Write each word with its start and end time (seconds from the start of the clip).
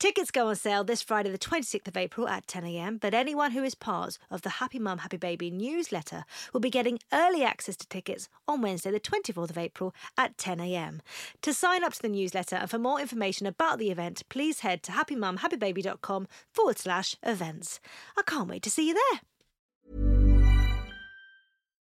Tickets 0.00 0.30
go 0.30 0.48
on 0.48 0.56
sale 0.56 0.82
this 0.82 1.02
Friday, 1.02 1.30
the 1.30 1.36
26th 1.36 1.86
of 1.86 1.94
April 1.94 2.26
at 2.26 2.46
10am, 2.46 3.00
but 3.00 3.12
anyone 3.12 3.50
who 3.50 3.62
is 3.62 3.74
part 3.74 4.16
of 4.30 4.40
the 4.40 4.48
Happy 4.48 4.78
Mum, 4.78 4.96
Happy 4.96 5.18
Baby 5.18 5.50
newsletter 5.50 6.24
will 6.54 6.60
be 6.60 6.70
getting 6.70 6.98
early 7.12 7.44
access 7.44 7.76
to 7.76 7.86
tickets 7.86 8.26
on 8.48 8.62
Wednesday, 8.62 8.90
the 8.90 8.98
24th 8.98 9.50
of 9.50 9.58
April 9.58 9.94
at 10.16 10.38
10am. 10.38 11.00
To 11.42 11.52
sign 11.52 11.84
up 11.84 11.92
to 11.92 12.00
the 12.00 12.08
newsletter 12.08 12.56
and 12.56 12.70
for 12.70 12.78
more 12.78 12.98
information 12.98 13.46
about 13.46 13.78
the 13.78 13.90
event, 13.90 14.22
please 14.30 14.60
head 14.60 14.82
to 14.84 14.92
happymumhappybaby.com 14.92 16.28
forward 16.50 16.78
slash 16.78 17.14
events. 17.22 17.78
I 18.16 18.22
can't 18.22 18.48
wait 18.48 18.62
to 18.62 18.70
see 18.70 18.88
you 18.88 18.94
there. 18.94 19.20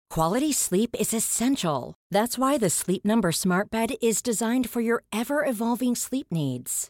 Quality 0.10 0.54
sleep 0.54 0.96
is 0.98 1.14
essential. 1.14 1.94
That's 2.10 2.38
why 2.38 2.58
the 2.58 2.70
Sleep 2.70 3.04
Number 3.04 3.34
Smart 3.34 3.70
Bed 3.70 3.96
is 4.02 4.22
designed 4.22 4.70
for 4.70 4.80
your 4.80 5.04
ever 5.12 5.46
evolving 5.46 5.94
sleep 5.94 6.28
needs. 6.32 6.90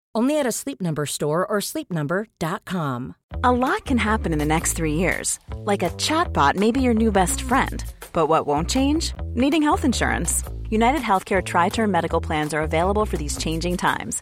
Only 0.13 0.39
at 0.39 0.45
a 0.45 0.51
Sleep 0.51 0.81
Number 0.81 1.05
store 1.05 1.45
or 1.45 1.59
sleepnumber.com. 1.59 3.15
A 3.43 3.51
lot 3.51 3.85
can 3.85 3.97
happen 3.97 4.33
in 4.33 4.39
the 4.39 4.45
next 4.45 4.73
three 4.73 4.93
years. 4.95 5.39
Like 5.55 5.83
a 5.83 5.89
chatbot 5.91 6.55
may 6.55 6.71
be 6.71 6.81
your 6.81 6.93
new 6.93 7.11
best 7.11 7.41
friend. 7.41 7.83
But 8.13 8.27
what 8.27 8.45
won't 8.45 8.69
change? 8.69 9.13
Needing 9.33 9.63
health 9.63 9.85
insurance. 9.85 10.43
United 10.69 11.01
Healthcare 11.01 11.43
Tri 11.43 11.69
Term 11.69 11.91
Medical 11.91 12.21
Plans 12.21 12.53
are 12.53 12.61
available 12.61 13.05
for 13.05 13.17
these 13.17 13.37
changing 13.37 13.77
times. 13.77 14.21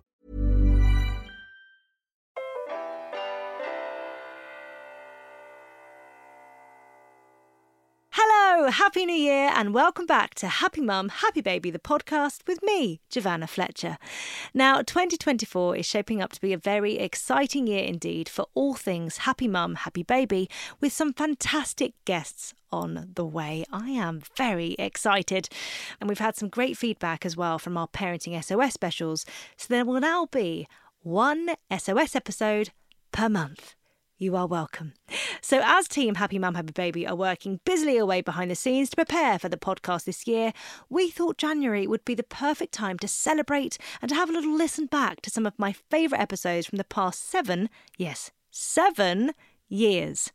Hello, 8.71 8.85
Happy 8.85 9.05
New 9.05 9.13
Year, 9.13 9.51
and 9.53 9.73
welcome 9.73 10.05
back 10.05 10.33
to 10.35 10.47
Happy 10.47 10.79
Mum, 10.79 11.09
Happy 11.09 11.41
Baby, 11.41 11.71
the 11.71 11.77
podcast 11.77 12.47
with 12.47 12.63
me, 12.63 13.01
Giovanna 13.09 13.45
Fletcher. 13.45 13.97
Now, 14.53 14.77
2024 14.81 15.75
is 15.75 15.85
shaping 15.85 16.21
up 16.21 16.31
to 16.31 16.39
be 16.39 16.53
a 16.53 16.57
very 16.57 16.97
exciting 16.97 17.67
year 17.67 17.83
indeed 17.83 18.29
for 18.29 18.45
all 18.53 18.73
things 18.73 19.17
Happy 19.17 19.49
Mum, 19.49 19.75
Happy 19.75 20.03
Baby, 20.03 20.49
with 20.79 20.93
some 20.93 21.11
fantastic 21.11 21.95
guests 22.05 22.53
on 22.71 23.09
the 23.13 23.25
way. 23.25 23.65
I 23.73 23.89
am 23.89 24.21
very 24.37 24.77
excited. 24.79 25.49
And 25.99 26.07
we've 26.07 26.19
had 26.19 26.37
some 26.37 26.47
great 26.47 26.77
feedback 26.77 27.25
as 27.25 27.35
well 27.35 27.59
from 27.59 27.75
our 27.75 27.89
Parenting 27.89 28.41
SOS 28.41 28.73
specials. 28.73 29.25
So 29.57 29.65
there 29.67 29.83
will 29.83 29.99
now 29.99 30.27
be 30.31 30.65
one 31.01 31.55
SOS 31.77 32.15
episode 32.15 32.69
per 33.11 33.27
month 33.27 33.75
you 34.21 34.35
are 34.35 34.45
welcome. 34.45 34.93
So, 35.41 35.61
as 35.63 35.87
Team 35.87 36.15
Happy 36.15 36.37
Mum 36.37 36.53
Happy 36.53 36.71
Baby 36.71 37.07
are 37.07 37.15
working 37.15 37.59
busily 37.65 37.97
away 37.97 38.21
behind 38.21 38.51
the 38.51 38.55
scenes 38.55 38.91
to 38.91 38.95
prepare 38.95 39.39
for 39.39 39.49
the 39.49 39.57
podcast 39.57 40.03
this 40.03 40.27
year, 40.27 40.53
we 40.89 41.09
thought 41.09 41.39
January 41.39 41.87
would 41.87 42.05
be 42.05 42.13
the 42.13 42.21
perfect 42.21 42.71
time 42.71 42.99
to 42.99 43.07
celebrate 43.07 43.79
and 43.99 44.09
to 44.09 44.15
have 44.15 44.29
a 44.29 44.33
little 44.33 44.55
listen 44.55 44.85
back 44.85 45.21
to 45.21 45.31
some 45.31 45.47
of 45.47 45.57
my 45.57 45.73
favourite 45.73 46.21
episodes 46.21 46.67
from 46.67 46.77
the 46.77 46.83
past 46.83 47.27
seven, 47.27 47.67
yes, 47.97 48.29
seven 48.51 49.31
years. 49.71 50.31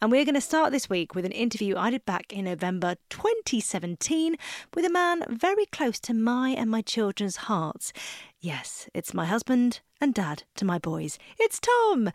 And 0.00 0.10
we're 0.10 0.24
going 0.24 0.34
to 0.34 0.40
start 0.40 0.72
this 0.72 0.88
week 0.88 1.14
with 1.14 1.24
an 1.24 1.32
interview 1.32 1.76
I 1.76 1.90
did 1.90 2.04
back 2.04 2.32
in 2.32 2.46
November 2.46 2.96
2017 3.10 4.36
with 4.74 4.84
a 4.84 4.90
man 4.90 5.24
very 5.28 5.66
close 5.66 6.00
to 6.00 6.14
my 6.14 6.50
and 6.50 6.70
my 6.70 6.82
children's 6.82 7.36
hearts. 7.36 7.92
Yes, 8.40 8.88
it's 8.94 9.14
my 9.14 9.26
husband 9.26 9.80
and 10.00 10.14
dad 10.14 10.44
to 10.56 10.64
my 10.64 10.78
boys. 10.78 11.18
It's 11.38 11.60
Tom. 11.60 12.10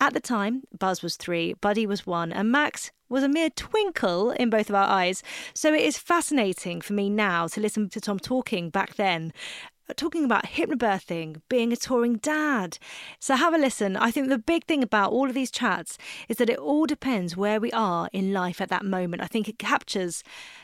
At 0.00 0.14
the 0.14 0.20
time, 0.20 0.62
Buzz 0.78 1.02
was 1.02 1.16
three, 1.16 1.54
Buddy 1.54 1.86
was 1.86 2.06
one, 2.06 2.32
and 2.32 2.52
Max 2.52 2.92
was 3.08 3.22
a 3.22 3.28
mere 3.28 3.50
twinkle 3.50 4.30
in 4.30 4.50
both 4.50 4.68
of 4.68 4.74
our 4.74 4.88
eyes. 4.88 5.22
So 5.54 5.72
it 5.72 5.82
is 5.82 5.98
fascinating 5.98 6.80
for 6.80 6.92
me 6.92 7.10
now 7.10 7.46
to 7.48 7.60
listen 7.60 7.88
to 7.90 8.00
Tom 8.00 8.18
talking 8.18 8.70
back 8.70 8.94
then 8.94 9.32
Uh, 9.88 9.92
talking 9.96 10.24
about 10.24 10.44
hypnobirthing, 10.46 11.40
being 11.48 11.72
a 11.72 11.76
touring 11.76 12.16
dad. 12.16 12.78
So 13.20 13.36
have 13.36 13.54
a 13.54 13.58
listen. 13.58 13.96
I 13.96 14.10
think 14.10 14.28
the 14.28 14.38
big 14.38 14.64
thing 14.64 14.82
about 14.82 15.12
all 15.12 15.28
of 15.28 15.34
these 15.34 15.50
chats 15.50 15.96
is 16.28 16.38
that 16.38 16.50
it 16.50 16.58
all 16.58 16.86
depends 16.86 17.36
where 17.36 17.60
we 17.60 17.70
are 17.72 18.08
in 18.12 18.32
life 18.32 18.60
at 18.60 18.68
that 18.70 18.84
moment. 18.84 19.22
I 19.22 19.26
think 19.26 19.48
it 19.48 19.58
captures 19.58 20.22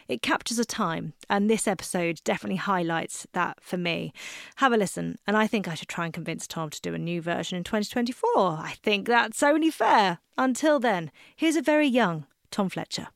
it 0.08 0.22
captures 0.22 0.58
a 0.58 0.64
time, 0.64 1.14
and 1.30 1.48
this 1.48 1.66
episode 1.66 2.20
definitely 2.24 2.56
highlights 2.56 3.26
that 3.32 3.58
for 3.62 3.76
me. 3.76 4.12
Have 4.56 4.72
a 4.72 4.76
listen, 4.76 5.18
and 5.26 5.36
I 5.36 5.46
think 5.46 5.68
I 5.68 5.74
should 5.74 5.88
try 5.88 6.04
and 6.04 6.12
convince 6.12 6.46
Tom 6.46 6.70
to 6.70 6.80
do 6.80 6.92
a 6.92 6.98
new 6.98 7.22
version 7.22 7.56
in 7.56 7.64
2024. 7.64 8.30
I 8.36 8.74
think 8.82 9.06
that's 9.06 9.42
only 9.42 9.70
fair. 9.70 10.18
Until 10.36 10.80
then, 10.80 11.10
here's 11.36 11.56
a 11.56 11.62
very 11.62 11.86
young 11.86 12.26
Tom 12.50 12.68
Fletcher. 12.68 13.08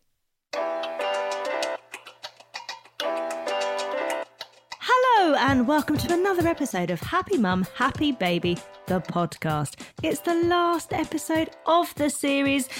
And 5.38 5.68
welcome 5.68 5.98
to 5.98 6.14
another 6.14 6.48
episode 6.48 6.90
of 6.90 6.98
Happy 6.98 7.36
Mum, 7.36 7.66
Happy 7.74 8.10
Baby, 8.10 8.56
the 8.86 9.00
podcast. 9.00 9.78
It's 10.02 10.20
the 10.20 10.34
last 10.34 10.94
episode 10.94 11.50
of 11.66 11.94
the 11.96 12.08
series, 12.08 12.70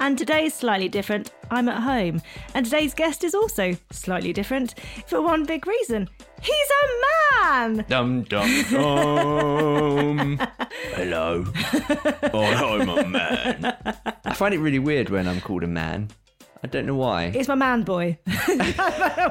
and 0.00 0.18
today's 0.18 0.52
slightly 0.52 0.88
different. 0.88 1.30
I'm 1.48 1.68
at 1.68 1.82
home, 1.84 2.22
and 2.54 2.66
today's 2.66 2.92
guest 2.92 3.22
is 3.22 3.36
also 3.36 3.76
slightly 3.92 4.32
different 4.32 4.74
for 5.06 5.22
one 5.22 5.44
big 5.44 5.64
reason. 5.64 6.08
He's 6.42 6.68
a 6.82 7.44
man! 7.44 7.84
Dum 7.88 8.22
dum 8.24 8.64
dum. 8.68 10.38
Hello. 10.94 11.44
Oh, 12.34 12.80
I'm 12.80 12.88
a 12.88 13.06
man. 13.06 13.64
I 14.24 14.34
find 14.34 14.52
it 14.52 14.58
really 14.58 14.80
weird 14.80 15.08
when 15.08 15.28
I'm 15.28 15.40
called 15.40 15.62
a 15.62 15.68
man. 15.68 16.08
I 16.62 16.66
don't 16.68 16.86
know 16.86 16.94
why. 16.94 17.26
It's 17.34 17.48
my 17.48 17.54
man 17.54 17.82
boy. 17.82 18.18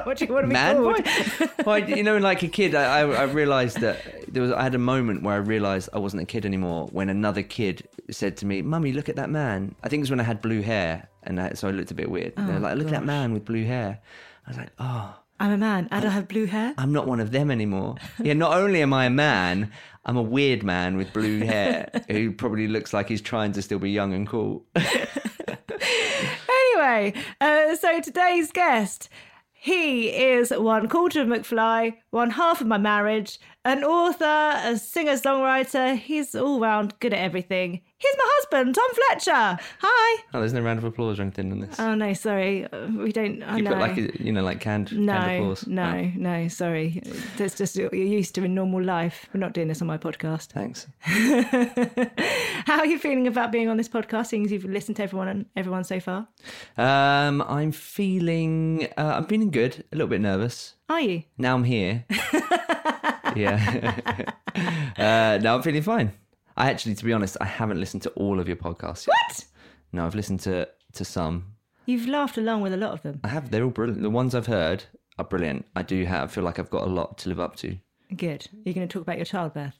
what 0.04 0.18
do 0.18 0.24
you 0.24 0.32
want 0.32 0.44
to 0.44 0.48
be 0.48 0.52
man 0.52 0.76
called? 0.76 1.04
boy? 1.04 1.48
well, 1.66 1.78
you 1.88 2.02
know, 2.02 2.18
like 2.18 2.42
a 2.42 2.48
kid, 2.48 2.74
I, 2.74 3.00
I, 3.00 3.02
I 3.02 3.22
realized 3.24 3.80
that 3.80 4.32
there 4.32 4.42
was. 4.42 4.52
I 4.52 4.62
had 4.62 4.74
a 4.74 4.78
moment 4.78 5.22
where 5.22 5.34
I 5.34 5.38
realized 5.38 5.88
I 5.92 5.98
wasn't 5.98 6.22
a 6.22 6.26
kid 6.26 6.46
anymore 6.46 6.88
when 6.92 7.08
another 7.08 7.42
kid 7.42 7.88
said 8.10 8.36
to 8.38 8.46
me, 8.46 8.62
"Mummy, 8.62 8.92
look 8.92 9.08
at 9.08 9.16
that 9.16 9.30
man." 9.30 9.74
I 9.82 9.88
think 9.88 10.00
it 10.00 10.04
was 10.04 10.10
when 10.10 10.20
I 10.20 10.24
had 10.24 10.40
blue 10.40 10.62
hair, 10.62 11.08
and 11.24 11.40
I, 11.40 11.52
so 11.54 11.68
I 11.68 11.72
looked 11.72 11.90
a 11.90 11.94
bit 11.94 12.10
weird. 12.10 12.34
They're 12.36 12.56
oh, 12.56 12.60
like, 12.60 12.76
"Look 12.76 12.86
at 12.86 12.92
that 12.92 13.04
man 13.04 13.32
with 13.32 13.44
blue 13.44 13.64
hair." 13.64 14.00
I 14.46 14.50
was 14.50 14.58
like, 14.58 14.70
"Oh." 14.78 15.16
I'm 15.38 15.52
a 15.52 15.58
man 15.58 15.86
and 15.90 16.02
I 16.02 16.08
have 16.08 16.28
blue 16.28 16.46
hair. 16.46 16.72
I'm 16.78 16.92
not 16.94 17.06
one 17.06 17.20
of 17.20 17.30
them 17.30 17.50
anymore. 17.50 17.96
Yeah, 18.22 18.32
not 18.32 18.56
only 18.56 18.80
am 18.80 18.94
I 18.94 19.04
a 19.04 19.10
man, 19.10 19.70
I'm 20.06 20.16
a 20.16 20.22
weird 20.22 20.62
man 20.62 20.96
with 20.96 21.12
blue 21.12 21.40
hair 21.40 21.90
who 22.08 22.32
probably 22.32 22.68
looks 22.68 22.94
like 22.94 23.08
he's 23.08 23.20
trying 23.20 23.52
to 23.52 23.60
still 23.60 23.78
be 23.78 23.90
young 23.90 24.14
and 24.14 24.26
cool. 24.26 24.64
Anyway, 26.76 27.14
uh, 27.40 27.74
so 27.74 28.00
today's 28.00 28.52
guest, 28.52 29.08
he 29.50 30.10
is 30.10 30.50
one 30.50 30.88
quarter 30.90 31.22
of 31.22 31.26
McFly, 31.26 31.94
one 32.10 32.32
half 32.32 32.60
of 32.60 32.66
my 32.66 32.76
marriage, 32.76 33.38
an 33.64 33.82
author, 33.82 34.60
a 34.62 34.76
singer 34.76 35.14
songwriter. 35.14 35.96
He's 35.96 36.34
all 36.34 36.60
round 36.60 36.92
good 37.00 37.14
at 37.14 37.18
everything. 37.18 37.80
Here's 37.98 38.14
my 38.18 38.24
husband, 38.36 38.74
Tom 38.74 38.84
Fletcher. 38.92 39.58
Hi. 39.80 40.22
Oh, 40.34 40.40
there's 40.40 40.52
no 40.52 40.60
round 40.60 40.78
of 40.78 40.84
applause 40.84 41.18
or 41.18 41.22
anything 41.22 41.50
in 41.50 41.60
this. 41.60 41.80
Oh 41.80 41.94
no, 41.94 42.12
sorry, 42.12 42.66
Uh, 42.70 42.88
we 42.88 43.10
don't. 43.10 43.42
I 43.42 43.56
you 43.56 43.62
know. 43.62 43.70
put 43.70 43.78
like 43.78 43.96
a, 43.96 44.22
you 44.22 44.32
know 44.32 44.42
like 44.42 44.60
canned, 44.60 44.88
canned 44.88 45.06
no, 45.06 45.14
applause. 45.16 45.66
no, 45.66 45.82
Oh, 45.82 46.10
no. 46.14 46.48
Sorry, 46.48 47.00
that's 47.38 47.56
just 47.56 47.80
what 47.80 47.94
you're 47.94 48.06
used 48.06 48.34
to 48.34 48.44
in 48.44 48.54
normal 48.54 48.82
life. 48.82 49.26
We're 49.32 49.40
not 49.40 49.54
doing 49.54 49.68
this 49.68 49.80
on 49.80 49.88
my 49.88 49.96
podcast. 49.96 50.48
thanks. 50.48 50.86
How 52.66 52.80
are 52.80 52.86
you 52.86 52.98
feeling 52.98 53.26
about 53.28 53.50
being 53.50 53.68
on 53.70 53.78
this 53.78 53.88
podcast? 53.88 54.26
Seeing 54.26 54.44
as 54.44 54.52
you've 54.52 54.64
listened 54.66 54.96
to 54.96 55.02
everyone 55.02 55.28
and 55.28 55.46
everyone 55.56 55.84
so 55.84 55.98
far, 55.98 56.28
Um, 56.76 57.40
I'm 57.48 57.72
feeling 57.72 58.88
uh, 58.98 59.14
I'm 59.16 59.24
feeling 59.24 59.50
good. 59.50 59.84
A 59.90 59.96
little 59.96 60.08
bit 60.08 60.20
nervous. 60.20 60.74
are 60.90 61.00
you? 61.00 61.22
Now 61.38 61.54
I'm 61.54 61.64
here. 61.64 62.04
yeah. 63.34 63.94
uh, 64.98 65.38
now 65.42 65.54
I'm 65.56 65.62
feeling 65.62 65.80
fine. 65.82 66.12
I 66.56 66.70
actually, 66.70 66.94
to 66.94 67.04
be 67.04 67.12
honest, 67.12 67.36
I 67.40 67.44
haven't 67.44 67.80
listened 67.80 68.02
to 68.04 68.10
all 68.10 68.40
of 68.40 68.48
your 68.48 68.56
podcasts. 68.56 69.06
Yet. 69.06 69.14
What? 69.28 69.44
No, 69.92 70.06
I've 70.06 70.14
listened 70.14 70.40
to 70.40 70.68
to 70.94 71.04
some. 71.04 71.52
You've 71.84 72.08
laughed 72.08 72.38
along 72.38 72.62
with 72.62 72.72
a 72.72 72.76
lot 72.76 72.92
of 72.92 73.02
them. 73.02 73.20
I 73.22 73.28
have. 73.28 73.50
They're 73.50 73.64
all 73.64 73.70
brilliant. 73.70 74.02
The 74.02 74.10
ones 74.10 74.34
I've 74.34 74.46
heard 74.46 74.84
are 75.18 75.24
brilliant. 75.24 75.66
I 75.76 75.82
do 75.82 76.04
have 76.04 76.30
I 76.30 76.32
feel 76.32 76.44
like 76.44 76.58
I've 76.58 76.70
got 76.70 76.82
a 76.82 76.90
lot 76.90 77.18
to 77.18 77.28
live 77.28 77.40
up 77.40 77.56
to. 77.56 77.78
Good. 78.14 78.46
You're 78.64 78.74
going 78.74 78.86
to 78.86 78.92
talk 78.92 79.02
about 79.02 79.16
your 79.16 79.24
childbirth. 79.24 79.74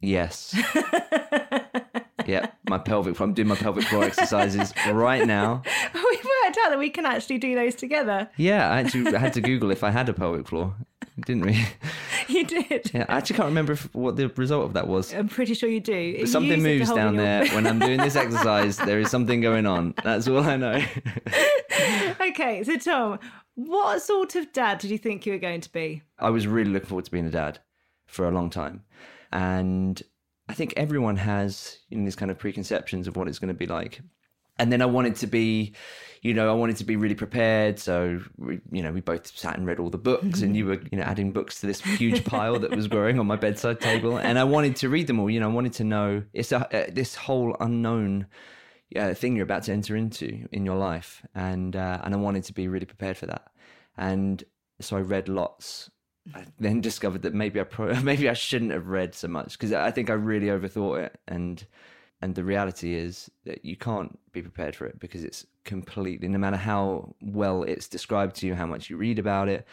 Yes. 0.00 0.54
yeah, 2.26 2.50
my 2.68 2.78
pelvic. 2.78 3.18
I'm 3.20 3.32
doing 3.32 3.48
my 3.48 3.54
pelvic 3.54 3.84
floor 3.84 4.04
exercises 4.04 4.72
right 4.90 5.26
now. 5.26 5.62
we 5.94 6.00
worked 6.00 6.58
out 6.64 6.70
that 6.70 6.78
we 6.78 6.90
can 6.90 7.06
actually 7.06 7.38
do 7.38 7.54
those 7.54 7.74
together. 7.74 8.28
Yeah, 8.36 8.70
I 8.70 8.80
actually 8.80 9.16
had 9.16 9.32
to 9.34 9.40
Google 9.40 9.70
if 9.70 9.82
I 9.84 9.90
had 9.90 10.08
a 10.08 10.12
pelvic 10.12 10.48
floor, 10.48 10.74
didn't 11.26 11.46
we? 11.46 11.64
You 12.28 12.44
did. 12.44 12.90
Yeah, 12.92 13.06
I 13.08 13.18
actually 13.18 13.36
can't 13.36 13.48
remember 13.48 13.72
if, 13.72 13.94
what 13.94 14.16
the 14.16 14.28
result 14.28 14.64
of 14.64 14.72
that 14.74 14.86
was. 14.88 15.12
I'm 15.12 15.28
pretty 15.28 15.54
sure 15.54 15.68
you 15.68 15.80
do. 15.80 16.18
But 16.20 16.28
something 16.28 16.62
moves 16.62 16.90
down 16.92 17.14
your- 17.14 17.22
there 17.22 17.46
when 17.48 17.66
I'm 17.66 17.78
doing 17.78 17.98
this 17.98 18.16
exercise. 18.16 18.76
There 18.76 19.00
is 19.00 19.10
something 19.10 19.40
going 19.40 19.66
on. 19.66 19.94
That's 20.02 20.26
all 20.28 20.38
I 20.40 20.56
know. 20.56 20.82
okay, 22.20 22.62
so 22.64 22.76
Tom, 22.76 23.18
what 23.54 24.02
sort 24.02 24.36
of 24.36 24.52
dad 24.52 24.78
did 24.78 24.90
you 24.90 24.98
think 24.98 25.26
you 25.26 25.32
were 25.32 25.38
going 25.38 25.60
to 25.60 25.72
be? 25.72 26.02
I 26.18 26.30
was 26.30 26.46
really 26.46 26.70
looking 26.70 26.88
forward 26.88 27.04
to 27.06 27.10
being 27.10 27.26
a 27.26 27.30
dad 27.30 27.58
for 28.06 28.26
a 28.26 28.30
long 28.30 28.50
time, 28.50 28.84
and 29.32 30.02
I 30.48 30.54
think 30.54 30.74
everyone 30.76 31.16
has 31.16 31.78
you 31.88 31.98
know, 31.98 32.04
these 32.04 32.16
kind 32.16 32.30
of 32.30 32.38
preconceptions 32.38 33.06
of 33.08 33.16
what 33.16 33.28
it's 33.28 33.38
going 33.38 33.48
to 33.48 33.54
be 33.54 33.66
like. 33.66 34.00
And 34.58 34.72
then 34.72 34.82
I 34.82 34.86
wanted 34.86 35.16
to 35.16 35.26
be, 35.26 35.74
you 36.22 36.32
know, 36.32 36.48
I 36.48 36.54
wanted 36.54 36.76
to 36.76 36.84
be 36.84 36.96
really 36.96 37.14
prepared. 37.14 37.78
So, 37.78 38.20
we, 38.38 38.60
you 38.70 38.82
know, 38.82 38.92
we 38.92 39.00
both 39.00 39.26
sat 39.36 39.56
and 39.58 39.66
read 39.66 39.78
all 39.78 39.90
the 39.90 39.98
books, 39.98 40.42
and 40.42 40.56
you 40.56 40.66
were, 40.66 40.80
you 40.90 40.98
know, 40.98 41.02
adding 41.02 41.32
books 41.32 41.60
to 41.60 41.66
this 41.66 41.80
huge 41.80 42.24
pile 42.24 42.58
that 42.60 42.70
was 42.70 42.86
growing 42.86 43.18
on 43.18 43.26
my 43.26 43.36
bedside 43.36 43.80
table. 43.80 44.16
And 44.16 44.38
I 44.38 44.44
wanted 44.44 44.76
to 44.76 44.88
read 44.88 45.06
them 45.06 45.18
all. 45.18 45.28
You 45.28 45.40
know, 45.40 45.50
I 45.50 45.52
wanted 45.52 45.74
to 45.74 45.84
know 45.84 46.22
it's 46.32 46.52
a, 46.52 46.58
uh, 46.58 46.90
this 46.92 47.14
whole 47.14 47.56
unknown 47.60 48.26
uh, 48.96 49.14
thing 49.14 49.36
you're 49.36 49.44
about 49.44 49.64
to 49.64 49.72
enter 49.72 49.96
into 49.96 50.46
in 50.52 50.64
your 50.64 50.76
life, 50.76 51.24
and 51.34 51.74
uh, 51.74 52.00
and 52.02 52.14
I 52.14 52.16
wanted 52.16 52.44
to 52.44 52.52
be 52.52 52.68
really 52.68 52.86
prepared 52.86 53.16
for 53.16 53.26
that. 53.26 53.50
And 53.96 54.42
so 54.80 54.96
I 54.96 55.00
read 55.00 55.28
lots. 55.28 55.90
I 56.34 56.44
then 56.58 56.80
discovered 56.80 57.22
that 57.22 57.34
maybe 57.34 57.60
I 57.60 57.64
pro- 57.64 57.94
maybe 58.02 58.28
I 58.28 58.34
shouldn't 58.34 58.72
have 58.72 58.86
read 58.86 59.14
so 59.14 59.28
much 59.28 59.52
because 59.52 59.72
I 59.72 59.90
think 59.90 60.10
I 60.10 60.14
really 60.14 60.46
overthought 60.46 61.06
it, 61.06 61.20
and 61.26 61.64
and 62.20 62.34
the 62.34 62.44
reality 62.44 62.94
is 62.94 63.30
that 63.44 63.64
you 63.64 63.76
can't 63.76 64.18
be 64.32 64.42
prepared 64.42 64.74
for 64.74 64.86
it 64.86 64.98
because 64.98 65.24
it's 65.24 65.46
completely 65.64 66.28
no 66.28 66.38
matter 66.38 66.56
how 66.56 67.14
well 67.20 67.62
it's 67.62 67.88
described 67.88 68.36
to 68.36 68.46
you, 68.46 68.54
how 68.54 68.66
much 68.66 68.88
you 68.88 68.96
read 68.96 69.18
about 69.18 69.48
it, 69.48 69.66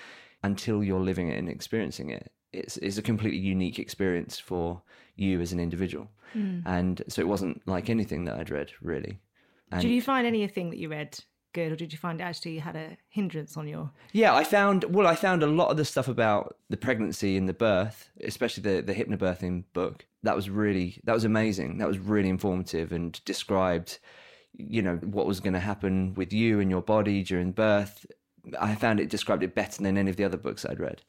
until 0.44 0.84
you're 0.84 1.00
living 1.00 1.30
it 1.30 1.38
and 1.38 1.50
experiencing 1.50 2.10
it, 2.10 2.32
it's 2.54 2.78
it's 2.78 2.98
a 2.98 3.02
completely 3.02 3.40
unique 3.40 3.80
experience 3.80 4.40
for 4.40 4.82
you 5.16 5.40
as 5.42 5.52
an 5.54 5.60
individual. 5.60 6.10
Hmm. 6.34 6.60
And 6.66 7.02
so 7.08 7.22
it 7.22 7.28
wasn't 7.28 7.62
like 7.68 7.90
anything 7.90 8.26
that 8.26 8.38
I'd 8.38 8.50
read 8.50 8.72
really. 8.82 9.20
And 9.72 9.82
Did 9.82 9.92
you 9.92 10.02
find 10.02 10.28
anything 10.28 10.70
that 10.70 10.78
you 10.78 10.90
read 10.90 11.18
good, 11.54 11.72
or 11.72 11.76
did 11.76 11.92
you 11.92 11.98
find 11.98 12.20
it 12.20 12.24
actually 12.24 12.60
had 12.60 12.76
a 12.76 12.98
hindrance 13.10 13.58
on 13.58 13.68
your? 13.68 13.92
Yeah, 14.12 14.34
I 14.36 14.44
found 14.44 14.84
well, 14.86 15.08
I 15.08 15.16
found 15.16 15.44
a 15.44 15.48
lot 15.48 15.70
of 15.70 15.78
the 15.78 15.86
stuff 15.86 16.08
about 16.08 16.58
the 16.70 16.78
pregnancy 16.78 17.38
and 17.38 17.48
the 17.48 17.54
birth, 17.54 18.10
especially 18.24 18.64
the 18.64 18.82
the 18.82 18.94
hypnobirthing 18.94 19.66
book. 19.74 20.06
That 20.24 20.36
was 20.36 20.50
really 20.50 21.00
that 21.04 21.14
was 21.14 21.26
amazing. 21.26 21.78
That 21.78 21.88
was 21.88 21.98
really 21.98 22.30
informative 22.30 22.92
and 22.92 23.20
described, 23.26 24.00
you 24.54 24.82
know, 24.82 24.98
what 24.98 25.26
was 25.26 25.40
going 25.40 25.54
to 25.54 25.60
happen 25.60 26.14
with 26.14 26.32
you 26.32 26.60
and 26.60 26.70
your 26.70 26.82
body 26.82 27.24
during 27.24 27.52
birth. 27.52 28.06
I 28.60 28.76
found 28.76 29.00
it 29.00 29.10
described 29.10 29.44
it 29.44 29.56
better 29.56 29.82
than 29.82 29.98
any 29.98 30.10
of 30.10 30.18
the 30.18 30.24
other 30.24 30.38
books 30.38 30.66
I'd 30.66 30.80
read, 30.80 31.02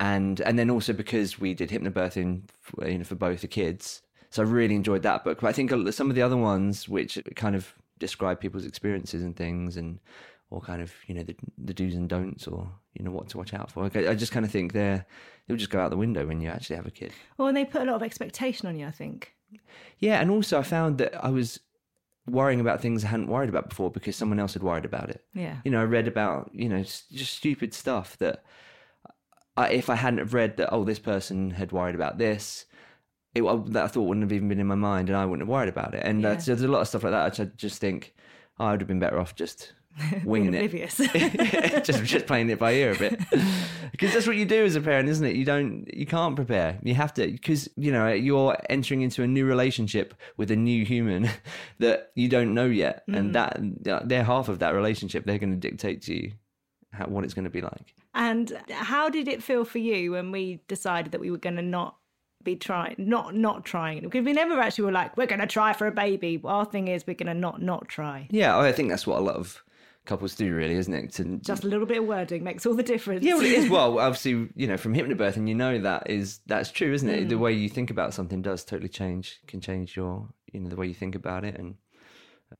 and 0.00 0.40
and 0.40 0.58
then 0.58 0.70
also 0.70 0.92
because 0.92 1.38
we 1.38 1.54
did 1.54 1.70
hypnobirthing, 1.70 2.42
for, 2.60 2.88
you 2.88 2.98
know, 2.98 3.04
for 3.04 3.14
both 3.14 3.40
the 3.40 3.48
kids. 3.48 4.02
So 4.30 4.42
I 4.42 4.46
really 4.46 4.74
enjoyed 4.74 5.02
that 5.02 5.24
book. 5.24 5.40
But 5.40 5.48
I 5.48 5.52
think 5.52 5.70
some 5.92 6.10
of 6.10 6.16
the 6.16 6.22
other 6.22 6.36
ones, 6.36 6.88
which 6.88 7.18
kind 7.36 7.54
of 7.54 7.72
describe 7.98 8.40
people's 8.40 8.64
experiences 8.64 9.22
and 9.22 9.36
things, 9.36 9.76
and 9.76 10.00
or 10.50 10.60
kind 10.60 10.80
of 10.82 10.92
you 11.06 11.14
know 11.14 11.22
the 11.22 11.34
the 11.58 11.74
do's 11.74 11.94
and 11.94 12.08
don'ts, 12.08 12.46
or 12.46 12.70
you 12.94 13.04
know 13.04 13.10
what 13.10 13.28
to 13.30 13.38
watch 13.38 13.54
out 13.54 13.70
for. 13.70 13.84
I 13.84 14.08
I 14.08 14.14
just 14.14 14.32
kind 14.32 14.44
of 14.44 14.52
think 14.52 14.72
they're 14.72 15.06
they'll 15.46 15.56
just 15.56 15.70
go 15.70 15.80
out 15.80 15.90
the 15.90 15.96
window 15.96 16.26
when 16.26 16.40
you 16.40 16.48
actually 16.48 16.76
have 16.76 16.86
a 16.86 16.90
kid. 16.90 17.12
Well, 17.38 17.48
and 17.48 17.56
they 17.56 17.64
put 17.64 17.82
a 17.82 17.84
lot 17.86 17.96
of 17.96 18.02
expectation 18.02 18.68
on 18.68 18.76
you. 18.76 18.86
I 18.86 18.90
think. 18.92 19.34
Yeah, 19.98 20.20
and 20.20 20.30
also 20.30 20.58
I 20.58 20.62
found 20.62 20.98
that 20.98 21.24
I 21.24 21.30
was 21.30 21.60
worrying 22.26 22.60
about 22.60 22.80
things 22.80 23.04
I 23.04 23.08
hadn't 23.08 23.28
worried 23.28 23.50
about 23.50 23.68
before 23.68 23.90
because 23.90 24.16
someone 24.16 24.40
else 24.40 24.54
had 24.54 24.62
worried 24.62 24.84
about 24.86 25.10
it. 25.10 25.22
Yeah. 25.34 25.58
You 25.64 25.70
know, 25.70 25.80
I 25.80 25.84
read 25.84 26.08
about 26.08 26.50
you 26.52 26.68
know 26.68 26.82
just 26.82 27.34
stupid 27.34 27.74
stuff 27.74 28.16
that 28.18 28.44
I, 29.56 29.68
if 29.70 29.88
I 29.90 29.94
hadn't 29.94 30.18
have 30.18 30.34
read 30.34 30.56
that, 30.56 30.70
oh, 30.72 30.84
this 30.84 30.98
person 30.98 31.50
had 31.50 31.72
worried 31.72 31.94
about 31.94 32.18
this. 32.18 32.66
It, 33.34 33.42
that 33.72 33.84
I 33.84 33.86
thought 33.88 34.02
wouldn't 34.02 34.22
have 34.22 34.32
even 34.32 34.48
been 34.48 34.60
in 34.60 34.66
my 34.68 34.76
mind, 34.76 35.08
and 35.08 35.16
I 35.18 35.24
wouldn't 35.24 35.42
have 35.42 35.48
worried 35.48 35.68
about 35.68 35.92
it. 35.94 36.04
And 36.06 36.22
Yeah. 36.22 36.28
that's, 36.30 36.46
there's 36.46 36.62
a 36.62 36.68
lot 36.68 36.82
of 36.82 36.88
stuff 36.88 37.02
like 37.02 37.10
that. 37.12 37.40
I 37.40 37.44
just 37.56 37.80
think 37.80 38.14
oh, 38.60 38.66
I 38.66 38.70
would 38.70 38.80
have 38.80 38.86
been 38.88 39.00
better 39.00 39.18
off 39.18 39.34
just 39.34 39.72
winging 40.24 40.52
Being 40.52 40.64
it. 40.64 40.98
oblivious. 40.98 41.82
just 41.86 42.04
just 42.04 42.26
playing 42.26 42.50
it 42.50 42.58
by 42.58 42.72
ear 42.72 42.92
a 42.92 42.98
bit 42.98 43.20
because 43.92 44.12
that's 44.12 44.26
what 44.26 44.36
you 44.36 44.44
do 44.44 44.64
as 44.64 44.74
a 44.74 44.80
parent 44.80 45.08
isn't 45.08 45.24
it 45.24 45.36
you 45.36 45.44
don't 45.44 45.86
you 45.94 46.06
can't 46.06 46.34
prepare 46.34 46.78
you 46.82 46.94
have 46.94 47.14
to 47.14 47.26
because 47.30 47.68
you 47.76 47.92
know 47.92 48.08
you're 48.08 48.56
entering 48.68 49.02
into 49.02 49.22
a 49.22 49.26
new 49.26 49.46
relationship 49.46 50.14
with 50.36 50.50
a 50.50 50.56
new 50.56 50.84
human 50.84 51.28
that 51.78 52.10
you 52.14 52.28
don't 52.28 52.54
know 52.54 52.66
yet 52.66 53.04
and 53.08 53.30
mm. 53.30 53.84
that 53.84 54.08
they're 54.08 54.24
half 54.24 54.48
of 54.48 54.58
that 54.58 54.74
relationship 54.74 55.24
they're 55.24 55.38
going 55.38 55.58
to 55.58 55.68
dictate 55.68 56.02
to 56.02 56.14
you 56.14 56.32
how, 56.92 57.06
what 57.06 57.24
it's 57.24 57.34
going 57.34 57.44
to 57.44 57.50
be 57.50 57.60
like 57.60 57.94
And 58.14 58.52
how 58.70 59.08
did 59.08 59.28
it 59.28 59.42
feel 59.42 59.64
for 59.64 59.78
you 59.78 60.12
when 60.12 60.30
we 60.30 60.60
decided 60.68 61.12
that 61.12 61.20
we 61.20 61.30
were 61.30 61.38
going 61.38 61.56
to 61.56 61.62
not 61.62 61.96
be 62.42 62.56
trying, 62.56 62.94
not 62.98 63.34
not 63.34 63.64
trying? 63.64 64.02
Because 64.02 64.24
we 64.24 64.32
never 64.32 64.60
actually 64.60 64.84
were 64.84 64.92
like, 64.92 65.16
we're 65.16 65.26
going 65.26 65.40
to 65.40 65.46
try 65.46 65.72
for 65.72 65.86
a 65.86 65.92
baby. 65.92 66.40
Our 66.44 66.64
thing 66.64 66.88
is, 66.88 67.06
we're 67.06 67.14
going 67.14 67.26
to 67.26 67.34
not 67.34 67.60
not 67.62 67.88
try. 67.88 68.28
yeah 68.30 68.56
i 68.58 68.70
think 68.70 68.90
that's 68.90 69.06
what 69.06 69.18
a 69.18 69.24
lot 69.24 69.36
of 69.36 69.63
couples 70.06 70.34
do 70.34 70.54
really 70.54 70.74
isn't 70.74 70.92
it 70.92 71.12
to 71.14 71.38
Just 71.38 71.64
a 71.64 71.68
little 71.68 71.86
bit 71.86 71.98
of 71.98 72.06
wording 72.06 72.44
makes 72.44 72.66
all 72.66 72.74
the 72.74 72.82
difference. 72.82 73.24
Yeah, 73.24 73.34
well, 73.34 73.44
it 73.44 73.52
is. 73.52 73.70
Well, 73.74 73.98
obviously, 73.98 74.48
you 74.54 74.66
know, 74.66 74.76
from 74.76 74.94
hypnobirthing, 74.94 75.48
you 75.48 75.54
know 75.54 75.78
that 75.80 76.08
is 76.10 76.40
that's 76.46 76.70
true, 76.70 76.92
isn't 76.92 77.08
it? 77.08 77.28
The 77.28 77.38
way 77.38 77.52
you 77.52 77.68
think 77.68 77.90
about 77.90 78.14
something 78.14 78.42
does 78.42 78.64
totally 78.64 78.88
change. 78.88 79.40
Can 79.46 79.60
change 79.60 79.96
your, 79.96 80.28
you 80.52 80.60
know, 80.60 80.68
the 80.68 80.76
way 80.76 80.86
you 80.86 80.94
think 80.94 81.14
about 81.14 81.44
it. 81.44 81.58
And 81.58 81.76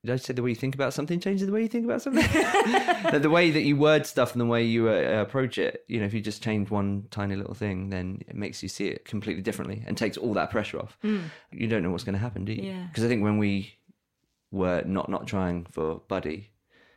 did 0.04 0.12
I 0.12 0.16
say 0.16 0.32
the 0.32 0.42
way 0.42 0.50
you 0.50 0.56
think 0.56 0.74
about 0.74 0.92
something 0.92 1.20
changes 1.20 1.46
the 1.46 1.52
way 1.52 1.62
you 1.62 1.68
think 1.68 1.84
about 1.84 2.02
something? 2.02 2.24
The 3.20 3.30
way 3.30 3.50
that 3.52 3.62
you 3.62 3.76
word 3.76 4.06
stuff 4.06 4.32
and 4.32 4.40
the 4.40 4.46
way 4.46 4.64
you 4.64 4.88
uh, 4.88 5.20
approach 5.20 5.56
it. 5.58 5.84
You 5.86 6.00
know, 6.00 6.06
if 6.06 6.14
you 6.14 6.20
just 6.20 6.42
change 6.42 6.70
one 6.70 7.04
tiny 7.10 7.36
little 7.36 7.54
thing, 7.54 7.90
then 7.90 8.20
it 8.26 8.34
makes 8.34 8.62
you 8.62 8.68
see 8.68 8.88
it 8.88 9.04
completely 9.04 9.42
differently 9.42 9.84
and 9.86 9.96
takes 9.96 10.16
all 10.16 10.34
that 10.34 10.50
pressure 10.50 10.80
off. 10.80 10.98
You 11.02 11.68
don't 11.68 11.82
know 11.82 11.90
what's 11.90 12.02
going 12.04 12.14
to 12.14 12.18
happen, 12.18 12.44
do 12.44 12.52
you? 12.52 12.62
Yeah. 12.62 12.86
Because 12.88 13.04
I 13.04 13.08
think 13.08 13.22
when 13.22 13.38
we 13.38 13.74
were 14.50 14.82
not 14.86 15.08
not 15.08 15.26
trying 15.26 15.66
for 15.70 16.00
Buddy. 16.08 16.50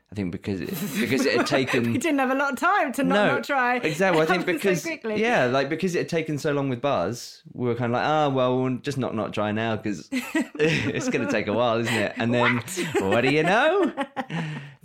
I 0.10 0.16
think 0.16 0.32
because 0.32 0.62
it, 0.62 0.70
because 1.00 1.26
it 1.26 1.36
had 1.36 1.48
taken 1.48 1.84
we 1.92 1.98
didn't 1.98 2.20
have 2.20 2.32
a 2.32 2.36
lot 2.36 2.54
of 2.54 2.60
time 2.60 2.94
to 2.94 3.04
not, 3.04 3.26
not 3.28 3.44
try. 3.44 3.76
Exactly. 3.78 4.22
I 4.24 4.26
think 4.26 4.46
because 4.46 4.84
so 4.84 5.10
yeah, 5.10 5.46
like 5.48 5.68
because 5.68 5.96
it 5.96 6.00
had 6.00 6.10
taken 6.10 6.38
so 6.38 6.54
long 6.54 6.70
with 6.70 6.82
Buzz, 6.82 7.44
we 7.52 7.68
were 7.68 7.76
kind 7.76 7.92
of 7.92 7.98
like, 7.98 8.06
ah, 8.06 8.30
well, 8.30 8.62
we'll 8.62 8.78
just 8.78 8.98
not 8.98 9.16
not 9.16 9.34
try 9.34 9.52
now 9.52 9.76
because 9.76 10.08
it's 10.12 11.10
going 11.10 11.26
to 11.26 11.32
take 11.32 11.48
a 11.48 11.54
while, 11.54 11.78
isn't 11.80 11.94
it? 11.94 12.14
And 12.16 12.34
then 12.34 12.64
what 13.00 13.22
do 13.22 13.32
you 13.32 13.44
know? 13.44 13.94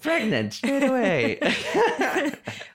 Pregnant 0.01 0.55
straight 0.55 0.83
away. 0.83 1.39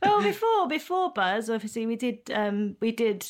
well, 0.01 0.23
before 0.23 0.69
before 0.69 1.11
Buzz, 1.11 1.49
obviously 1.49 1.85
we 1.85 1.97
did 1.97 2.31
um 2.33 2.77
we 2.79 2.93
did 2.93 3.27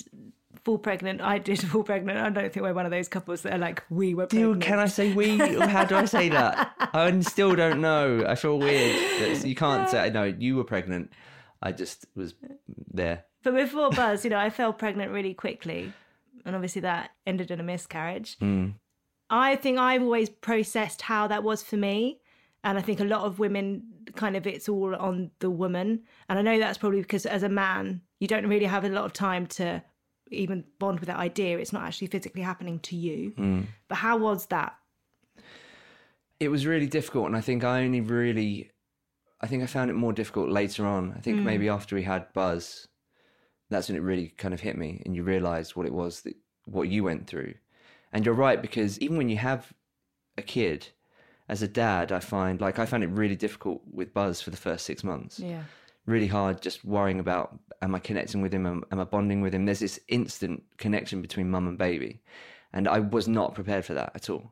fall 0.68 0.78
pregnant. 0.78 1.22
I 1.22 1.38
did 1.38 1.62
fall 1.62 1.84
pregnant. 1.84 2.20
I 2.20 2.30
don't 2.30 2.52
think 2.52 2.62
we're 2.62 2.74
one 2.74 2.86
of 2.86 2.92
those 2.92 3.08
couples 3.08 3.42
that 3.44 3.54
are 3.54 3.58
like 3.58 3.84
we 3.90 4.14
were 4.14 4.28
pregnant. 4.28 4.62
can 4.62 4.80
I 4.80 4.88
say 4.88 5.14
we? 5.14 5.40
Or 5.56 5.66
how 5.66 5.86
do 5.86 5.96
I 5.96 6.04
say 6.04 6.28
that? 6.38 6.74
I 6.94 7.18
still 7.22 7.56
don't 7.56 7.80
know. 7.80 8.26
I 8.28 8.36
feel 8.36 8.60
weird. 8.60 9.46
You 9.46 9.56
can't 9.56 9.90
say 9.90 10.10
no. 10.10 10.26
You 10.26 10.58
were 10.58 10.66
pregnant. 10.66 11.14
I 11.62 11.72
just 11.72 12.06
was 12.18 12.34
there. 12.94 13.24
But 13.44 13.56
before 13.56 13.92
Buzz, 13.92 14.26
you 14.26 14.30
know, 14.30 14.38
I 14.40 14.50
fell 14.50 14.74
pregnant 14.74 15.14
really 15.14 15.34
quickly, 15.34 15.94
and 16.46 16.54
obviously 16.54 16.82
that 16.82 17.12
ended 17.26 17.50
in 17.50 17.62
a 17.62 17.64
miscarriage. 17.64 18.38
Hmm. 18.40 18.72
I 19.30 19.56
think 19.56 19.78
I've 19.78 20.02
always 20.02 20.30
processed 20.30 21.02
how 21.02 21.28
that 21.28 21.44
was 21.44 21.64
for 21.64 21.78
me. 21.78 22.20
And 22.66 22.78
I 22.78 22.82
think 22.82 23.00
a 23.00 23.06
lot 23.06 23.22
of 23.22 23.40
women 23.40 23.84
kind 24.16 24.36
of 24.36 24.46
it's 24.46 24.68
all 24.68 24.94
on 24.96 25.32
the 25.40 25.50
woman. 25.50 26.02
And 26.28 26.38
I 26.38 26.42
know 26.42 26.60
that's 26.60 26.78
probably 26.78 27.00
because 27.02 27.26
as 27.26 27.44
a 27.44 27.50
man, 27.50 28.02
you 28.20 28.28
don't 28.28 28.48
really 28.48 28.66
have 28.66 28.84
a 28.84 28.90
lot 28.90 29.06
of 29.06 29.14
time 29.14 29.48
to 29.48 29.82
even 30.32 30.64
bond 30.80 31.00
with 31.00 31.08
that 31.08 31.18
idea. 31.18 31.58
It's 31.58 31.74
not 31.74 31.84
actually 31.84 32.08
physically 32.08 32.42
happening 32.42 32.80
to 32.80 32.96
you. 32.96 33.34
Mm. 33.38 33.66
But 33.88 33.96
how 33.96 34.18
was 34.18 34.48
that? 34.48 34.76
It 36.40 36.50
was 36.50 36.66
really 36.66 36.88
difficult, 36.88 37.26
and 37.28 37.36
I 37.36 37.42
think 37.42 37.64
I 37.64 37.84
only 37.84 38.02
really, 38.02 38.70
I 39.42 39.48
think 39.48 39.64
I 39.64 39.66
found 39.66 39.90
it 39.90 39.96
more 39.96 40.14
difficult 40.14 40.50
later 40.50 40.86
on. 40.86 41.14
I 41.18 41.20
think 41.20 41.40
maybe 41.40 41.68
after 41.68 41.96
we 41.96 42.04
had 42.04 42.32
Buzz, 42.34 42.88
that's 43.72 43.90
when 43.90 43.98
it 43.98 44.04
really 44.04 44.28
kind 44.38 44.54
of 44.54 44.60
hit 44.60 44.78
me, 44.78 45.02
and 45.06 45.16
you 45.16 45.24
realised 45.24 45.76
what 45.76 45.88
it 45.88 45.94
was 45.94 46.22
that 46.22 46.36
what 46.66 46.90
you 46.90 47.04
went 47.04 47.26
through. 47.26 47.56
And 48.14 48.26
you're 48.26 48.36
right 48.36 48.62
because 48.62 49.00
even 49.00 49.18
when 49.18 49.30
you 49.30 49.38
have 49.38 49.74
a 50.38 50.42
kid, 50.42 50.90
as 51.50 51.62
a 51.62 51.68
dad, 51.68 52.12
I 52.12 52.20
find 52.20 52.60
like 52.62 52.80
I 52.80 52.86
found 52.86 53.04
it 53.04 53.08
really 53.08 53.36
difficult 53.36 53.82
with 53.92 54.14
Buzz 54.14 54.42
for 54.42 54.50
the 54.50 54.58
first 54.58 54.86
six 54.86 55.04
months. 55.04 55.40
Yeah. 55.40 55.64
Really 56.08 56.28
hard, 56.28 56.62
just 56.62 56.84
worrying 56.84 57.20
about 57.20 57.60
am 57.82 57.94
I 57.94 58.00
connecting 58.00 58.42
with 58.42 58.54
him? 58.54 58.66
Am, 58.66 58.84
am 58.92 59.00
I 59.00 59.04
bonding 59.04 59.42
with 59.42 59.54
him? 59.54 59.66
There's 59.66 59.80
this 59.80 60.00
instant 60.08 60.64
connection 60.78 61.22
between 61.22 61.52
mum 61.52 61.68
and 61.68 61.78
baby, 61.78 62.22
and 62.74 62.88
I 62.88 63.00
was 63.00 63.28
not 63.28 63.54
prepared 63.54 63.86
for 63.86 63.94
that 63.94 64.12
at 64.16 64.30
all. 64.30 64.52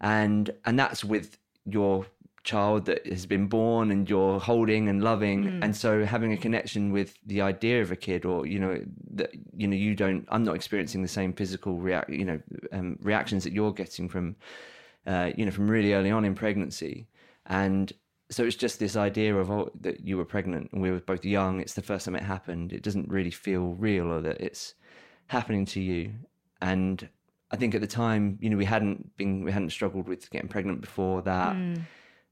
And 0.00 0.50
and 0.64 0.78
that's 0.78 1.02
with 1.04 1.38
your 1.64 2.06
child 2.42 2.86
that 2.86 3.06
has 3.06 3.26
been 3.26 3.46
born 3.46 3.90
and 3.90 4.08
you're 4.08 4.40
holding 4.40 4.88
and 4.88 5.04
loving 5.04 5.60
and 5.62 5.76
so 5.76 6.06
having 6.06 6.32
a 6.32 6.36
connection 6.36 6.90
with 6.90 7.18
the 7.26 7.42
idea 7.42 7.82
of 7.82 7.92
a 7.92 7.96
kid 7.96 8.24
or 8.24 8.46
you 8.46 8.58
know 8.58 8.82
that 9.12 9.30
you 9.54 9.68
know 9.68 9.76
you 9.76 9.94
don't 9.94 10.26
i'm 10.30 10.42
not 10.42 10.54
experiencing 10.54 11.02
the 11.02 11.08
same 11.08 11.34
physical 11.34 11.76
react 11.76 12.08
you 12.08 12.24
know 12.24 12.40
um, 12.72 12.96
reactions 13.02 13.44
that 13.44 13.52
you're 13.52 13.72
getting 13.72 14.08
from 14.08 14.34
uh, 15.06 15.30
you 15.36 15.44
know 15.44 15.50
from 15.50 15.70
really 15.70 15.92
early 15.92 16.10
on 16.10 16.24
in 16.24 16.34
pregnancy 16.34 17.06
and 17.44 17.92
so 18.30 18.44
it's 18.44 18.56
just 18.56 18.78
this 18.78 18.96
idea 18.96 19.34
of 19.36 19.50
oh, 19.50 19.70
that 19.80 20.00
you 20.06 20.16
were 20.16 20.24
pregnant 20.24 20.70
and 20.72 20.80
we 20.80 20.90
were 20.90 21.00
both 21.00 21.24
young 21.24 21.60
it's 21.60 21.74
the 21.74 21.82
first 21.82 22.04
time 22.04 22.14
it 22.16 22.22
happened 22.22 22.72
it 22.72 22.82
doesn't 22.82 23.08
really 23.08 23.30
feel 23.30 23.74
real 23.74 24.06
or 24.12 24.20
that 24.20 24.40
it's 24.40 24.74
happening 25.26 25.64
to 25.64 25.80
you 25.80 26.12
and 26.62 27.08
i 27.50 27.56
think 27.56 27.74
at 27.74 27.80
the 27.80 27.86
time 27.86 28.38
you 28.40 28.48
know 28.50 28.56
we 28.56 28.64
hadn't 28.64 29.16
been 29.16 29.44
we 29.44 29.52
hadn't 29.52 29.70
struggled 29.70 30.06
with 30.08 30.30
getting 30.30 30.48
pregnant 30.48 30.80
before 30.80 31.22
that 31.22 31.54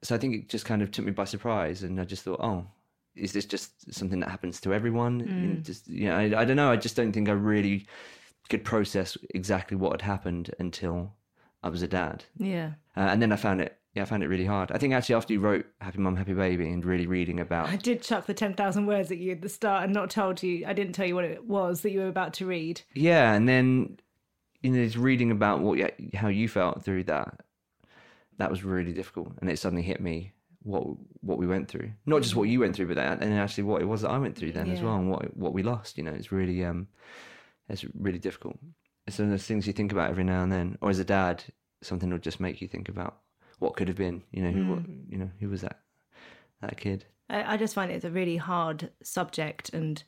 so 0.02 0.14
I 0.14 0.18
think 0.18 0.34
it 0.36 0.48
just 0.48 0.64
kind 0.64 0.80
of 0.80 0.92
took 0.92 1.04
me 1.04 1.10
by 1.10 1.24
surprise, 1.24 1.82
and 1.82 2.00
I 2.00 2.04
just 2.04 2.22
thought, 2.22 2.38
oh, 2.38 2.64
is 3.16 3.32
this 3.32 3.44
just 3.44 3.92
something 3.92 4.20
that 4.20 4.30
happens 4.30 4.60
to 4.60 4.72
everyone? 4.72 5.18
You 5.18 5.26
know, 5.48 5.60
just 5.60 5.88
you 5.88 6.06
know, 6.06 6.16
I, 6.16 6.42
I 6.42 6.44
don't 6.44 6.54
know. 6.54 6.70
I 6.70 6.76
just 6.76 6.94
don't 6.94 7.10
think 7.12 7.28
I 7.28 7.32
really 7.32 7.88
could 8.48 8.62
process 8.62 9.18
exactly 9.34 9.76
what 9.76 9.90
had 9.90 10.02
happened 10.02 10.54
until 10.60 11.14
I 11.64 11.68
was 11.68 11.82
a 11.82 11.88
dad, 11.88 12.24
Yeah. 12.36 12.74
uh, 12.96 13.08
and 13.10 13.20
then 13.20 13.32
I 13.32 13.36
found 13.36 13.60
it. 13.60 13.76
Yeah, 13.98 14.04
I 14.04 14.06
found 14.06 14.22
it 14.22 14.28
really 14.28 14.44
hard. 14.44 14.70
I 14.70 14.78
think 14.78 14.94
actually 14.94 15.16
after 15.16 15.32
you 15.32 15.40
wrote 15.40 15.66
"Happy 15.80 15.98
Mum, 15.98 16.14
Happy 16.14 16.32
Baby" 16.32 16.70
and 16.70 16.84
really 16.84 17.08
reading 17.08 17.40
about 17.40 17.68
I 17.68 17.74
did 17.74 18.00
chuck 18.00 18.26
the 18.26 18.32
10,000 18.32 18.86
words 18.86 19.10
at 19.10 19.18
you 19.18 19.32
at 19.32 19.42
the 19.42 19.48
start 19.48 19.82
and 19.82 19.92
not 19.92 20.08
told 20.08 20.40
you, 20.40 20.64
I 20.68 20.72
didn't 20.72 20.92
tell 20.92 21.04
you 21.04 21.16
what 21.16 21.24
it 21.24 21.44
was 21.44 21.80
that 21.80 21.90
you 21.90 21.98
were 21.98 22.06
about 22.06 22.32
to 22.34 22.46
read. 22.46 22.80
Yeah, 22.94 23.32
and 23.32 23.48
then 23.48 23.98
you 24.62 24.70
know, 24.70 24.84
just 24.84 24.96
reading 24.96 25.32
about 25.32 25.58
what 25.62 25.80
how 26.14 26.28
you 26.28 26.48
felt 26.48 26.84
through 26.84 27.04
that, 27.04 27.40
that 28.36 28.52
was 28.52 28.62
really 28.62 28.92
difficult, 28.92 29.32
and 29.40 29.50
it 29.50 29.58
suddenly 29.58 29.82
hit 29.82 30.00
me 30.00 30.32
what 30.62 30.86
what 31.20 31.38
we 31.38 31.48
went 31.48 31.66
through. 31.66 31.90
Not 32.06 32.22
just 32.22 32.36
what 32.36 32.48
you 32.48 32.60
went 32.60 32.76
through, 32.76 32.86
but 32.86 32.96
that, 32.96 33.20
and 33.20 33.34
actually 33.34 33.64
what 33.64 33.82
it 33.82 33.86
was 33.86 34.02
that 34.02 34.10
I 34.10 34.18
went 34.18 34.36
through 34.36 34.52
then 34.52 34.70
as 34.70 34.80
well, 34.80 34.94
and 34.94 35.10
what 35.10 35.36
what 35.36 35.54
we 35.54 35.64
lost. 35.64 35.98
You 35.98 36.04
know, 36.04 36.12
it's 36.12 36.30
really 36.30 36.64
um, 36.64 36.86
it's 37.68 37.84
really 37.98 38.20
difficult. 38.20 38.60
It's 39.08 39.18
one 39.18 39.26
of 39.26 39.32
those 39.32 39.46
things 39.46 39.66
you 39.66 39.72
think 39.72 39.90
about 39.90 40.10
every 40.10 40.22
now 40.22 40.44
and 40.44 40.52
then, 40.52 40.78
or 40.80 40.88
as 40.88 41.00
a 41.00 41.04
dad, 41.04 41.42
something 41.82 42.10
will 42.10 42.18
just 42.18 42.38
make 42.38 42.60
you 42.60 42.68
think 42.68 42.88
about 42.88 43.18
what 43.58 43.76
could 43.76 43.88
have 43.88 43.96
been. 43.96 44.22
You 44.30 44.42
know, 44.42 44.50
who 44.50 44.66
what, 44.66 44.78
hmm. 44.80 45.00
you 45.08 45.18
know 45.18 45.30
who 45.40 45.48
was 45.48 45.62
that 45.62 45.80
that 46.60 46.76
kid. 46.76 47.04
I, 47.30 47.54
I 47.54 47.56
just 47.56 47.74
find 47.74 47.90
it's 47.90 48.04
a 48.04 48.10
really 48.10 48.36
hard 48.36 48.90
subject, 49.02 49.70
and 49.70 50.02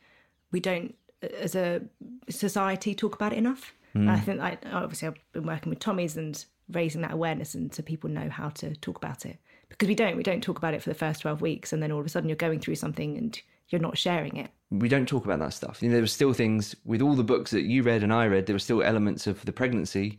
we 0.52 0.61
don't, 0.61 0.95
as 1.38 1.54
a 1.54 1.83
society, 2.28 2.95
talk 2.95 3.14
about 3.14 3.33
it 3.33 3.38
enough. 3.38 3.75
And 3.92 4.09
I 4.09 4.21
think, 4.21 4.38
like, 4.38 4.64
obviously, 4.73 5.09
I've 5.09 5.33
been 5.33 5.47
working 5.47 5.71
with 5.71 5.80
Tommy's 5.80 6.16
and 6.16 6.45
raising 6.71 7.00
that 7.02 7.11
awareness, 7.11 7.54
and 7.54 7.75
so 7.75 7.83
people 7.83 8.09
know 8.09 8.28
how 8.28 8.50
to 8.50 8.76
talk 8.76 8.97
about 8.97 9.26
it. 9.26 9.37
Because 9.69 9.88
we 9.88 9.97
don't, 9.97 10.16
we 10.16 10.23
don't 10.23 10.42
talk 10.42 10.59
about 10.59 10.75
it 10.75 10.83
for 10.83 10.88
the 10.88 10.95
first 10.95 11.23
twelve 11.23 11.40
weeks, 11.40 11.73
and 11.73 11.83
then 11.83 11.90
all 11.90 11.99
of 12.00 12.07
a 12.07 12.09
sudden 12.09 12.28
you're 12.28 12.37
going 12.37 12.61
through 12.61 12.76
something 12.76 13.19
and 13.19 13.40
you're 13.69 13.80
not 13.80 13.99
sharing 13.99 14.37
it. 14.37 14.50
we 14.71 14.88
don't 14.88 15.07
talk 15.07 15.25
about 15.25 15.38
that 15.40 15.52
stuff. 15.52 15.83
You 15.83 15.88
know, 15.88 15.95
there 15.95 16.02
were 16.02 16.09
still 16.09 16.33
things 16.33 16.76
with 16.85 17.02
all 17.02 17.14
the 17.14 17.25
books 17.25 17.50
that 17.50 17.62
you 17.62 17.83
read 17.83 18.02
and 18.02 18.12
I 18.12 18.26
read. 18.26 18.47
There 18.47 18.54
were 18.54 18.61
still 18.61 18.83
elements 18.83 19.26
of 19.26 19.45
the 19.45 19.52
pregnancy 19.52 20.19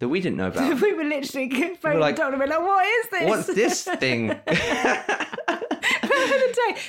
that 0.00 0.08
we 0.08 0.20
didn't 0.20 0.36
know 0.38 0.48
about. 0.48 0.80
we 0.82 0.92
were 0.92 1.04
literally 1.04 1.48
phoning 1.80 2.00
like, 2.00 2.16
the 2.16 2.22
doctor 2.22 2.34
and 2.34 2.40
we're 2.40 2.46
like, 2.46 2.60
"What 2.60 2.86
is 2.86 3.08
this? 3.10 3.28
What's 3.28 3.46
this 3.46 3.84
thing? 3.98 4.38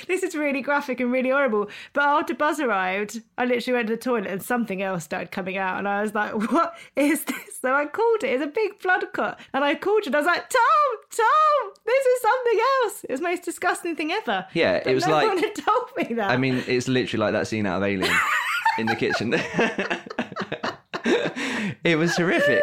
This 0.06 0.22
is 0.24 0.34
really 0.34 0.60
graphic 0.60 1.00
and 1.00 1.10
really 1.12 1.30
horrible. 1.30 1.68
But 1.92 2.02
after 2.04 2.34
Buzz 2.34 2.60
arrived, 2.60 3.22
I 3.38 3.44
literally 3.44 3.76
went 3.78 3.88
to 3.88 3.94
the 3.94 4.00
toilet 4.00 4.26
and 4.26 4.42
something 4.42 4.82
else 4.82 5.04
started 5.04 5.30
coming 5.30 5.56
out. 5.56 5.78
And 5.78 5.86
I 5.88 6.02
was 6.02 6.14
like, 6.14 6.32
what 6.50 6.74
is 6.96 7.24
this? 7.24 7.58
So 7.60 7.74
I 7.74 7.86
called 7.86 8.24
it. 8.24 8.28
It's 8.30 8.42
a 8.42 8.48
big 8.48 8.80
blood 8.82 9.04
clot. 9.12 9.38
And 9.54 9.64
I 9.64 9.74
called 9.76 10.04
you 10.04 10.08
and 10.10 10.16
I 10.16 10.18
was 10.18 10.26
like, 10.26 10.48
Tom, 10.48 10.98
Tom, 11.10 11.72
this 11.86 12.04
is 12.06 12.22
something 12.22 12.60
else. 12.82 13.04
It 13.04 13.10
was 13.12 13.20
the 13.20 13.28
most 13.28 13.42
disgusting 13.44 13.96
thing 13.96 14.10
ever. 14.12 14.46
Yeah, 14.52 14.82
it 14.84 14.94
was 14.94 15.06
no 15.06 15.12
like- 15.12 15.28
No 15.28 15.34
one 15.34 15.38
had 15.42 15.54
told 15.54 15.90
me 15.96 16.14
that. 16.14 16.30
I 16.30 16.36
mean, 16.36 16.62
it's 16.66 16.88
literally 16.88 17.20
like 17.24 17.32
that 17.32 17.46
scene 17.46 17.66
out 17.66 17.76
of 17.78 17.84
Alien 17.88 18.12
in 18.78 18.86
the 18.86 18.96
kitchen. 18.96 19.32
it 21.84 21.96
was 21.96 22.16
horrific. 22.16 22.62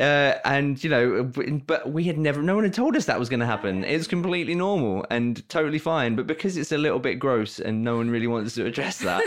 Uh, 0.00 0.38
and 0.46 0.82
you 0.82 0.88
know, 0.88 1.22
but 1.66 1.92
we 1.92 2.04
had 2.04 2.16
never, 2.16 2.40
no 2.42 2.54
one 2.54 2.64
had 2.64 2.72
told 2.72 2.96
us 2.96 3.04
that 3.04 3.18
was 3.18 3.28
going 3.28 3.40
to 3.40 3.46
happen. 3.46 3.84
It's 3.84 4.06
completely 4.06 4.54
normal 4.54 5.04
and 5.10 5.46
totally 5.50 5.78
fine. 5.78 6.16
But 6.16 6.26
because 6.26 6.56
it's 6.56 6.72
a 6.72 6.78
little 6.78 6.98
bit 6.98 7.16
gross 7.16 7.58
and 7.58 7.84
no 7.84 7.98
one 7.98 8.08
really 8.08 8.26
wants 8.26 8.54
to 8.54 8.64
address 8.64 8.98
that, 9.00 9.22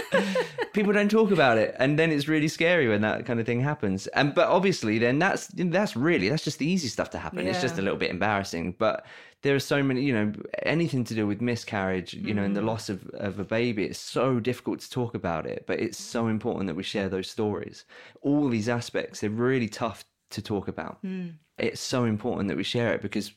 people 0.73 0.91
don't 0.91 1.11
talk 1.11 1.29
about 1.29 1.59
it. 1.59 1.75
And 1.77 1.99
then 1.99 2.11
it's 2.11 2.27
really 2.27 2.47
scary 2.47 2.87
when 2.87 3.01
that 3.01 3.27
kind 3.27 3.39
of 3.39 3.45
thing 3.45 3.61
happens. 3.61 4.07
And 4.07 4.33
but 4.33 4.47
obviously, 4.47 4.97
then 4.97 5.19
that's 5.19 5.47
that's 5.53 5.95
really 5.95 6.27
that's 6.27 6.43
just 6.43 6.57
the 6.57 6.67
easy 6.67 6.87
stuff 6.87 7.11
to 7.11 7.19
happen. 7.19 7.45
It's 7.45 7.61
just 7.61 7.77
a 7.77 7.81
little 7.83 7.99
bit 7.99 8.09
embarrassing, 8.09 8.75
but 8.79 9.05
there 9.43 9.53
are 9.53 9.59
so 9.59 9.83
many, 9.83 10.01
you 10.01 10.13
know, 10.13 10.31
anything 10.63 11.03
to 11.03 11.13
do 11.13 11.27
with 11.27 11.41
miscarriage, 11.41 12.13
you 12.13 12.33
know, 12.33 12.43
and 12.43 12.55
the 12.55 12.61
loss 12.61 12.89
of, 12.89 13.05
of 13.09 13.39
a 13.39 13.43
baby, 13.43 13.83
it's 13.83 13.99
so 13.99 14.39
difficult 14.39 14.79
to 14.79 14.89
talk 14.89 15.13
about 15.15 15.45
it, 15.45 15.65
but 15.67 15.81
it's 15.81 15.97
so 15.97 16.27
important 16.27 16.67
that 16.67 16.75
we 16.75 16.83
share 16.83 17.09
those 17.09 17.29
stories. 17.29 17.83
All 18.21 18.47
these 18.47 18.69
aspects, 18.69 19.19
they're 19.19 19.29
really 19.29 19.67
tough 19.67 20.05
to 20.33 20.41
talk 20.41 20.67
about. 20.67 20.97
Hmm. 21.01 21.29
It's 21.57 21.81
so 21.81 22.05
important 22.05 22.49
that 22.49 22.57
we 22.57 22.63
share 22.63 22.93
it 22.93 23.01
because 23.01 23.31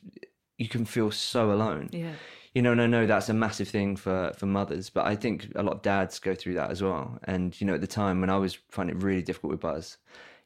you 0.57 0.67
can 0.67 0.85
feel 0.85 1.11
so 1.11 1.51
alone. 1.51 1.89
Yeah. 1.91 2.13
You 2.53 2.61
know, 2.63 2.71
and 2.71 2.81
I 2.81 2.87
know 2.87 3.05
that's 3.05 3.29
a 3.29 3.33
massive 3.33 3.67
thing 3.67 3.95
for, 3.95 4.33
for 4.35 4.47
mothers, 4.47 4.89
but 4.89 5.05
I 5.05 5.15
think 5.15 5.49
a 5.55 5.61
lot 5.61 5.75
of 5.75 5.81
dads 5.83 6.17
go 6.17 6.33
through 6.33 6.55
that 6.55 6.71
as 6.71 6.81
well. 6.81 7.19
And, 7.25 7.59
you 7.61 7.67
know, 7.67 7.75
at 7.75 7.81
the 7.81 7.87
time 7.87 8.19
when 8.19 8.31
I 8.31 8.37
was 8.37 8.57
finding 8.71 8.95
it 8.95 9.03
really 9.03 9.21
difficult 9.21 9.51
with 9.51 9.59
Buzz, 9.59 9.97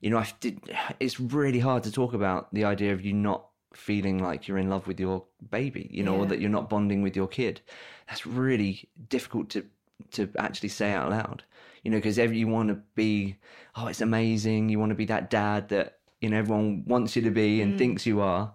you 0.01 0.09
know, 0.09 0.17
I 0.17 0.27
did, 0.41 0.59
it's 0.99 1.19
really 1.19 1.59
hard 1.59 1.83
to 1.83 1.91
talk 1.91 2.13
about 2.13 2.53
the 2.53 2.65
idea 2.65 2.91
of 2.91 3.05
you 3.05 3.13
not 3.13 3.47
feeling 3.73 4.21
like 4.21 4.47
you're 4.47 4.57
in 4.57 4.69
love 4.69 4.87
with 4.87 4.99
your 4.99 5.23
baby, 5.49 5.87
you 5.91 6.03
know, 6.03 6.17
or 6.17 6.25
that 6.25 6.41
you're 6.41 6.49
not 6.49 6.69
bonding 6.69 7.01
with 7.01 7.15
your 7.15 7.27
kid. 7.27 7.61
That's 8.07 8.25
really 8.25 8.89
difficult 9.07 9.49
to 9.51 9.65
to 10.11 10.29
actually 10.37 10.69
say 10.69 10.91
out 10.91 11.11
loud, 11.11 11.43
you 11.83 11.91
know, 11.91 11.97
because 11.97 12.17
you 12.17 12.47
want 12.47 12.69
to 12.69 12.81
be, 12.95 13.37
oh, 13.75 13.87
it's 13.87 14.01
amazing. 14.01 14.67
You 14.67 14.79
want 14.79 14.89
to 14.89 14.95
be 14.95 15.05
that 15.05 15.29
dad 15.29 15.69
that 15.69 15.99
you 16.21 16.29
know 16.29 16.37
everyone 16.37 16.83
wants 16.85 17.15
you 17.15 17.21
to 17.23 17.31
be 17.31 17.61
and 17.61 17.77
thinks 17.77 18.05
you 18.05 18.21
are. 18.21 18.53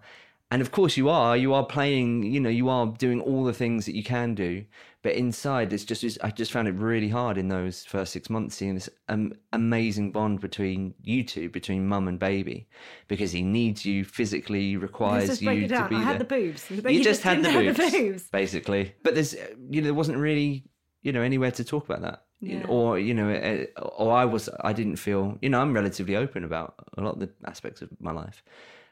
And 0.49 0.61
of 0.61 0.71
course 0.71 0.95
you 0.95 1.09
are. 1.09 1.35
You 1.35 1.53
are 1.53 1.65
playing. 1.65 2.23
You 2.23 2.39
know, 2.39 2.49
you 2.49 2.69
are 2.69 2.87
doing 2.87 3.19
all 3.19 3.43
the 3.43 3.53
things 3.53 3.85
that 3.85 3.95
you 3.95 4.03
can 4.03 4.33
do. 4.33 4.63
But 5.01 5.11
inside, 5.15 5.73
it's 5.73 5.83
just. 5.83 6.05
it's- 6.05 6.17
I 6.25 6.31
just 6.31 6.53
found 6.53 6.69
it 6.69 6.75
really 6.75 7.09
hard 7.09 7.37
in 7.37 7.49
those 7.49 7.83
first 7.83 8.13
six 8.13 8.29
months 8.29 8.55
seeing 8.55 8.73
this 8.75 8.89
um, 9.09 9.33
amazing 9.51 10.13
bond 10.13 10.39
between 10.39 10.93
you 11.03 11.23
two, 11.25 11.49
between 11.49 11.85
mum 11.85 12.07
and 12.07 12.17
baby, 12.17 12.67
because 13.09 13.33
he 13.33 13.41
needs 13.41 13.85
you 13.85 14.05
physically, 14.05 14.77
requires 14.77 15.41
you 15.41 15.67
to 15.83 15.89
be 15.89 15.95
I 15.95 15.99
there 15.99 16.05
had 16.05 16.19
the 16.19 16.25
boobs. 16.25 16.65
But 16.81 16.93
you, 16.93 17.03
just, 17.03 17.23
had 17.23 17.43
the 17.43 17.49
boobs, 17.49 17.77
have 17.77 17.91
the 17.91 17.99
boobs. 18.09 18.23
basically. 18.29 18.95
But 19.03 19.15
there's, 19.15 19.33
you 19.69 19.81
know, 19.81 19.87
there 19.87 19.93
wasn't 19.93 20.17
really, 20.17 20.63
you 21.07 21.13
know, 21.13 21.21
anywhere 21.21 21.51
to 21.51 21.63
talk 21.63 21.85
about 21.89 22.01
that. 22.01 22.19
Yeah. 22.39 22.65
or 22.67 22.99
you 22.99 23.13
know, 23.15 23.29
uh, 23.31 23.81
or 23.81 24.11
I 24.23 24.25
was, 24.25 24.47
I 24.61 24.71
didn't 24.79 24.97
feel, 24.97 25.23
you 25.41 25.49
know, 25.49 25.59
I'm 25.61 25.73
relatively 25.73 26.15
open 26.15 26.43
about 26.43 26.75
a 26.97 27.01
lot 27.01 27.13
of 27.15 27.19
the 27.23 27.29
aspects 27.45 27.81
of 27.81 27.89
my 27.99 28.11
life, 28.11 28.43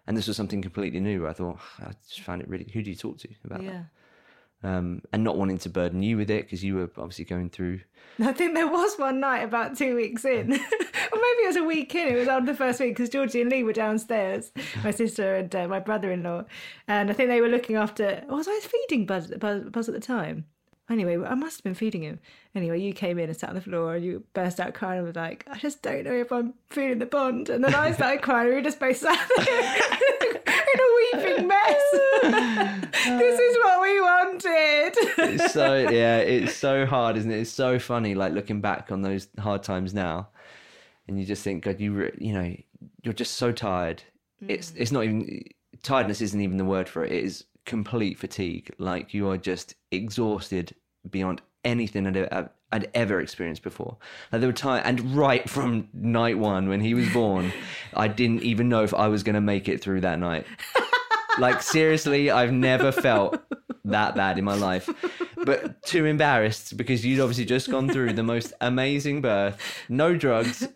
and 0.08 0.18
this 0.18 0.28
was 0.28 0.36
something 0.38 0.62
completely 0.64 1.00
new. 1.00 1.22
Where 1.22 1.30
I 1.30 1.34
thought, 1.34 1.60
I 1.80 1.92
just 2.10 2.22
found 2.22 2.42
it 2.42 2.50
really. 2.50 2.68
Who 2.74 2.82
do 2.82 2.90
you 2.90 2.96
talk 2.96 3.18
to 3.20 3.28
about 3.44 3.62
Yeah. 3.64 3.72
that? 3.72 3.86
Um, 4.64 5.02
and 5.14 5.24
not 5.24 5.38
wanting 5.38 5.60
to 5.60 5.70
burden 5.70 6.02
you 6.02 6.18
with 6.18 6.32
it 6.32 6.46
because 6.46 6.64
you 6.64 6.74
were 6.76 6.90
obviously 6.98 7.26
going 7.26 7.50
through. 7.52 7.82
I 8.20 8.34
think 8.34 8.56
there 8.56 8.68
was 8.68 8.96
one 8.98 9.20
night 9.20 9.44
about 9.44 9.78
two 9.78 9.96
weeks 9.96 10.26
in, 10.26 10.52
or 11.12 11.18
maybe 11.28 11.42
it 11.44 11.48
was 11.48 11.56
a 11.58 11.64
week 11.64 11.94
in. 11.94 12.08
It 12.08 12.18
was 12.18 12.28
on 12.28 12.46
the 12.46 12.56
first 12.56 12.80
week 12.80 12.96
because 12.96 13.10
Georgie 13.10 13.42
and 13.42 13.52
Lee 13.52 13.64
were 13.64 13.74
downstairs, 13.74 14.52
my 14.84 14.90
sister 14.90 15.36
and 15.36 15.54
uh, 15.56 15.68
my 15.68 15.80
brother-in-law, 15.80 16.46
and 16.88 17.12
I 17.12 17.14
think 17.14 17.30
they 17.30 17.42
were 17.42 17.50
looking 17.56 17.76
after. 17.76 18.24
Was 18.28 18.48
I 18.48 18.60
feeding 18.64 19.06
Buzz, 19.06 19.28
Buzz, 19.38 19.70
Buzz 19.70 19.88
at 19.88 19.94
the 19.94 20.02
time? 20.02 20.46
Anyway, 20.88 21.18
I 21.18 21.34
must 21.34 21.58
have 21.58 21.64
been 21.64 21.74
feeding 21.74 22.04
him. 22.04 22.20
Anyway, 22.54 22.80
you 22.80 22.94
came 22.94 23.18
in 23.18 23.28
and 23.28 23.38
sat 23.38 23.50
on 23.50 23.56
the 23.56 23.62
floor 23.62 23.96
and 23.96 24.06
you 24.06 24.24
burst 24.34 24.60
out 24.60 24.76
crying 24.76 25.00
and 25.00 25.08
was 25.08 25.16
like, 25.16 25.44
I 25.50 25.58
just 25.58 25.82
don't 25.82 26.04
know 26.04 26.14
if 26.14 26.32
I'm 26.32 26.54
feeling 26.70 27.00
the 27.00 27.08
bond. 27.08 27.50
And 27.50 27.64
then 27.64 27.74
I 27.74 27.92
started 27.92 28.22
crying. 28.22 28.50
We 28.50 28.56
were 28.56 28.62
just 28.62 28.80
both 28.80 28.98
sat 28.98 29.30
there 29.38 29.76
in 30.38 30.80
a 30.80 31.24
weeping 31.34 31.48
mess. 31.48 31.82
this 33.04 33.40
is 33.40 33.58
what 33.64 33.82
we 33.82 34.00
wanted. 34.00 34.94
It's 35.18 35.54
so 35.54 35.76
yeah, 35.90 36.18
it's 36.18 36.54
so 36.54 36.86
hard, 36.86 37.18
isn't 37.18 37.32
it? 37.32 37.40
It's 37.40 37.52
so 37.52 37.80
funny, 37.80 38.14
like 38.14 38.34
looking 38.34 38.62
back 38.62 38.92
on 38.92 39.02
those 39.02 39.28
hard 39.40 39.64
times 39.64 39.92
now. 39.92 40.28
and 41.08 41.20
you 41.20 41.26
just 41.26 41.44
think, 41.44 41.64
God, 41.64 41.80
you 41.80 41.94
re- 41.94 42.18
you 42.20 42.34
know, 42.34 42.56
you're 43.02 43.14
just 43.14 43.36
so 43.36 43.52
tired. 43.52 44.04
It's 44.48 44.72
mm. 44.72 44.76
it's 44.78 44.92
not 44.92 45.04
even 45.04 45.44
tiredness 45.82 46.22
isn't 46.22 46.42
even 46.42 46.58
the 46.58 46.66
word 46.66 46.88
for 46.88 47.04
it. 47.04 47.12
It 47.12 47.24
is 47.24 47.46
complete 47.66 48.18
fatigue. 48.20 48.72
Like 48.78 49.14
you 49.14 49.30
are 49.30 49.38
just 49.38 49.76
exhausted 49.92 50.76
beyond 51.10 51.42
anything 51.64 52.08
I'd, 52.08 52.18
I'd- 52.72 52.88
ever 52.94 53.22
experienced 53.22 53.64
before. 53.64 53.96
Like 54.32 54.42
there 54.42 54.50
were 54.50 54.54
times, 54.54 54.84
and 54.86 55.16
right 55.16 55.50
from 55.50 55.88
night 55.94 56.38
one 56.38 56.68
when 56.68 56.82
he 56.82 56.94
was 56.94 57.08
born, 57.14 57.54
I 57.94 58.08
didn't 58.10 58.44
even 58.44 58.68
know 58.68 58.84
if 58.84 58.94
I 58.94 59.08
was 59.08 59.24
going 59.24 59.36
to 59.36 59.42
make 59.42 59.70
it 59.70 59.82
through 59.82 60.02
that 60.02 60.20
night. 60.20 60.46
Like 61.40 61.62
seriously, 61.62 62.30
I've 62.32 62.52
never 62.52 62.92
felt 62.92 63.40
that 63.86 64.16
bad 64.16 64.38
in 64.38 64.44
my 64.44 64.56
life, 64.56 64.90
but 65.46 65.82
too 65.84 66.06
embarrassed 66.06 66.76
because 66.76 67.06
you'd 67.06 67.20
obviously 67.22 67.46
just 67.46 67.70
gone 67.72 67.88
through 67.90 68.14
the 68.14 68.24
most 68.24 68.52
amazing 68.62 69.22
birth, 69.22 69.58
no 69.88 70.16
drugs, 70.18 70.68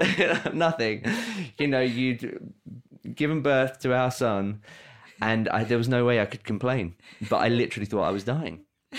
nothing. 0.52 1.04
You 1.58 1.66
know, 1.68 1.80
you'd 1.80 2.52
given 3.14 3.42
birth 3.42 3.80
to 3.80 3.94
our 3.94 4.10
son, 4.10 4.60
and 5.22 5.48
I, 5.48 5.64
there 5.64 5.78
was 5.78 5.88
no 5.88 6.04
way 6.04 6.20
I 6.20 6.26
could 6.26 6.44
complain. 6.44 6.94
But 7.30 7.38
I 7.38 7.48
literally 7.48 7.86
thought 7.86 8.02
I 8.02 8.10
was 8.10 8.24
dying. 8.24 8.60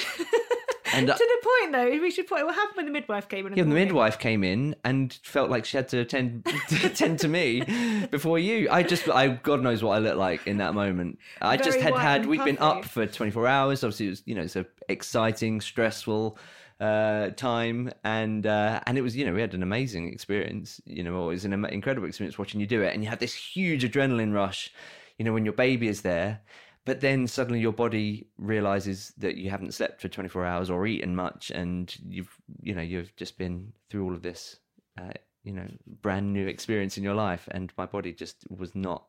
And 0.96 1.10
uh, 1.10 1.14
To 1.18 1.40
the 1.42 1.48
point, 1.50 1.72
though, 1.72 2.02
we 2.02 2.12
should 2.12 2.28
point. 2.28 2.46
What 2.46 2.56
happened 2.56 2.78
when 2.78 2.86
the 2.86 2.92
midwife 2.92 3.28
came 3.28 3.48
in? 3.48 3.54
yeah, 3.54 3.64
the 3.64 3.70
morning? 3.70 3.88
midwife 3.88 4.20
came 4.20 4.44
in 4.44 4.76
and 4.84 5.12
felt 5.24 5.50
like 5.50 5.66
she 5.66 5.78
had 5.78 5.88
to 5.90 6.00
attend 6.00 6.46
to 6.70 6.86
attend 6.86 7.20
to 7.20 7.28
me 7.28 7.64
before 8.12 8.38
you. 8.38 8.70
I 8.70 8.84
just, 8.84 9.10
I 9.10 9.30
God 9.30 9.64
knows 9.64 9.84
what 9.84 9.96
I 9.96 10.00
looked 10.00 10.18
like 10.18 10.46
in 10.46 10.58
that 10.58 10.74
moment. 10.74 11.20
I 11.42 11.58
just 11.58 11.80
had 11.80 11.96
had. 11.96 12.26
We'd 12.28 12.46
been 12.46 12.60
up 12.60 12.86
for 12.86 13.08
24 13.08 13.48
hours. 13.48 13.84
Obviously, 13.84 14.06
it 14.08 14.10
was 14.10 14.24
you 14.26 14.36
know 14.36 14.44
it's 14.44 14.56
a 14.56 14.66
exciting, 14.88 15.62
stressful 15.62 16.38
uh, 16.80 17.30
time, 17.30 17.92
and 18.04 18.46
uh, 18.46 18.82
and 18.86 18.98
it 18.98 19.02
was 19.02 19.16
you 19.16 19.26
know 19.26 19.34
we 19.34 19.42
had 19.42 19.56
an 19.56 19.64
amazing 19.64 20.14
experience. 20.14 20.80
You 20.86 21.04
know, 21.04 21.24
it 21.24 21.34
was 21.34 21.46
an 21.46 21.54
incredible 21.66 22.08
experience 22.08 22.38
watching 22.38 22.60
you 22.60 22.68
do 22.68 22.84
it, 22.84 22.94
and 22.94 23.04
you 23.04 23.10
had 23.10 23.20
this 23.20 23.34
huge 23.34 23.84
adrenaline 23.84 24.34
rush. 24.34 24.72
You 25.18 25.26
know, 25.26 25.34
when 25.34 25.46
your 25.46 25.54
baby 25.54 25.88
is 25.88 26.02
there. 26.02 26.42
But 26.86 27.00
then 27.00 27.28
suddenly 27.28 27.62
your 27.62 27.72
body 27.72 28.28
realizes 28.38 29.14
that 29.18 29.38
you 29.38 29.50
haven't 29.50 29.74
slept 29.74 30.02
for 30.02 30.10
24 30.10 30.46
hours 30.46 30.70
or 30.70 30.86
eaten 30.86 31.16
much, 31.16 31.50
and 31.50 31.96
you've 32.06 32.36
you 32.62 32.76
know 32.76 32.82
you've 32.82 33.16
just 33.16 33.38
been 33.38 33.72
through 33.90 34.04
all 34.04 34.14
of 34.14 34.22
this, 34.22 34.58
uh, 35.00 35.14
you 35.46 35.54
know, 35.54 35.68
brand 36.02 36.34
new 36.34 36.46
experience 36.46 36.98
in 36.98 37.04
your 37.04 37.14
life, 37.14 37.48
and 37.52 37.72
my 37.78 37.86
body 37.86 38.12
just 38.12 38.44
was 38.50 38.76
not 38.76 39.06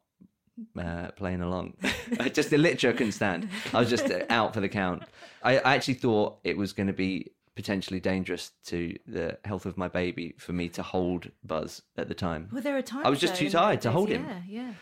uh, 0.79 1.11
playing 1.17 1.41
along. 1.43 1.75
I 2.21 2.29
just 2.39 2.51
the 2.51 2.59
literature 2.59 2.93
couldn't 2.93 3.13
stand. 3.13 3.49
I 3.73 3.81
was 3.81 3.91
just 3.91 4.11
uh, 4.11 4.25
out 4.31 4.55
for 4.55 4.61
the 4.61 4.69
count. 4.69 5.03
I, 5.43 5.59
I 5.59 5.75
actually 5.75 5.95
thought 5.95 6.39
it 6.45 6.57
was 6.57 6.73
going 6.73 6.87
to 6.87 6.93
be 6.93 7.33
potentially 7.55 8.01
dangerous 8.01 8.53
to 8.67 8.97
the 9.07 9.39
health 9.45 9.67
of 9.67 9.77
my 9.77 9.89
baby 9.89 10.35
for 10.39 10.53
me 10.53 10.69
to 10.69 10.83
hold 10.83 11.31
Buzz 11.45 11.83
at 11.97 12.09
the 12.09 12.15
time. 12.15 12.49
Well, 12.53 12.63
there 12.63 12.77
are 12.77 12.83
times. 12.83 13.07
I 13.07 13.11
was 13.11 13.21
just 13.21 13.37
too 13.37 13.51
tired 13.51 13.81
to 13.83 13.91
hold 13.91 14.09
him. 14.09 14.27
Yeah, 14.49 14.73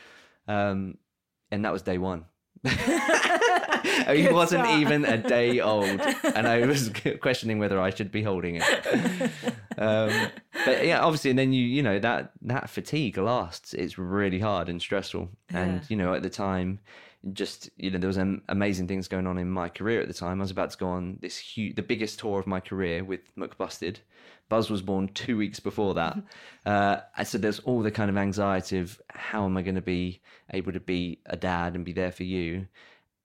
yeah. 0.49 0.71
Um, 0.71 0.99
and 1.53 1.65
that 1.65 1.73
was 1.73 1.83
day 1.83 1.99
one. 1.99 2.25
he 2.65 4.29
wasn't 4.29 4.65
start. 4.65 4.81
even 4.81 5.05
a 5.05 5.19
day 5.19 5.61
old, 5.61 6.01
and 6.35 6.47
I 6.47 6.67
was 6.67 6.91
questioning 7.21 7.59
whether 7.59 7.81
I 7.81 7.91
should 7.91 8.11
be 8.13 8.23
holding 8.23 8.57
it. 8.61 9.31
Um, 9.79 10.11
but 10.65 10.87
yeah, 10.87 11.01
obviously, 11.01 11.31
and 11.31 11.39
then 11.39 11.53
you 11.53 11.65
you 11.65 11.83
know 11.83 11.99
that 11.99 12.33
that 12.43 12.71
fatigue 12.71 13.19
lasts. 13.19 13.75
It's 13.75 13.99
really 13.99 14.39
hard 14.39 14.69
and 14.69 14.81
stressful, 14.81 15.29
and 15.51 15.81
Yeah. 15.81 15.87
you 15.89 15.97
know 15.97 16.15
at 16.15 16.23
the 16.23 16.31
time, 16.31 16.79
just 17.33 17.71
you 17.77 17.91
know 17.91 17.99
there 17.99 18.09
was 18.09 18.19
um, 18.19 18.43
amazing 18.49 18.87
things 18.87 19.09
going 19.09 19.27
on 19.27 19.39
in 19.39 19.51
my 19.51 19.69
career 19.69 20.01
at 20.01 20.09
the 20.09 20.15
time. 20.15 20.41
I 20.41 20.45
was 20.45 20.51
about 20.51 20.71
to 20.71 20.79
go 20.79 20.89
on 20.89 21.19
this 21.21 21.37
huge, 21.39 21.75
the 21.77 21.83
biggest 21.83 22.19
tour 22.21 22.39
of 22.39 22.47
my 22.47 22.61
career 22.61 23.03
with 23.05 23.35
McBusted. 23.37 23.97
Buzz 24.53 24.69
was 24.69 24.83
born 24.83 25.09
two 25.09 25.39
weeks 25.39 25.61
before 25.61 25.95
that, 25.95 26.19
uh, 26.67 26.99
so 27.25 27.39
there's 27.39 27.61
all 27.61 27.81
the 27.81 27.91
kind 27.91 28.11
of 28.11 28.19
anxiety 28.19 28.79
of 28.79 29.01
how 29.09 29.47
am 29.47 29.57
I 29.57 29.63
going 29.63 29.77
to 29.77 29.81
be 29.81 30.21
able 30.51 30.73
to 30.73 30.81
be 30.81 31.21
a 31.25 31.39
dad 31.39 31.75
and 31.75 31.87
be 31.87 31.95
there 31.95 32.13
for 32.13 32.25
you, 32.25 32.67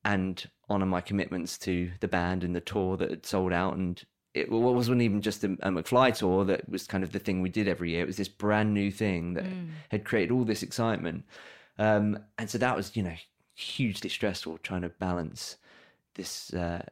and 0.05 0.49
honor 0.69 0.85
my 0.85 1.01
commitments 1.01 1.57
to 1.57 1.91
the 1.99 2.07
band 2.07 2.45
and 2.45 2.55
the 2.55 2.61
tour 2.61 2.95
that 2.95 3.09
had 3.09 3.25
sold 3.25 3.51
out 3.51 3.75
and 3.75 4.05
it 4.33 4.49
wasn't 4.49 5.01
even 5.01 5.21
just 5.21 5.43
a, 5.43 5.47
a 5.61 5.69
McFly 5.69 6.15
tour 6.15 6.45
that 6.45 6.69
was 6.69 6.87
kind 6.87 7.03
of 7.03 7.11
the 7.11 7.19
thing 7.19 7.41
we 7.41 7.49
did 7.49 7.67
every 7.67 7.91
year. 7.91 8.03
It 8.03 8.07
was 8.07 8.17
this 8.17 8.27
brand 8.27 8.73
new 8.73 8.91
thing 8.91 9.33
that 9.33 9.45
had 9.89 10.05
created 10.05 10.31
all 10.31 10.45
this 10.45 10.63
excitement. 10.63 11.25
Um, 11.77 12.19
and 12.37 12.49
so 12.49 12.57
that 12.59 12.75
was, 12.75 12.95
you 12.95 13.03
know, 13.03 13.15
hugely 13.55 14.09
stressful 14.09 14.59
trying 14.59 14.83
to 14.83 14.89
balance 14.89 15.57
this, 16.13 16.53
uh, 16.53 16.85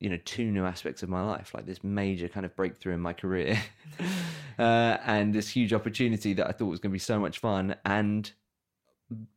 you 0.00 0.08
know, 0.08 0.18
two 0.24 0.50
new 0.50 0.64
aspects 0.64 1.02
of 1.02 1.08
my 1.08 1.22
life, 1.22 1.54
like 1.54 1.66
this 1.66 1.84
major 1.84 2.28
kind 2.28 2.44
of 2.44 2.56
breakthrough 2.56 2.94
in 2.94 3.00
my 3.00 3.12
career 3.12 3.60
uh, 4.58 4.96
and 5.04 5.32
this 5.34 5.48
huge 5.48 5.72
opportunity 5.72 6.32
that 6.34 6.48
I 6.48 6.52
thought 6.52 6.66
was 6.66 6.80
going 6.80 6.90
to 6.90 6.94
be 6.94 6.98
so 6.98 7.20
much 7.20 7.38
fun 7.38 7.76
and 7.84 8.30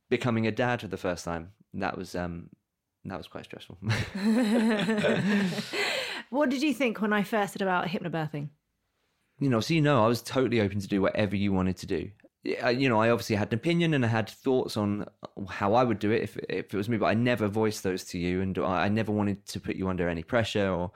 becoming 0.10 0.48
a 0.48 0.52
dad 0.52 0.82
for 0.82 0.88
the 0.88 0.98
first 0.98 1.26
time. 1.26 1.52
That 1.76 1.98
was, 1.98 2.16
um, 2.16 2.50
that 3.06 3.18
was 3.18 3.28
quite 3.28 3.46
stressful. 3.46 3.78
What 6.30 6.50
did 6.50 6.64
you 6.64 6.74
think 6.74 7.00
when 7.00 7.14
I 7.14 7.22
first 7.22 7.54
said 7.54 7.62
about 7.62 7.86
hypnobirthing? 7.86 8.50
you 9.40 9.50
know, 9.50 9.60
so 9.60 9.74
you 9.74 9.82
know, 9.82 10.04
I 10.04 10.08
was 10.08 10.22
totally 10.22 10.62
open 10.62 10.80
to 10.80 10.88
do 10.88 11.02
whatever 11.02 11.36
you 11.36 11.52
wanted 11.52 11.78
to 11.78 11.86
do. 11.86 12.10
Yeah, 12.44 12.70
You 12.70 12.90
know, 12.90 13.00
I 13.02 13.10
obviously 13.10 13.38
had 13.38 13.54
an 13.54 13.60
opinion 13.60 13.94
and 13.94 14.04
I 14.04 14.10
had 14.10 14.30
thoughts 14.30 14.76
on 14.76 15.04
uh, 15.04 15.46
how 15.50 15.74
I 15.76 15.84
would 15.84 16.00
do 16.00 16.12
it 16.12 16.24
if 16.24 16.38
if 16.50 16.74
it 16.74 16.78
was 16.78 16.90
me, 16.90 16.98
but 16.98 17.06
I 17.06 17.14
never 17.14 17.48
voiced 17.48 17.84
those 17.84 18.04
to 18.06 18.18
you, 18.20 18.42
and 18.42 18.58
I 18.58 18.86
I 18.86 18.90
never 18.90 19.12
wanted 19.12 19.46
to 19.48 19.60
put 19.60 19.76
you 19.78 19.88
under 19.88 20.10
any 20.10 20.24
pressure 20.24 20.70
or, 20.70 20.92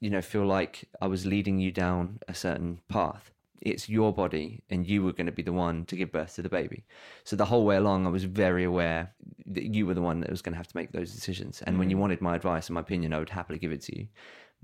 you 0.00 0.10
know, 0.10 0.20
feel 0.20 0.44
like 0.44 0.88
I 1.00 1.06
was 1.06 1.24
leading 1.24 1.60
you 1.60 1.70
down 1.70 2.18
a 2.26 2.34
certain 2.34 2.80
path. 2.88 3.30
It's 3.60 3.88
your 3.88 4.12
body, 4.12 4.60
and 4.70 4.84
you 4.84 5.04
were 5.04 5.12
going 5.12 5.26
to 5.26 5.32
be 5.32 5.44
the 5.44 5.52
one 5.52 5.84
to 5.84 5.94
give 5.94 6.10
birth 6.10 6.34
to 6.34 6.42
the 6.42 6.48
baby. 6.48 6.84
So 7.22 7.36
the 7.36 7.44
whole 7.44 7.64
way 7.64 7.76
along, 7.76 8.06
I 8.06 8.10
was 8.10 8.24
very 8.24 8.64
aware 8.64 9.14
that 9.46 9.72
you 9.74 9.86
were 9.86 9.94
the 9.94 10.02
one 10.02 10.18
that 10.20 10.30
was 10.30 10.42
going 10.42 10.54
to 10.54 10.56
have 10.56 10.66
to 10.66 10.76
make 10.76 10.90
those 10.90 11.14
decisions. 11.14 11.62
And 11.62 11.78
when 11.78 11.86
mm-hmm. 11.86 11.90
you 11.90 11.98
wanted 11.98 12.20
my 12.20 12.34
advice 12.34 12.66
and 12.66 12.74
my 12.74 12.80
opinion, 12.80 13.12
I 13.12 13.20
would 13.20 13.30
happily 13.30 13.60
give 13.60 13.70
it 13.70 13.82
to 13.82 13.96
you. 13.96 14.08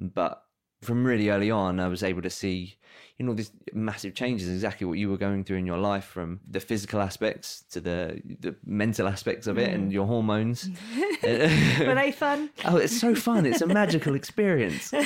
But 0.00 0.42
from 0.82 1.04
really 1.04 1.30
early 1.30 1.50
on, 1.50 1.80
I 1.80 1.88
was 1.88 2.02
able 2.02 2.22
to 2.22 2.30
see, 2.30 2.76
you 3.18 3.26
know, 3.26 3.34
these 3.34 3.50
massive 3.72 4.14
changes, 4.14 4.48
exactly 4.48 4.86
what 4.86 4.98
you 4.98 5.10
were 5.10 5.16
going 5.16 5.44
through 5.44 5.58
in 5.58 5.66
your 5.66 5.78
life, 5.78 6.04
from 6.04 6.40
the 6.48 6.60
physical 6.60 7.00
aspects 7.00 7.62
to 7.70 7.80
the 7.80 8.20
the 8.40 8.54
mental 8.64 9.08
aspects 9.08 9.46
of 9.46 9.58
it, 9.58 9.70
and 9.74 9.92
your 9.92 10.06
hormones. 10.06 10.68
Were 11.22 11.94
they 11.94 12.12
fun? 12.12 12.50
oh, 12.64 12.76
it's 12.76 12.98
so 12.98 13.14
fun! 13.14 13.44
It's 13.46 13.60
a 13.60 13.66
magical 13.66 14.14
experience. 14.14 14.92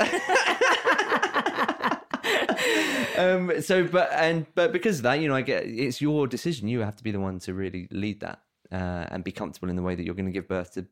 um. 3.16 3.60
So, 3.62 3.84
but 3.86 4.10
and 4.12 4.46
but 4.54 4.72
because 4.72 4.98
of 4.98 5.02
that, 5.04 5.20
you 5.20 5.28
know, 5.28 5.34
I 5.34 5.42
get 5.42 5.64
it's 5.64 6.00
your 6.00 6.26
decision. 6.26 6.68
You 6.68 6.80
have 6.80 6.96
to 6.96 7.04
be 7.04 7.10
the 7.10 7.20
one 7.20 7.38
to 7.40 7.54
really 7.54 7.88
lead 7.90 8.20
that. 8.20 8.40
Uh, 8.70 9.06
and 9.10 9.22
be 9.22 9.32
comfortable 9.32 9.68
in 9.68 9.76
the 9.76 9.82
way 9.82 9.94
that 9.94 10.02
you're 10.02 10.14
going 10.14 10.24
to 10.24 10.32
give 10.32 10.48
birth 10.48 10.72
to 10.72 10.86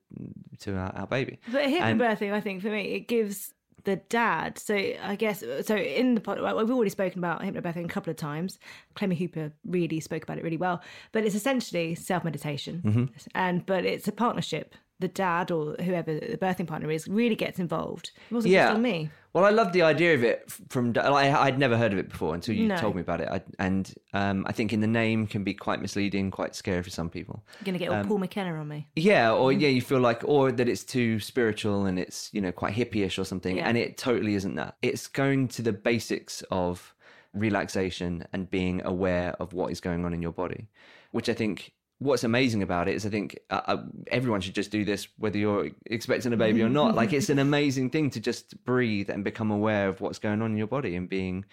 to 0.58 0.76
our, 0.76 0.94
our 0.94 1.06
baby. 1.06 1.38
But 1.50 1.62
And- 1.64 1.98
hypnobirthing, 1.98 2.30
I 2.30 2.42
think 2.42 2.60
for 2.60 2.68
me, 2.68 2.92
it 2.92 3.08
gives 3.08 3.54
the 3.84 3.96
dad. 3.96 4.58
So 4.58 4.74
I 4.74 5.16
guess 5.16 5.42
so. 5.62 5.76
In 5.76 6.14
the 6.14 6.20
pod, 6.20 6.38
we've 6.40 6.70
already 6.70 6.90
spoken 6.90 7.18
about 7.18 7.42
hypnobirthing 7.42 7.84
a 7.84 7.88
couple 7.88 8.10
of 8.10 8.16
times. 8.16 8.58
Clemmie 8.94 9.16
Hooper 9.16 9.52
really 9.64 10.00
spoke 10.00 10.22
about 10.22 10.38
it 10.38 10.44
really 10.44 10.56
well. 10.56 10.82
But 11.12 11.24
it's 11.24 11.34
essentially 11.34 11.94
self 11.94 12.24
meditation, 12.24 12.82
Mm-hmm. 12.84 13.04
and 13.34 13.64
but 13.66 13.84
it's 13.84 14.08
a 14.08 14.12
partnership. 14.12 14.74
The 15.00 15.08
dad 15.08 15.50
or 15.50 15.74
whoever 15.82 16.14
the 16.14 16.36
birthing 16.36 16.66
partner 16.66 16.90
is 16.90 17.08
really 17.08 17.34
gets 17.34 17.58
involved. 17.58 18.10
It 18.30 18.34
wasn't 18.34 18.52
Yeah. 18.52 18.66
just 18.66 18.74
on 18.76 18.82
me. 18.82 19.10
Well, 19.32 19.44
I 19.44 19.50
love 19.50 19.72
the 19.72 19.82
idea 19.82 20.14
of 20.14 20.24
it 20.24 20.50
from. 20.68 20.92
I, 21.00 21.30
I'd 21.32 21.58
never 21.58 21.76
heard 21.78 21.92
of 21.92 21.98
it 21.98 22.08
before 22.08 22.34
until 22.34 22.54
you 22.54 22.66
No. 22.66 22.76
told 22.76 22.96
me 22.96 23.00
about 23.00 23.20
it, 23.20 23.28
I, 23.30 23.40
and 23.60 23.92
um, 24.12 24.44
I 24.48 24.52
think 24.52 24.72
in 24.72 24.80
the 24.80 24.88
name 24.88 25.26
can 25.28 25.44
be 25.44 25.54
quite 25.54 25.80
misleading, 25.80 26.30
quite 26.32 26.54
scary 26.56 26.82
for 26.82 26.90
some 26.90 27.08
people. 27.08 27.44
You're 27.60 27.66
gonna 27.66 27.78
get 27.78 27.90
all 27.90 27.96
Um, 28.00 28.08
Paul 28.08 28.18
McKenna 28.18 28.52
on 28.54 28.66
me. 28.68 28.88
Yeah, 28.96 29.32
or 29.32 29.50
Mm-hmm. 29.52 29.60
yeah, 29.60 29.68
you 29.68 29.82
feel 29.82 30.00
like, 30.00 30.22
or 30.24 30.50
that 30.52 30.68
it's 30.68 30.82
too 30.84 31.20
spiritual 31.20 31.86
and 31.86 31.96
it's 31.98 32.28
you 32.34 32.40
know 32.40 32.50
quite 32.52 32.74
hippie-ish 32.74 33.18
or 33.20 33.24
something, 33.24 33.56
Yeah. 33.56 33.68
and 33.68 33.78
it 33.78 33.96
totally 33.96 34.34
isn't 34.34 34.56
that. 34.56 34.76
It's 34.82 35.06
going 35.06 35.48
to 35.48 35.62
the 35.62 35.72
basics 35.72 36.42
of 36.50 36.92
relaxation 37.32 38.26
and 38.32 38.50
being 38.50 38.82
aware 38.84 39.34
of 39.40 39.52
what 39.52 39.70
is 39.70 39.80
going 39.80 40.04
on 40.04 40.12
in 40.12 40.20
your 40.22 40.32
body, 40.32 40.68
which 41.12 41.28
I 41.28 41.34
think. 41.34 41.72
What's 42.00 42.24
amazing 42.24 42.62
about 42.62 42.88
it 42.88 42.94
is, 42.94 43.06
I 43.06 43.10
think 43.10 43.38
uh, 43.50 43.60
uh, 43.66 43.82
everyone 44.10 44.40
should 44.40 44.54
just 44.54 44.70
do 44.70 44.84
this, 44.84 45.06
whether 45.18 45.38
you're 45.38 45.70
expecting 45.86 46.32
a 46.32 46.36
baby 46.36 46.62
or 46.62 46.68
not. 46.68 46.94
Like, 46.94 47.12
it's 47.12 47.30
an 47.30 47.38
amazing 47.48 47.90
thing 47.90 48.10
to 48.10 48.20
just 48.20 48.64
breathe 48.64 49.10
and 49.10 49.22
become 49.22 49.50
aware 49.50 49.88
of 49.88 50.00
what's 50.00 50.18
going 50.18 50.42
on 50.42 50.50
in 50.50 50.56
your 50.56 50.66
body 50.66 50.96
and 50.96 51.08
being 51.08 51.44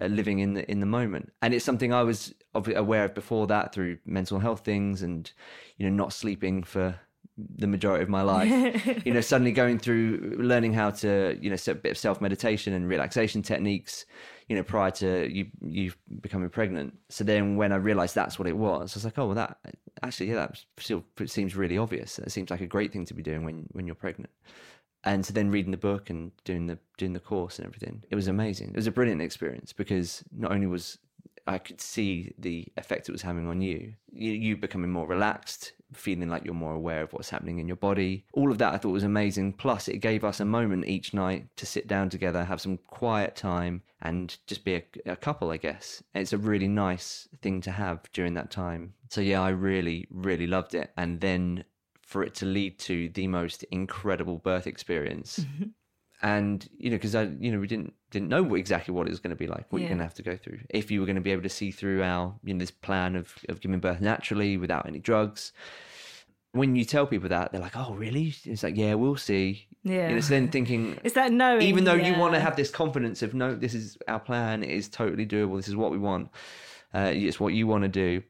uh, 0.00 0.06
living 0.06 0.40
in 0.40 0.54
the 0.54 0.70
in 0.70 0.80
the 0.80 0.86
moment. 0.86 1.32
And 1.40 1.54
it's 1.54 1.64
something 1.64 1.92
I 1.92 2.02
was 2.02 2.34
aware 2.54 3.04
of 3.04 3.14
before 3.14 3.46
that 3.46 3.72
through 3.72 3.98
mental 4.04 4.38
health 4.38 4.64
things 4.64 5.02
and 5.02 5.30
you 5.76 5.88
know 5.88 5.94
not 5.94 6.12
sleeping 6.12 6.62
for 6.62 6.98
the 7.36 7.66
majority 7.66 8.02
of 8.02 8.08
my 8.08 8.22
life. 8.22 9.04
you 9.06 9.12
know, 9.12 9.20
suddenly 9.20 9.52
going 9.52 9.78
through 9.78 10.36
learning 10.38 10.72
how 10.72 10.90
to 10.90 11.38
you 11.40 11.50
know 11.50 11.56
set 11.56 11.76
a 11.76 11.78
bit 11.78 11.92
of 11.92 11.98
self 11.98 12.20
meditation 12.20 12.72
and 12.72 12.88
relaxation 12.88 13.42
techniques. 13.42 14.06
You 14.48 14.56
know, 14.56 14.62
prior 14.62 14.90
to 14.92 15.28
you 15.32 15.46
you 15.60 15.92
becoming 16.20 16.50
pregnant. 16.50 16.98
So 17.08 17.24
then 17.24 17.56
when 17.56 17.72
I 17.72 17.76
realised 17.76 18.14
that's 18.14 18.38
what 18.38 18.48
it 18.48 18.56
was, 18.56 18.94
I 18.94 18.96
was 18.96 19.04
like, 19.04 19.18
oh 19.18 19.26
well, 19.26 19.34
that 19.36 19.58
actually 20.02 20.30
yeah, 20.30 20.34
that 20.34 20.60
still 20.78 21.04
seems 21.26 21.56
really 21.56 21.78
obvious. 21.78 22.18
It 22.18 22.32
seems 22.32 22.50
like 22.50 22.60
a 22.60 22.66
great 22.66 22.92
thing 22.92 23.04
to 23.06 23.14
be 23.14 23.22
doing 23.22 23.44
when 23.44 23.66
when 23.72 23.86
you're 23.86 23.94
pregnant 23.94 24.30
and 25.04 25.26
so 25.26 25.32
then 25.32 25.50
reading 25.50 25.72
the 25.72 25.76
book 25.76 26.10
and 26.10 26.30
doing 26.44 26.66
the 26.66 26.78
doing 26.96 27.12
the 27.12 27.18
course 27.18 27.58
and 27.58 27.66
everything 27.66 28.04
it 28.08 28.14
was 28.14 28.28
amazing 28.28 28.68
it 28.68 28.76
was 28.76 28.86
a 28.86 28.92
brilliant 28.92 29.20
experience 29.20 29.72
because 29.72 30.22
not 30.30 30.52
only 30.52 30.68
was 30.68 30.98
I 31.46 31.58
could 31.58 31.80
see 31.80 32.32
the 32.38 32.66
effect 32.76 33.08
it 33.08 33.12
was 33.12 33.22
having 33.22 33.48
on 33.48 33.60
you. 33.60 33.94
you. 34.12 34.32
You 34.32 34.56
becoming 34.56 34.90
more 34.90 35.06
relaxed, 35.06 35.72
feeling 35.92 36.28
like 36.28 36.44
you're 36.44 36.54
more 36.54 36.74
aware 36.74 37.02
of 37.02 37.12
what's 37.12 37.30
happening 37.30 37.58
in 37.58 37.66
your 37.66 37.76
body. 37.76 38.24
All 38.32 38.50
of 38.50 38.58
that 38.58 38.74
I 38.74 38.78
thought 38.78 38.90
was 38.90 39.04
amazing. 39.04 39.54
Plus, 39.54 39.88
it 39.88 39.98
gave 39.98 40.24
us 40.24 40.40
a 40.40 40.44
moment 40.44 40.86
each 40.86 41.14
night 41.14 41.46
to 41.56 41.66
sit 41.66 41.86
down 41.86 42.10
together, 42.10 42.44
have 42.44 42.60
some 42.60 42.78
quiet 42.78 43.36
time, 43.36 43.82
and 44.00 44.36
just 44.46 44.64
be 44.64 44.74
a, 44.74 44.84
a 45.06 45.16
couple, 45.16 45.50
I 45.50 45.56
guess. 45.56 46.02
It's 46.14 46.32
a 46.32 46.38
really 46.38 46.68
nice 46.68 47.28
thing 47.40 47.60
to 47.62 47.70
have 47.70 48.00
during 48.12 48.34
that 48.34 48.50
time. 48.50 48.94
So, 49.10 49.20
yeah, 49.20 49.42
I 49.42 49.50
really, 49.50 50.06
really 50.10 50.46
loved 50.46 50.74
it. 50.74 50.92
And 50.96 51.20
then 51.20 51.64
for 52.02 52.22
it 52.22 52.34
to 52.36 52.46
lead 52.46 52.78
to 52.80 53.08
the 53.10 53.26
most 53.26 53.62
incredible 53.64 54.38
birth 54.38 54.66
experience. 54.66 55.44
and 56.22 56.68
you 56.78 56.88
know 56.88 56.96
because 56.96 57.14
i 57.14 57.24
you 57.40 57.50
know 57.50 57.58
we 57.58 57.66
didn't 57.66 57.92
didn't 58.12 58.28
know 58.28 58.54
exactly 58.54 58.94
what 58.94 59.06
it 59.08 59.10
was 59.10 59.18
going 59.20 59.30
to 59.30 59.36
be 59.36 59.46
like 59.48 59.64
what 59.70 59.78
Yeah. 59.80 59.84
you're 59.88 59.88
going 59.96 59.98
to 59.98 60.04
have 60.04 60.14
to 60.14 60.22
go 60.22 60.36
through 60.36 60.60
if 60.70 60.90
you 60.90 61.00
were 61.00 61.06
going 61.06 61.16
to 61.16 61.22
be 61.22 61.32
able 61.32 61.42
to 61.42 61.48
see 61.48 61.70
through 61.72 62.02
our 62.02 62.34
you 62.44 62.54
know 62.54 62.60
this 62.60 62.70
plan 62.70 63.16
of 63.16 63.34
of 63.48 63.60
giving 63.60 63.80
birth 63.80 64.00
naturally 64.00 64.56
without 64.56 64.86
any 64.86 64.98
drugs 65.00 65.52
when 66.52 66.76
you 66.76 66.84
tell 66.84 67.06
people 67.06 67.28
that 67.30 67.50
they're 67.50 67.60
like 67.60 67.76
oh 67.76 67.94
really 67.94 68.34
it's 68.44 68.62
like 68.62 68.76
yeah 68.76 68.94
we'll 68.94 69.16
see 69.16 69.66
Yeah. 69.82 70.08
and 70.08 70.18
it's 70.18 70.28
then 70.28 70.48
thinking 70.56 70.98
It's 71.02 71.14
that 71.14 71.32
knowing. 71.32 71.62
even 71.62 71.84
though 71.84 71.94
you 71.94 72.14
want 72.18 72.34
to 72.34 72.40
have 72.40 72.56
this 72.56 72.70
confidence 72.70 73.22
of 73.22 73.32
no 73.34 73.54
this 73.54 73.74
is 73.74 73.96
our 74.06 74.20
plan 74.20 74.62
it 74.62 74.70
is 74.70 74.88
totally 74.88 75.26
doable 75.26 75.56
this 75.56 75.68
is 75.68 75.76
what 75.76 75.90
we 75.90 75.98
want 75.98 76.28
uh, 76.94 77.10
it's 77.14 77.40
what 77.40 77.54
you 77.54 77.66
want 77.66 77.82
to 77.82 77.88
do 77.88 78.22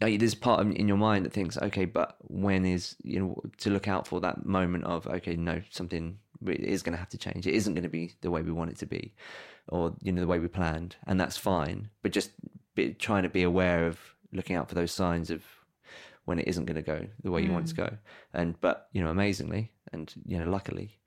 there's 0.00 0.34
part 0.34 0.64
in 0.64 0.86
your 0.88 0.96
mind 0.96 1.24
that 1.26 1.32
thinks 1.32 1.58
okay 1.58 1.84
but 1.84 2.16
when 2.20 2.64
is 2.64 2.94
you 3.02 3.18
know 3.20 3.42
to 3.58 3.68
look 3.68 3.88
out 3.88 4.06
for 4.06 4.20
that 4.20 4.46
moment 4.46 4.84
of 4.84 5.06
okay 5.08 5.34
no 5.36 5.60
something 5.70 6.18
is 6.46 6.82
going 6.82 6.92
to 6.92 6.98
have 6.98 7.08
to 7.10 7.18
change. 7.18 7.46
It 7.46 7.54
isn't 7.54 7.74
going 7.74 7.82
to 7.82 7.88
be 7.88 8.14
the 8.20 8.30
way 8.30 8.42
we 8.42 8.52
want 8.52 8.70
it 8.70 8.78
to 8.78 8.86
be 8.86 9.14
or 9.68 9.94
you 10.02 10.12
know 10.12 10.20
the 10.20 10.26
way 10.26 10.38
we 10.38 10.48
planned 10.48 10.96
and 11.06 11.20
that's 11.20 11.36
fine. 11.36 11.90
But 12.02 12.12
just 12.12 12.30
be, 12.74 12.94
trying 12.94 13.22
to 13.22 13.28
be 13.28 13.42
aware 13.42 13.86
of 13.86 13.98
looking 14.32 14.56
out 14.56 14.68
for 14.68 14.74
those 14.74 14.92
signs 14.92 15.30
of 15.30 15.44
when 16.24 16.38
it 16.38 16.48
isn't 16.48 16.66
going 16.66 16.76
to 16.76 16.82
go 16.82 17.06
the 17.22 17.30
way 17.30 17.42
you 17.42 17.50
want 17.50 17.66
it 17.66 17.74
to 17.74 17.82
mm. 17.82 17.90
go. 17.90 17.96
And 18.34 18.60
but 18.60 18.88
you 18.92 19.02
know 19.02 19.10
amazingly 19.10 19.72
and 19.92 20.12
you 20.26 20.38
know 20.38 20.50
luckily 20.50 20.98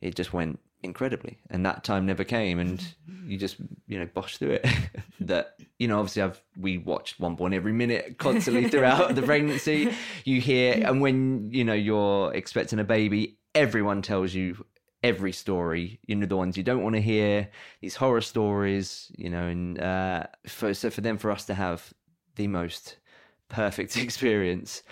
it 0.00 0.14
just 0.14 0.32
went 0.32 0.58
incredibly. 0.82 1.38
And 1.50 1.64
that 1.64 1.82
time 1.82 2.06
never 2.06 2.24
came 2.24 2.58
and 2.58 2.86
you 3.26 3.38
just 3.38 3.56
you 3.86 3.98
know 3.98 4.06
bosh 4.06 4.36
through 4.36 4.52
it. 4.62 4.66
That 5.20 5.54
you 5.78 5.88
know 5.88 6.00
obviously 6.00 6.22
i've 6.22 6.42
we 6.58 6.76
watched 6.76 7.18
one 7.18 7.34
born 7.34 7.54
every 7.54 7.72
minute 7.72 8.18
constantly 8.18 8.68
throughout 8.68 9.14
the 9.14 9.22
pregnancy. 9.22 9.94
You 10.24 10.40
hear 10.40 10.82
and 10.84 11.00
when 11.00 11.50
you 11.50 11.64
know 11.64 11.72
you're 11.72 12.34
expecting 12.34 12.78
a 12.78 12.84
baby 12.84 13.38
everyone 13.54 14.02
tells 14.02 14.34
you 14.34 14.66
every 15.04 15.32
story 15.32 16.00
you 16.06 16.16
know 16.16 16.24
the 16.24 16.34
ones 16.34 16.56
you 16.56 16.62
don't 16.62 16.82
want 16.82 16.94
to 16.94 17.00
hear 17.00 17.46
these 17.82 17.94
horror 17.94 18.22
stories 18.22 19.12
you 19.18 19.28
know 19.28 19.46
and 19.46 19.78
uh 19.78 20.24
for, 20.46 20.72
so 20.72 20.88
for 20.88 21.02
them 21.02 21.18
for 21.18 21.30
us 21.30 21.44
to 21.44 21.52
have 21.52 21.92
the 22.36 22.46
most 22.46 22.96
perfect 23.50 23.96
experience 24.06 24.82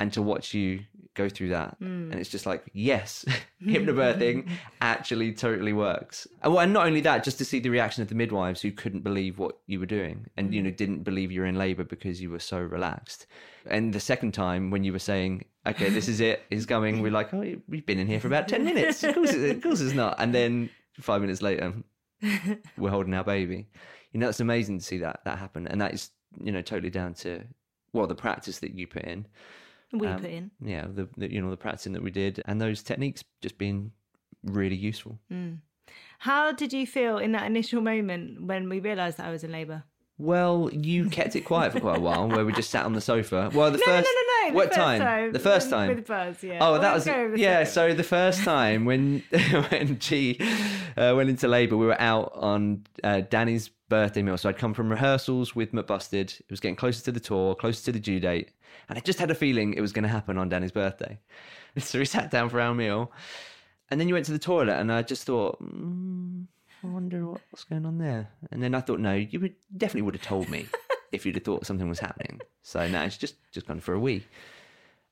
and 0.00 0.12
to 0.14 0.22
watch 0.22 0.54
you 0.54 0.80
go 1.14 1.28
through 1.28 1.50
that. 1.50 1.76
And 2.10 2.14
it's 2.14 2.30
just 2.30 2.46
like 2.46 2.64
yes 2.72 3.24
hypnobirthing 3.62 4.48
actually 4.80 5.32
totally 5.32 5.72
works. 5.72 6.26
And, 6.42 6.52
well, 6.52 6.62
and 6.62 6.72
not 6.72 6.86
only 6.86 7.00
that 7.02 7.24
just 7.24 7.38
to 7.38 7.44
see 7.44 7.60
the 7.60 7.68
reaction 7.68 8.02
of 8.02 8.08
the 8.08 8.14
midwives 8.14 8.62
who 8.62 8.72
couldn't 8.72 9.02
believe 9.04 9.38
what 9.38 9.58
you 9.66 9.78
were 9.78 9.86
doing 9.86 10.26
and 10.36 10.54
you 10.54 10.60
mm. 10.60 10.64
know 10.64 10.70
didn't 10.70 11.02
believe 11.02 11.30
you 11.30 11.40
were 11.40 11.46
in 11.46 11.56
labor 11.56 11.84
because 11.84 12.20
you 12.20 12.30
were 12.30 12.38
so 12.38 12.58
relaxed. 12.58 13.26
And 13.66 13.92
the 13.92 14.00
second 14.00 14.32
time 14.32 14.70
when 14.70 14.84
you 14.84 14.92
were 14.92 14.98
saying 14.98 15.44
okay 15.66 15.90
this 15.90 16.08
is 16.08 16.20
it 16.20 16.42
it's 16.48 16.64
coming 16.64 17.02
we're 17.02 17.12
like 17.12 17.34
oh 17.34 17.54
we've 17.68 17.84
been 17.84 17.98
in 17.98 18.06
here 18.06 18.20
for 18.20 18.28
about 18.28 18.48
10 18.48 18.64
minutes. 18.64 19.02
Of 19.04 19.14
course, 19.14 19.34
it, 19.34 19.56
of 19.56 19.62
course 19.62 19.80
it's 19.80 19.94
not. 19.94 20.16
And 20.18 20.34
then 20.34 20.70
five 21.00 21.20
minutes 21.20 21.42
later 21.42 21.74
we're 22.78 22.90
holding 22.90 23.14
our 23.14 23.24
baby. 23.24 23.68
You 24.12 24.20
know 24.20 24.28
it's 24.28 24.40
amazing 24.40 24.78
to 24.78 24.84
see 24.84 24.98
that 24.98 25.20
that 25.24 25.38
happen. 25.38 25.66
And 25.66 25.80
that 25.80 25.92
is 25.92 26.10
you 26.40 26.52
know 26.52 26.62
totally 26.62 26.90
down 26.90 27.14
to 27.14 27.42
well 27.92 28.06
the 28.06 28.14
practice 28.14 28.60
that 28.60 28.74
you 28.74 28.86
put 28.86 29.02
in 29.02 29.26
we 29.92 30.06
um, 30.06 30.20
put 30.20 30.30
in. 30.30 30.50
yeah 30.62 30.86
the, 30.92 31.08
the 31.16 31.32
you 31.32 31.40
know 31.40 31.50
the 31.50 31.56
practicing 31.56 31.92
that 31.92 32.02
we 32.02 32.10
did 32.10 32.42
and 32.46 32.60
those 32.60 32.82
techniques 32.82 33.24
just 33.40 33.58
being 33.58 33.92
really 34.44 34.76
useful 34.76 35.18
How 36.20 36.52
did 36.52 36.72
you 36.72 36.86
feel 36.86 37.18
in 37.18 37.32
that 37.32 37.46
initial 37.46 37.80
moment 37.80 38.42
when 38.46 38.68
we 38.68 38.78
realised 38.80 39.16
that 39.18 39.26
I 39.26 39.30
was 39.30 39.44
in 39.44 39.52
labour? 39.52 39.84
well 40.18 40.68
you 40.72 41.08
kept 41.08 41.34
it 41.34 41.40
quiet 41.46 41.72
for 41.72 41.80
quite 41.80 41.96
a 41.96 42.00
while 42.00 42.28
where 42.28 42.44
we 42.44 42.52
just 42.52 42.68
sat 42.70 42.84
on 42.84 42.92
the 42.92 43.00
sofa 43.00 43.50
well 43.54 43.70
the 43.70 43.78
No, 43.84 43.84
first 43.86 44.06
no, 44.08 44.12
no, 44.20 44.22
no. 44.44 44.50
the 44.50 44.54
what 44.54 44.66
first 44.74 44.76
time? 45.00 45.32
the 45.32 45.38
first 45.38 45.70
time 45.70 45.88
With 45.94 46.06
Buzz, 46.06 46.42
yeah. 46.42 46.58
Oh, 46.60 46.72
Well, 46.72 46.80
that 46.82 46.94
was 46.94 47.04
go 47.06 47.22
with 47.24 47.34
the 47.36 47.40
yeah. 47.40 47.64
So 47.64 47.94
the 47.94 48.02
first 48.04 48.44
time 48.44 48.84
when 48.84 49.22
when 49.70 49.98
Gi 49.98 50.38
uh, 50.96 51.14
went 51.16 51.30
into 51.30 51.48
labour, 51.48 51.76
we 51.78 51.86
were 51.86 52.00
out 52.00 52.32
on 52.34 52.84
uh, 53.02 53.22
Danny's 53.22 53.70
birthday 53.90 54.22
meal. 54.22 54.38
So 54.38 54.48
I'd 54.48 54.56
come 54.56 54.72
from 54.72 54.88
rehearsals 54.88 55.54
with 55.54 55.72
McBusted. 55.72 56.40
It 56.40 56.50
was 56.50 56.60
getting 56.60 56.76
closer 56.76 57.04
to 57.04 57.12
the 57.12 57.20
tour, 57.20 57.54
closer 57.54 57.84
to 57.84 57.92
the 57.92 58.00
due 58.00 58.20
date, 58.20 58.52
and 58.88 58.96
I 58.96 59.02
just 59.02 59.18
had 59.18 59.30
a 59.30 59.34
feeling 59.34 59.74
it 59.74 59.82
was 59.82 59.92
going 59.92 60.04
to 60.04 60.08
happen 60.08 60.38
on 60.38 60.48
Danny's 60.48 60.72
birthday. 60.72 61.18
So 61.78 62.00
we 62.00 62.04
sat 62.04 62.32
down 62.32 62.48
for 62.48 62.60
our 62.60 62.74
meal, 62.74 63.12
and 63.90 64.00
then 64.00 64.08
you 64.08 64.14
went 64.14 64.26
to 64.26 64.32
the 64.32 64.40
toilet, 64.40 64.80
and 64.80 64.90
I 64.90 65.02
just 65.02 65.24
thought. 65.24 65.62
Mm, 65.62 66.46
I 66.82 66.86
wonder 66.86 67.26
what's 67.26 67.64
going 67.64 67.86
on 67.86 67.98
there. 67.98 68.30
And 68.50 68.62
then 68.62 68.74
I 68.74 68.80
thought, 68.80 69.00
no, 69.00 69.14
you 69.14 69.38
would 69.38 69.54
definitely 69.76 70.02
would 70.02 70.14
have 70.14 70.24
told 70.24 70.48
me 70.48 70.66
if 71.12 71.26
you'd 71.26 71.34
have 71.34 71.44
thought 71.44 71.66
something 71.66 71.88
was 71.88 72.00
happening. 72.00 72.40
So 72.62 72.88
now 72.88 73.04
it's 73.04 73.18
just 73.18 73.36
just 73.52 73.66
gone 73.66 73.80
for 73.80 73.94
a 73.94 74.00
wee. 74.00 74.24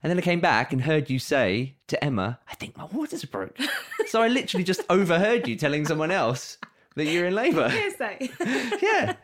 And 0.02 0.10
then 0.10 0.18
I 0.18 0.22
came 0.22 0.40
back 0.40 0.72
and 0.72 0.82
heard 0.82 1.10
you 1.10 1.18
say 1.18 1.74
to 1.88 2.02
Emma, 2.02 2.38
I 2.48 2.54
think 2.54 2.76
my 2.76 2.84
waters 2.86 3.24
broke. 3.24 3.58
so 4.06 4.22
I 4.22 4.28
literally 4.28 4.64
just 4.64 4.80
overheard 4.88 5.48
you 5.48 5.56
telling 5.56 5.84
someone 5.86 6.10
else 6.12 6.58
that 6.98 7.06
you're 7.06 7.26
in 7.26 7.34
labour. 7.34 7.68
Hearsay. 7.70 8.30
yeah. 8.82 9.14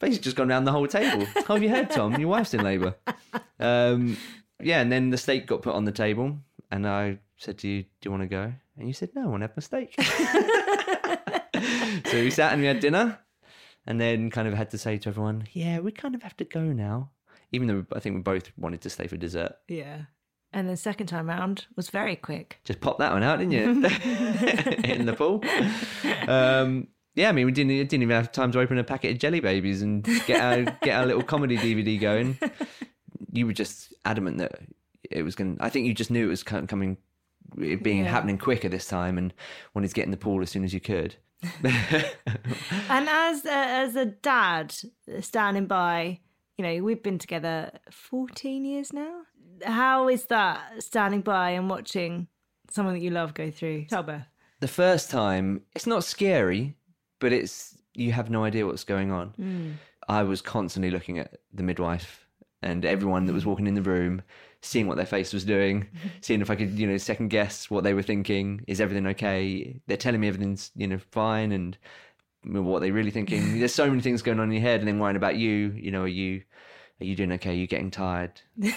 Basically 0.00 0.22
just 0.22 0.36
gone 0.36 0.48
round 0.48 0.66
the 0.66 0.72
whole 0.72 0.86
table. 0.86 1.26
Oh, 1.36 1.54
have 1.54 1.62
you 1.62 1.68
heard, 1.68 1.90
Tom? 1.90 2.18
Your 2.18 2.28
wife's 2.28 2.54
in 2.54 2.62
labour. 2.62 2.94
Um, 3.58 4.16
yeah, 4.62 4.80
and 4.80 4.90
then 4.90 5.10
the 5.10 5.18
steak 5.18 5.46
got 5.46 5.62
put 5.62 5.74
on 5.74 5.84
the 5.84 5.92
table 5.92 6.38
and 6.70 6.86
I 6.86 7.18
said 7.36 7.58
to 7.58 7.68
you, 7.68 7.82
Do 7.82 7.88
you 8.04 8.10
want 8.10 8.22
to 8.22 8.28
go? 8.28 8.52
And 8.76 8.86
you 8.86 8.94
said, 8.94 9.10
No, 9.14 9.22
I 9.22 9.26
want 9.26 9.42
to 9.42 9.48
have 9.48 9.56
my 9.56 9.60
steak. 9.60 9.94
so 12.10 12.22
we 12.22 12.30
sat 12.30 12.52
and 12.52 12.60
we 12.62 12.68
had 12.68 12.80
dinner 12.80 13.18
and 13.86 14.00
then 14.00 14.30
kind 14.30 14.46
of 14.46 14.54
had 14.54 14.70
to 14.70 14.78
say 14.78 14.98
to 14.98 15.08
everyone, 15.08 15.46
Yeah, 15.52 15.80
we 15.80 15.90
kind 15.92 16.14
of 16.14 16.22
have 16.22 16.36
to 16.38 16.44
go 16.44 16.62
now. 16.62 17.10
Even 17.50 17.66
though 17.66 17.86
I 17.94 18.00
think 18.00 18.14
we 18.14 18.22
both 18.22 18.52
wanted 18.56 18.80
to 18.82 18.90
stay 18.90 19.06
for 19.06 19.16
dessert. 19.16 19.56
yeah. 19.68 20.02
And 20.50 20.66
the 20.66 20.78
second 20.78 21.08
time 21.08 21.28
round 21.28 21.66
was 21.76 21.90
very 21.90 22.16
quick. 22.16 22.58
Just 22.64 22.80
pop 22.80 22.96
that 23.00 23.12
one 23.12 23.22
out, 23.22 23.38
didn't 23.38 23.52
you? 23.52 23.84
in 24.82 25.04
the 25.04 25.12
pool. 25.14 25.44
Um, 26.26 26.88
yeah, 27.18 27.28
I 27.28 27.32
mean, 27.32 27.46
we 27.46 27.52
didn't 27.52 27.70
didn't 27.88 28.02
even 28.02 28.14
have 28.14 28.30
time 28.32 28.52
to 28.52 28.60
open 28.60 28.78
a 28.78 28.84
packet 28.84 29.12
of 29.12 29.18
jelly 29.18 29.40
babies 29.40 29.82
and 29.82 30.04
get 30.26 30.40
our 30.40 30.62
get 30.82 30.98
our 30.98 31.06
little 31.06 31.22
comedy 31.22 31.56
DVD 31.58 32.00
going. 32.00 32.38
You 33.32 33.46
were 33.46 33.52
just 33.52 33.92
adamant 34.04 34.38
that 34.38 34.52
it 35.10 35.22
was 35.22 35.34
going. 35.34 35.56
to 35.56 35.64
I 35.64 35.68
think 35.68 35.86
you 35.86 35.94
just 35.94 36.10
knew 36.10 36.24
it 36.26 36.30
was 36.30 36.42
coming, 36.44 36.96
it 37.58 37.82
being 37.82 38.04
Yeah. 38.04 38.10
happening 38.10 38.38
quicker 38.38 38.68
this 38.68 38.86
time, 38.86 39.18
and 39.18 39.34
wanted 39.74 39.88
to 39.88 39.94
get 39.94 40.04
in 40.04 40.10
the 40.12 40.16
pool 40.16 40.40
as 40.42 40.50
soon 40.50 40.64
as 40.64 40.72
you 40.72 40.80
could. 40.80 41.16
And 42.90 43.08
as 43.08 43.44
a, 43.44 43.52
as 43.52 43.96
a 43.96 44.06
dad 44.06 44.74
standing 45.20 45.66
by, 45.66 46.20
you 46.56 46.64
know, 46.64 46.82
we've 46.82 47.02
been 47.02 47.18
together 47.18 47.70
14 47.90 48.64
years 48.64 48.92
now. 48.92 49.22
How 49.64 50.08
is 50.08 50.26
that 50.26 50.82
standing 50.82 51.20
by 51.20 51.50
and 51.50 51.68
watching 51.70 52.28
someone 52.70 52.94
that 52.94 53.00
you 53.00 53.10
love 53.10 53.34
go 53.34 53.50
through 53.50 53.86
childbirth? 53.86 54.24
the 54.60 54.68
first 54.68 55.10
time, 55.10 55.62
it's 55.76 55.86
not 55.86 56.02
scary, 56.02 56.74
but 57.18 57.32
it's 57.32 57.76
you 57.94 58.12
have 58.12 58.30
no 58.30 58.44
idea 58.44 58.66
what's 58.66 58.84
going 58.84 59.10
on. 59.10 59.34
Mm. 59.40 59.74
I 60.08 60.22
was 60.22 60.40
constantly 60.40 60.90
looking 60.90 61.18
at 61.18 61.40
the 61.52 61.62
midwife 61.62 62.26
and 62.62 62.84
everyone 62.84 63.26
that 63.26 63.32
was 63.32 63.46
walking 63.46 63.66
in 63.66 63.74
the 63.74 63.82
room, 63.82 64.22
seeing 64.62 64.86
what 64.86 64.96
their 64.96 65.06
face 65.06 65.32
was 65.32 65.44
doing, 65.44 65.86
seeing 66.20 66.40
if 66.40 66.50
I 66.50 66.56
could, 66.56 66.78
you 66.78 66.86
know, 66.86 66.96
second 66.96 67.28
guess 67.28 67.70
what 67.70 67.84
they 67.84 67.94
were 67.94 68.02
thinking. 68.02 68.64
Is 68.66 68.80
everything 68.80 69.06
okay? 69.08 69.80
They're 69.86 69.96
telling 69.96 70.20
me 70.20 70.28
everything's, 70.28 70.70
you 70.74 70.86
know, 70.86 70.98
fine, 71.10 71.52
and 71.52 71.76
what 72.44 72.80
they 72.80 72.90
really 72.90 73.10
thinking. 73.10 73.58
There's 73.58 73.74
so 73.74 73.88
many 73.88 74.00
things 74.00 74.22
going 74.22 74.40
on 74.40 74.48
in 74.48 74.52
your 74.52 74.62
head, 74.62 74.80
and 74.80 74.88
then 74.88 74.98
worrying 74.98 75.16
about 75.16 75.36
you. 75.36 75.72
You 75.76 75.90
know, 75.90 76.02
are 76.02 76.08
you 76.08 76.42
are 77.00 77.04
you 77.04 77.14
doing 77.14 77.30
okay? 77.32 77.50
Are 77.50 77.54
you 77.54 77.66
getting 77.66 77.90
tired? 77.90 78.40
you 78.56 78.72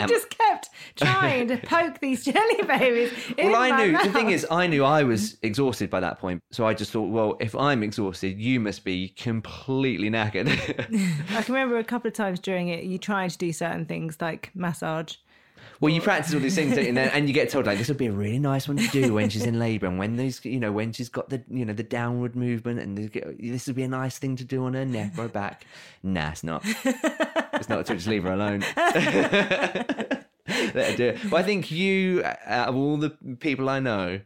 Um, 0.00 0.08
just 0.08 0.28
kept 0.30 0.70
trying 0.96 1.46
to 1.48 1.56
poke 1.58 2.00
these 2.00 2.24
jelly 2.24 2.62
babies. 2.66 3.12
Well, 3.38 3.54
I 3.54 3.84
knew 3.86 3.92
the 3.96 4.10
thing 4.12 4.30
is, 4.30 4.44
I 4.50 4.66
knew 4.66 4.84
I 4.84 5.04
was 5.04 5.36
exhausted 5.42 5.88
by 5.88 6.00
that 6.00 6.18
point. 6.18 6.42
So 6.50 6.66
I 6.66 6.74
just 6.74 6.90
thought, 6.90 7.10
well, 7.10 7.36
if 7.40 7.54
I'm 7.54 7.82
exhausted, 7.84 8.40
you 8.40 8.58
must 8.60 8.84
be 8.84 9.10
completely 9.10 10.10
knackered. 10.10 10.48
I 11.36 11.42
can 11.42 11.54
remember 11.54 11.78
a 11.78 11.84
couple 11.84 12.08
of 12.08 12.14
times 12.14 12.40
during 12.40 12.68
it, 12.68 12.84
you 12.84 12.98
trying 12.98 13.30
to 13.30 13.38
do 13.38 13.52
certain 13.52 13.84
things 13.86 14.16
like 14.20 14.50
massage. 14.54 15.14
well, 15.80 15.92
you 15.92 16.00
practice 16.00 16.34
all 16.34 16.40
these 16.40 16.54
things, 16.56 16.74
don't 16.74 16.82
you? 16.82 16.88
and, 16.88 16.96
then, 16.96 17.08
and 17.10 17.28
you 17.28 17.32
get 17.34 17.48
told 17.50 17.66
like 17.66 17.78
this 17.78 17.88
would 17.88 17.96
be 17.98 18.06
a 18.06 18.12
really 18.12 18.38
nice 18.38 18.66
one 18.68 18.76
to 18.78 18.86
do 18.88 19.14
when 19.14 19.28
she's 19.30 19.44
in 19.46 19.58
labour, 19.58 19.86
and 19.86 19.98
when 19.98 20.16
those, 20.16 20.44
you 20.44 20.58
know, 20.60 20.72
when 20.72 20.92
she's 20.92 21.08
got 21.08 21.28
the, 21.30 21.42
you 21.48 21.64
know, 21.64 21.72
the 21.72 21.82
downward 21.82 22.34
movement, 22.34 22.80
and 22.80 22.98
this 23.38 23.66
would 23.66 23.76
be 23.76 23.82
a 23.84 23.88
nice 23.88 24.18
thing 24.18 24.36
to 24.36 24.44
do 24.44 24.64
on 24.64 24.74
her 24.74 24.84
neck 24.84 25.12
or 25.18 25.28
back. 25.28 25.64
Nah, 26.02 26.30
it's 26.30 26.42
not. 26.44 26.64
It's 27.60 27.68
not. 27.68 27.86
So 27.86 27.94
just 27.94 28.06
leave 28.06 28.24
her 28.24 28.32
alone. 28.32 28.64
Let 28.76 30.26
her 30.74 30.96
do 30.96 31.08
it. 31.08 31.30
Well, 31.30 31.40
I 31.40 31.44
think 31.44 31.70
you, 31.70 32.24
out 32.24 32.70
of 32.70 32.76
all 32.76 32.96
the 32.96 33.10
people 33.38 33.68
I 33.68 33.78
know, 33.78 34.20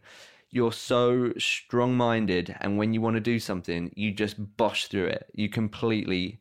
you're 0.51 0.73
so 0.73 1.33
strong 1.37 1.97
minded, 1.97 2.57
and 2.61 2.79
when 2.79 2.95
you 2.95 3.01
want 3.01 3.17
to 3.17 3.21
do 3.21 3.41
something, 3.41 3.93
you 3.97 4.13
just 4.13 4.57
bosh 4.57 4.87
through 4.87 5.07
it. 5.07 5.29
You 5.35 5.49
completely 5.49 6.41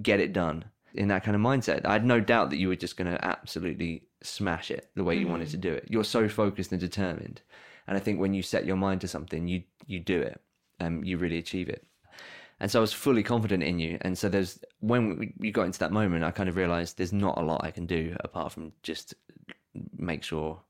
get 0.00 0.20
it 0.20 0.32
done 0.32 0.64
in 0.94 1.08
that 1.08 1.24
kind 1.24 1.34
of 1.34 1.42
mindset. 1.42 1.84
I 1.84 1.92
had 1.92 2.06
no 2.06 2.20
doubt 2.20 2.50
that 2.50 2.58
you 2.58 2.68
were 2.68 2.76
just 2.76 2.96
going 2.96 3.10
to 3.10 3.22
absolutely 3.24 4.04
smash 4.22 4.70
it 4.70 4.90
the 4.94 5.04
way 5.04 5.16
you 5.16 5.26
wanted 5.26 5.50
to 5.50 5.58
mm. 5.58 5.62
do 5.62 5.72
it. 5.72 5.88
You're 5.90 6.04
so 6.04 6.28
focused 6.28 6.70
and 6.70 6.80
determined. 6.80 7.42
And 7.88 7.96
I 7.96 8.00
think 8.00 8.20
when 8.20 8.32
you 8.32 8.42
set 8.42 8.64
your 8.64 8.76
mind 8.76 9.00
to 9.00 9.08
something, 9.08 9.48
you 9.48 9.64
you 9.86 9.98
do 9.98 10.20
it, 10.20 10.40
and 10.78 11.06
you 11.06 11.18
really 11.18 11.38
achieve 11.38 11.68
it. 11.68 11.84
And 12.62 12.70
so 12.70 12.78
I 12.78 12.82
was 12.82 12.92
fully 12.92 13.22
confident 13.24 13.62
in 13.64 13.78
you. 13.80 13.98
And 14.02 14.16
so 14.16 14.28
there's 14.28 14.58
when 14.80 15.18
we- 15.18 15.34
you 15.40 15.50
got 15.52 15.64
into 15.66 15.80
that 15.80 15.90
moment, 15.92 16.22
I 16.24 16.30
kind 16.30 16.48
of 16.48 16.56
realized 16.56 16.96
there's 16.96 17.12
not 17.12 17.36
a 17.36 17.42
lot 17.42 17.64
I 17.64 17.72
can 17.72 17.86
do 17.86 18.16
apart 18.20 18.52
from 18.52 18.72
just 18.84 19.14
make 19.98 20.22
sure 20.22 20.60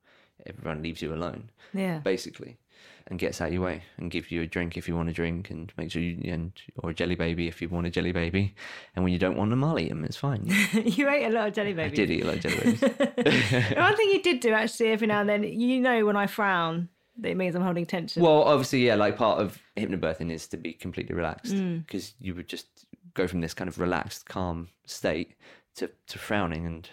everyone 0.47 0.83
leaves 0.83 1.03
you 1.03 1.13
alone, 1.15 1.51
Yeah. 1.75 1.99
basically, 1.99 2.57
and 3.09 3.19
gets 3.19 3.41
out 3.41 3.49
of 3.49 3.53
your 3.55 3.63
way 3.63 3.83
and 3.99 4.11
gives 4.11 4.31
you 4.33 4.41
a 4.43 4.47
drink 4.47 4.77
if 4.77 4.89
you 4.89 4.97
want 4.97 5.09
a 5.11 5.13
drink, 5.13 5.51
and 5.51 5.73
make 5.77 5.91
sure 5.93 6.01
you 6.03 6.33
and 6.33 6.53
or 6.79 6.91
a 6.91 6.95
jelly 6.95 7.15
baby 7.15 7.47
if 7.47 7.61
you 7.61 7.69
want 7.69 7.87
a 7.87 7.91
jelly 7.91 8.13
baby, 8.13 8.55
and 8.97 9.05
when 9.05 9.13
you 9.13 9.19
don't 9.19 9.37
want 9.37 9.51
them, 9.51 9.63
I'll 9.63 9.79
eat 9.79 9.91
them. 9.91 10.03
It's 10.05 10.17
fine. 10.17 10.47
you 10.73 11.09
ate 11.11 11.27
a 11.27 11.31
lot 11.31 11.49
of 11.49 11.55
jelly 11.55 11.75
babies. 11.75 11.93
I 11.99 12.03
did 12.07 12.11
eat 12.11 12.23
a 12.23 12.27
lot 12.27 12.37
of 12.37 12.41
jelly 12.43 12.57
babies. 12.57 12.81
One 13.77 13.97
thing 13.97 14.09
you 14.11 14.23
did 14.23 14.41
do 14.41 14.53
actually 14.53 14.89
every 14.93 15.07
now 15.09 15.21
and 15.21 15.29
then, 15.29 15.43
you 15.45 15.79
know, 15.81 16.07
when 16.07 16.17
I 16.17 16.27
frown, 16.27 16.89
it 17.23 17.37
means 17.37 17.55
I'm 17.55 17.63
holding 17.63 17.87
tension. 17.87 18.23
Well, 18.23 18.43
obviously, 18.45 18.87
yeah, 18.87 18.95
like 18.95 19.17
part 19.17 19.41
of 19.41 19.59
hypnobirthing 19.77 20.31
is 20.31 20.47
to 20.49 20.57
be 20.57 20.73
completely 20.73 21.15
relaxed 21.15 21.53
Mm. 21.55 21.87
because 21.87 22.15
you 22.21 22.35
would 22.35 22.49
just 22.49 22.67
go 23.15 23.27
from 23.27 23.41
this 23.41 23.55
kind 23.55 23.69
of 23.69 23.79
relaxed, 23.79 24.27
calm 24.29 24.69
state 24.87 25.35
to, 25.77 25.91
to 26.09 26.19
frowning 26.19 26.67
and 26.67 26.89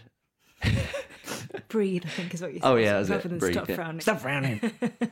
breathe, 1.69 2.03
I 2.05 2.09
think 2.09 2.33
is 2.33 2.41
what 2.41 2.53
you 2.53 2.59
said. 2.59 2.67
oh 2.67 2.75
yeah, 2.75 2.93
that's 2.97 3.09
rather 3.09 3.25
it. 3.25 3.29
than 3.29 3.37
Breathe, 3.39 3.53
stop 3.53 3.69
yeah. 3.69 3.75
frowning. 3.75 4.01
Stop 4.01 4.19
frowning. 4.19 4.71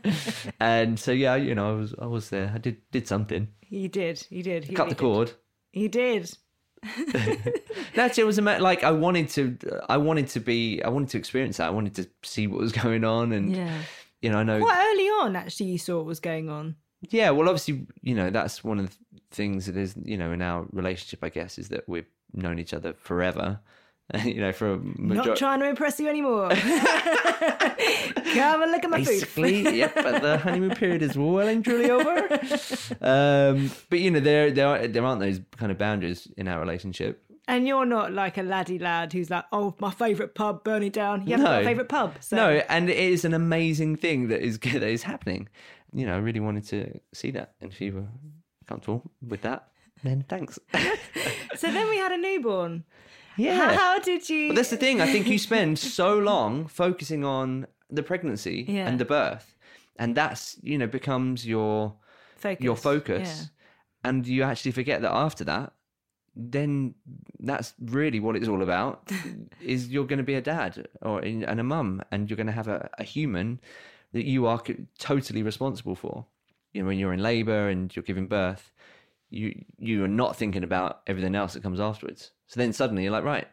and 0.60 1.00
so 1.00 1.12
yeah, 1.12 1.36
you 1.36 1.56
know, 1.56 1.70
I 1.72 1.76
was 1.76 1.96
I 2.02 2.06
was 2.06 2.30
there. 2.30 2.52
I 2.54 2.58
did 2.58 2.78
did 2.92 3.08
something. 3.08 3.48
You 3.70 3.88
did, 3.90 4.26
you 4.30 4.44
did. 4.44 4.68
You 4.70 4.76
Cut 4.76 4.84
really 4.84 4.94
the 4.96 5.00
cord. 5.00 5.28
Did. 5.74 5.82
You 5.82 5.90
did. 5.90 6.38
That's 7.96 8.18
it. 8.18 8.26
Was 8.26 8.38
a 8.38 8.42
ma- 8.42 8.58
like 8.58 8.84
I 8.84 8.92
wanted 8.92 9.30
to. 9.30 9.58
I 9.90 9.98
wanted 9.98 10.28
to 10.30 10.40
be. 10.40 10.82
I 10.84 10.90
wanted 10.90 11.10
to 11.10 11.18
experience 11.18 11.58
that. 11.58 11.68
I 11.68 11.72
wanted 11.72 11.96
to 11.96 12.10
see 12.24 12.48
what 12.48 12.60
was 12.60 12.72
going 12.72 13.04
on, 13.04 13.32
and 13.32 13.56
Yeah. 13.56 13.78
You 14.22 14.30
know, 14.30 14.38
I 14.38 14.44
know. 14.44 14.60
Quite 14.60 14.86
early 14.94 15.08
on, 15.08 15.36
actually, 15.36 15.68
you 15.68 15.78
saw 15.78 15.98
what 15.98 16.06
was 16.06 16.20
going 16.20 16.50
on. 16.50 16.76
Yeah, 17.10 17.30
well, 17.30 17.48
obviously, 17.48 17.86
you 18.02 18.16
know, 18.16 18.30
that's 18.30 18.64
one 18.64 18.80
of 18.80 18.90
the 18.90 18.96
things 19.32 19.68
that 19.68 19.78
is, 19.78 19.96
you 20.04 20.18
know, 20.18 20.32
in 20.32 20.42
our 20.42 20.66
relationship, 20.72 21.24
I 21.24 21.30
guess, 21.30 21.60
is 21.60 21.70
that 21.70 21.88
we've 21.88 22.10
known 22.34 22.60
each 22.60 22.74
other 22.74 22.94
forever. 22.94 23.60
you 24.24 24.40
know, 24.40 24.54
for 24.54 24.74
a 24.74 24.78
Not 24.98 25.36
trying 25.36 25.60
to 25.60 25.68
impress 25.68 26.00
you 26.00 26.08
anymore. 26.08 26.50
Come 28.38 28.62
and 28.64 28.72
look 28.72 28.84
at 28.86 28.90
my. 28.90 28.98
Basically, 29.00 29.78
yep. 29.78 29.96
But 29.96 30.22
the 30.22 30.38
honeymoon 30.38 30.76
period 30.76 31.02
is 31.02 31.18
well 31.18 31.48
and 31.48 31.64
truly 31.64 31.90
over. 31.90 32.28
Um, 33.02 33.72
but 33.90 34.00
you 34.00 34.12
know, 34.12 34.20
there 34.20 34.50
there 34.52 34.68
are, 34.68 34.88
there 34.88 35.06
aren't 35.06 35.20
those 35.20 35.40
kind 35.58 35.72
of 35.72 35.78
boundaries 35.78 36.28
in 36.38 36.48
our 36.48 36.60
relationship. 36.60 37.24
And 37.50 37.66
you're 37.68 37.86
not 37.86 38.12
like 38.12 38.38
a 38.38 38.44
laddie 38.44 38.78
lad 38.80 39.14
who's 39.14 39.30
like, 39.30 39.46
oh, 39.54 39.74
my 39.80 39.90
favourite 39.92 40.36
pub 40.36 40.64
burning 40.66 40.92
down. 40.92 41.26
You 41.26 41.32
haven't 41.38 41.46
got 41.46 41.62
a 41.62 41.66
favourite 41.66 41.88
pub. 41.90 42.16
So. 42.20 42.36
No, 42.36 42.50
and 42.68 42.90
it 42.90 42.98
is 42.98 43.24
an 43.24 43.34
amazing 43.34 43.96
thing 43.96 44.28
that 44.28 44.42
is 44.42 44.60
that 44.64 44.84
is 44.84 45.04
happening. 45.04 45.48
You 45.94 46.06
know, 46.06 46.16
I 46.16 46.18
really 46.18 46.42
wanted 46.42 46.66
to 46.68 47.00
see 47.14 47.32
that, 47.32 47.54
and 47.62 47.72
if 47.72 47.80
you 47.80 47.94
were 47.94 48.08
comfortable 48.68 49.10
with 49.26 49.42
that, 49.44 49.70
then 50.04 50.26
thanks. 50.28 50.60
So 51.56 51.72
then 51.72 51.90
we 51.90 51.98
had 51.98 52.12
a 52.12 52.18
newborn. 52.18 52.84
yeah. 53.36 53.74
How, 53.76 53.98
did 54.00 54.30
you? 54.30 54.50
But 54.50 54.58
that's 54.58 54.70
the 54.70 54.78
thing. 54.78 55.02
I 55.02 55.12
think 55.12 55.28
you 55.28 55.40
spend 55.40 55.80
so 55.80 56.16
long 56.20 56.68
focusing 56.68 57.24
on 57.24 57.66
the 57.90 58.04
pregnancy 58.04 58.66
Yeah. 58.68 58.88
and 58.88 59.00
the 59.00 59.06
birth, 59.06 59.56
and 59.98 60.14
that's 60.16 60.58
you 60.62 60.78
know 60.78 60.86
becomes 60.86 61.48
your 61.48 61.96
focus. 62.36 62.64
your 62.64 62.76
focus, 62.76 63.30
Yeah. 64.04 64.10
and 64.10 64.28
you 64.28 64.44
actually 64.44 64.72
forget 64.74 65.02
that 65.02 65.14
after 65.14 65.44
that, 65.46 65.74
then 66.38 66.94
that's 67.40 67.74
really 67.80 68.20
what 68.20 68.36
it's 68.36 68.48
all 68.48 68.62
about. 68.62 69.12
is 69.62 69.90
you're 69.90 70.06
going 70.06 70.18
to 70.18 70.24
be 70.24 70.36
a 70.36 70.42
dad 70.42 70.88
or 71.02 71.20
and 71.20 71.60
a 71.60 71.64
mum, 71.64 72.02
and 72.12 72.30
you're 72.30 72.38
going 72.38 72.48
to 72.48 72.54
have 72.54 72.68
a, 72.68 72.90
a 73.00 73.04
human 73.04 73.60
that 74.14 74.26
you 74.26 74.46
are 74.46 74.62
totally 75.00 75.44
responsible 75.44 75.96
for. 75.96 76.26
You 76.74 76.82
know, 76.82 76.88
when 76.88 77.00
you're 77.00 77.14
in 77.14 77.24
labour 77.24 77.70
and 77.70 77.94
you're 77.96 78.04
giving 78.04 78.28
birth, 78.28 78.72
you 79.30 79.64
you 79.78 80.04
are 80.04 80.10
not 80.10 80.36
thinking 80.36 80.64
about 80.64 81.02
everything 81.08 81.36
else 81.36 81.54
that 81.54 81.64
comes 81.64 81.80
afterwards. 81.80 82.32
So 82.48 82.60
then 82.60 82.72
suddenly 82.72 83.04
you're 83.04 83.12
like, 83.12 83.24
right, 83.24 83.48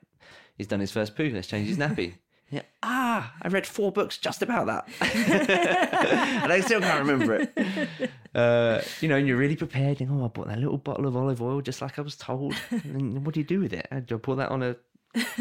he's 0.56 0.66
done 0.66 0.80
his 0.80 0.92
first 0.92 1.16
poo. 1.16 1.30
Let's 1.30 1.48
change 1.48 1.68
his 1.68 1.78
nappy. 1.78 2.14
Yeah. 2.54 2.62
Ah, 2.84 3.34
I 3.42 3.48
read 3.48 3.66
four 3.66 3.90
books 3.90 4.16
just 4.16 4.40
about 4.40 4.66
that, 4.66 4.86
and 5.00 6.52
I 6.52 6.60
still 6.60 6.80
can't 6.80 7.04
remember 7.04 7.34
it. 7.34 8.00
Uh, 8.32 8.80
you 9.00 9.08
know, 9.08 9.16
and 9.16 9.26
you're 9.26 9.36
really 9.36 9.56
prepared. 9.56 10.00
And, 10.00 10.08
oh, 10.12 10.24
I 10.24 10.28
bought 10.28 10.46
that 10.46 10.60
little 10.60 10.78
bottle 10.78 11.08
of 11.08 11.16
olive 11.16 11.42
oil 11.42 11.60
just 11.62 11.82
like 11.82 11.98
I 11.98 12.02
was 12.02 12.14
told. 12.14 12.54
And 12.70 12.94
then 12.94 13.24
what 13.24 13.34
do 13.34 13.40
you 13.40 13.44
do 13.46 13.58
with 13.58 13.72
it? 13.72 13.88
Uh, 13.90 13.98
Do 13.98 14.14
I 14.14 14.18
pour 14.18 14.36
that 14.36 14.50
on 14.50 14.62
a 14.62 14.76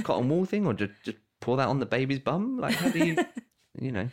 cotton 0.02 0.28
wool 0.28 0.45
thing, 0.45 0.65
or 0.65 0.73
just 0.73 0.91
just 1.04 1.19
pour 1.39 1.56
that 1.58 1.67
on 1.67 1.80
the 1.80 1.86
baby's 1.86 2.17
bum? 2.17 2.58
Like, 2.58 2.73
how 2.73 2.89
do 2.89 3.06
you, 3.06 3.15
you 3.80 3.91
know? 3.91 4.10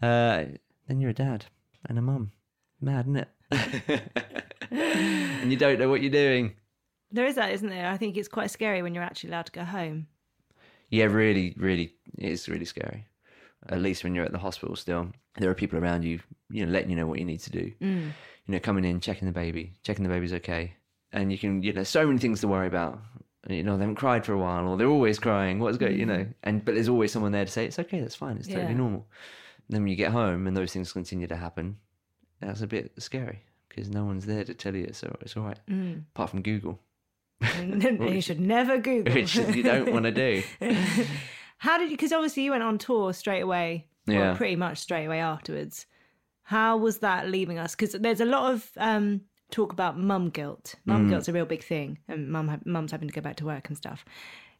Uh, 0.00 0.44
then 0.86 1.00
you're 1.00 1.10
a 1.10 1.14
dad 1.14 1.46
and 1.86 1.98
a 1.98 2.02
mum. 2.02 2.30
Mad, 2.80 3.06
isn't 3.06 3.16
it? 3.16 3.28
and 4.70 5.50
you 5.50 5.58
don't 5.58 5.80
know 5.80 5.88
what 5.88 6.02
you're 6.02 6.10
doing. 6.12 6.54
There 7.10 7.26
is 7.26 7.34
that, 7.34 7.50
isn't 7.50 7.68
there? 7.68 7.88
I 7.88 7.96
think 7.96 8.16
it's 8.16 8.28
quite 8.28 8.52
scary 8.52 8.80
when 8.80 8.94
you're 8.94 9.02
actually 9.02 9.30
allowed 9.30 9.46
to 9.46 9.52
go 9.52 9.64
home. 9.64 10.06
Yeah, 10.90 11.04
really, 11.06 11.54
really, 11.56 11.94
it 12.18 12.30
is 12.30 12.48
really 12.48 12.64
scary. 12.64 13.06
At 13.68 13.80
least 13.80 14.04
when 14.04 14.14
you're 14.14 14.24
at 14.26 14.32
the 14.32 14.38
hospital 14.38 14.76
still, 14.76 15.10
there 15.38 15.50
are 15.50 15.54
people 15.54 15.78
around 15.78 16.04
you, 16.04 16.20
you 16.50 16.64
know, 16.64 16.70
letting 16.72 16.90
you 16.90 16.96
know 16.96 17.06
what 17.06 17.18
you 17.18 17.24
need 17.24 17.40
to 17.40 17.50
do. 17.50 17.72
Mm. 17.80 18.10
You 18.46 18.52
know, 18.52 18.58
coming 18.60 18.84
in, 18.84 19.00
checking 19.00 19.26
the 19.26 19.32
baby, 19.32 19.72
checking 19.82 20.02
the 20.04 20.10
baby's 20.10 20.34
okay, 20.34 20.74
and 21.12 21.32
you 21.32 21.38
can, 21.38 21.62
you 21.62 21.72
know, 21.72 21.82
so 21.84 22.06
many 22.06 22.18
things 22.18 22.40
to 22.40 22.48
worry 22.48 22.66
about. 22.66 23.00
You 23.48 23.62
know, 23.62 23.76
they 23.76 23.82
haven't 23.82 23.96
cried 23.96 24.24
for 24.24 24.32
a 24.34 24.38
while, 24.38 24.66
or 24.68 24.76
they're 24.76 24.86
always 24.86 25.18
crying. 25.18 25.58
What's 25.58 25.76
going, 25.78 25.98
you 25.98 26.06
know, 26.06 26.26
and 26.44 26.64
but 26.64 26.74
there's 26.74 26.88
always 26.88 27.12
someone 27.12 27.32
there 27.32 27.44
to 27.44 27.50
say 27.50 27.64
it's 27.66 27.78
okay, 27.78 28.00
that's 28.00 28.14
fine, 28.14 28.36
it's 28.36 28.48
totally 28.48 28.66
Mm. 28.66 28.68
Yeah. 28.70 28.74
normal. 28.76 29.06
then 29.70 29.82
when 29.82 29.88
you 29.90 29.96
get 29.96 30.12
home 30.12 30.46
and 30.46 30.54
those 30.56 30.72
things 30.74 30.92
continue 30.92 31.26
to 31.26 31.36
happen, 31.36 31.76
that's 32.40 32.60
a 32.60 32.66
bit 32.66 32.92
scary 32.98 33.40
because 33.68 33.88
no 33.88 34.04
one's 34.04 34.26
there 34.26 34.44
to 34.44 34.52
tell 34.54 34.74
you 34.76 34.84
it's 34.84 35.02
all, 35.02 35.16
it's 35.22 35.36
all 35.36 35.44
right, 35.44 35.58
Mm. 35.70 36.02
apart 36.14 36.30
from 36.30 36.42
Google, 36.42 36.72
And 36.72 36.78
you 37.62 38.20
should 38.20 38.40
never 38.40 38.78
Google. 38.78 39.14
which 39.14 39.34
you 39.36 39.62
don't 39.62 39.92
want 39.92 40.04
to 40.04 40.12
do. 40.12 40.42
How 41.58 41.78
did 41.78 41.90
you? 41.90 41.96
Because 41.96 42.12
obviously 42.12 42.44
you 42.44 42.50
went 42.50 42.62
on 42.62 42.78
tour 42.78 43.12
straight 43.12 43.40
away. 43.40 43.86
well, 44.06 44.16
Yeah. 44.16 44.34
pretty 44.36 44.56
much 44.56 44.78
straight 44.78 45.06
away 45.06 45.20
afterwards. 45.20 45.86
How 46.42 46.76
was 46.76 46.98
that 46.98 47.28
leaving 47.28 47.58
us? 47.58 47.74
Because 47.74 47.92
there's 47.92 48.20
a 48.20 48.26
lot 48.26 48.52
of 48.52 48.70
um, 48.76 49.22
talk 49.50 49.72
about 49.72 49.98
mum 49.98 50.28
guilt. 50.30 50.74
Mm. 50.80 50.92
Mum 50.92 51.08
guilt's 51.08 51.28
a 51.28 51.32
real 51.32 51.46
big 51.46 51.64
thing, 51.64 51.98
and 52.08 52.28
mum 52.30 52.48
ha- 52.48 52.58
mum's 52.64 52.92
having 52.92 53.08
to 53.08 53.14
go 53.14 53.20
back 53.22 53.36
to 53.36 53.46
work 53.46 53.68
and 53.68 53.76
stuff. 53.76 54.04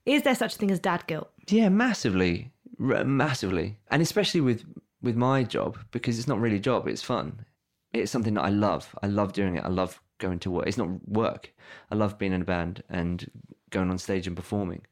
Is 0.06 0.22
there 0.22 0.34
such 0.34 0.54
a 0.54 0.58
thing 0.58 0.70
as 0.70 0.78
dad 0.80 1.06
guilt? 1.06 1.30
Yeah, 1.48 1.68
massively, 1.68 2.52
R- 2.80 3.04
massively, 3.04 3.78
and 3.90 4.00
especially 4.02 4.40
with 4.40 4.64
with 5.02 5.16
my 5.16 5.42
job 5.42 5.78
because 5.90 6.18
it's 6.18 6.28
not 6.28 6.40
really 6.40 6.56
a 6.56 6.60
job; 6.60 6.88
it's 6.88 7.02
fun. 7.02 7.44
It's 7.92 8.10
something 8.10 8.34
that 8.34 8.44
I 8.44 8.48
love. 8.50 8.94
I 9.02 9.06
love 9.08 9.32
doing 9.34 9.56
it. 9.56 9.64
I 9.64 9.68
love 9.68 10.00
going 10.26 10.38
to 10.40 10.50
work. 10.50 10.66
It's 10.66 10.78
not 10.78 10.90
work. 11.08 11.52
I 11.90 11.94
love 11.94 12.18
being 12.18 12.32
in 12.32 12.42
a 12.42 12.44
band 12.44 12.82
and 12.88 13.30
going 13.70 13.90
on 13.90 13.98
stage 13.98 14.26
and 14.26 14.36
performing. 14.36 14.82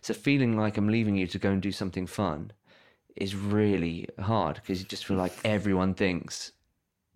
So 0.00 0.14
feeling 0.14 0.56
like 0.56 0.76
I'm 0.76 0.88
leaving 0.88 1.16
you 1.16 1.26
to 1.26 1.38
go 1.38 1.50
and 1.50 1.60
do 1.60 1.72
something 1.72 2.06
fun 2.06 2.52
is 3.16 3.34
really 3.34 4.08
hard 4.20 4.56
because 4.56 4.80
you 4.80 4.86
just 4.86 5.04
feel 5.06 5.16
like 5.16 5.34
everyone 5.44 5.94
thinks 5.94 6.52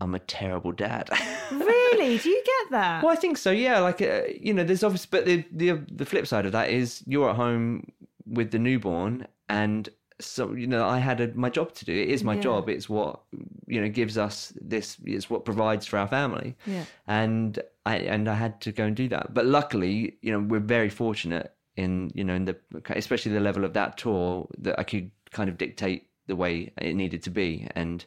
I'm 0.00 0.14
a 0.14 0.18
terrible 0.18 0.72
dad. 0.72 1.08
Really? 1.52 2.16
Do 2.16 2.30
you 2.30 2.42
get 2.44 2.70
that? 2.70 3.02
Well, 3.02 3.12
I 3.12 3.16
think 3.16 3.36
so. 3.36 3.50
Yeah, 3.50 3.80
like 3.80 4.00
uh, 4.00 4.22
you 4.40 4.54
know, 4.54 4.64
there's 4.64 4.82
obviously, 4.82 5.08
but 5.10 5.26
the 5.26 5.44
the 5.52 5.84
the 5.92 6.06
flip 6.06 6.26
side 6.26 6.46
of 6.46 6.52
that 6.52 6.70
is 6.70 7.02
you're 7.06 7.28
at 7.28 7.36
home 7.36 7.92
with 8.26 8.50
the 8.50 8.58
newborn, 8.58 9.26
and 9.50 9.90
so 10.24 10.52
you 10.52 10.66
know, 10.66 10.86
I 10.86 10.98
had 10.98 11.20
a, 11.20 11.32
my 11.34 11.50
job 11.50 11.74
to 11.74 11.84
do. 11.84 11.92
It 11.92 12.08
is 12.08 12.24
my 12.24 12.34
Yeah. 12.34 12.40
job. 12.40 12.68
It's 12.68 12.88
what 12.88 13.20
you 13.66 13.80
know 13.80 13.88
gives 13.88 14.18
us 14.18 14.52
this. 14.60 14.96
It's 15.04 15.28
what 15.28 15.44
provides 15.44 15.86
for 15.86 15.98
our 15.98 16.08
family. 16.08 16.56
Yeah. 16.66 16.84
And 17.06 17.58
I 17.86 17.96
and 17.98 18.28
I 18.28 18.34
had 18.34 18.60
to 18.62 18.72
go 18.72 18.84
and 18.84 18.96
do 18.96 19.08
that. 19.08 19.34
But 19.34 19.46
luckily, 19.46 20.16
you 20.22 20.32
know, 20.32 20.40
we're 20.40 20.60
very 20.60 20.90
fortunate 20.90 21.54
in 21.76 22.10
you 22.14 22.24
know 22.24 22.34
in 22.34 22.44
the 22.44 22.56
especially 22.90 23.32
the 23.32 23.40
level 23.40 23.64
of 23.64 23.72
that 23.74 23.96
tour 23.96 24.48
that 24.58 24.78
I 24.78 24.84
could 24.84 25.10
kind 25.30 25.48
of 25.48 25.56
dictate 25.56 26.08
the 26.26 26.36
way 26.36 26.72
it 26.78 26.94
needed 26.94 27.22
to 27.24 27.30
be 27.30 27.66
and 27.74 28.04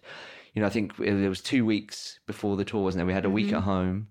you 0.56 0.62
know, 0.62 0.67
I 0.67 0.69
think 0.69 0.95
there 0.97 1.30
was 1.30 1.41
two 1.41 1.65
weeks 1.65 2.19
before 2.25 2.56
the 2.56 2.63
tour, 2.63 2.82
wasn't 2.82 2.99
there? 2.99 3.06
We 3.06 3.13
had 3.13 3.25
a 3.25 3.30
week 3.30 3.47
mm-hmm. 3.47 3.58
at 3.58 3.63
home 3.63 4.08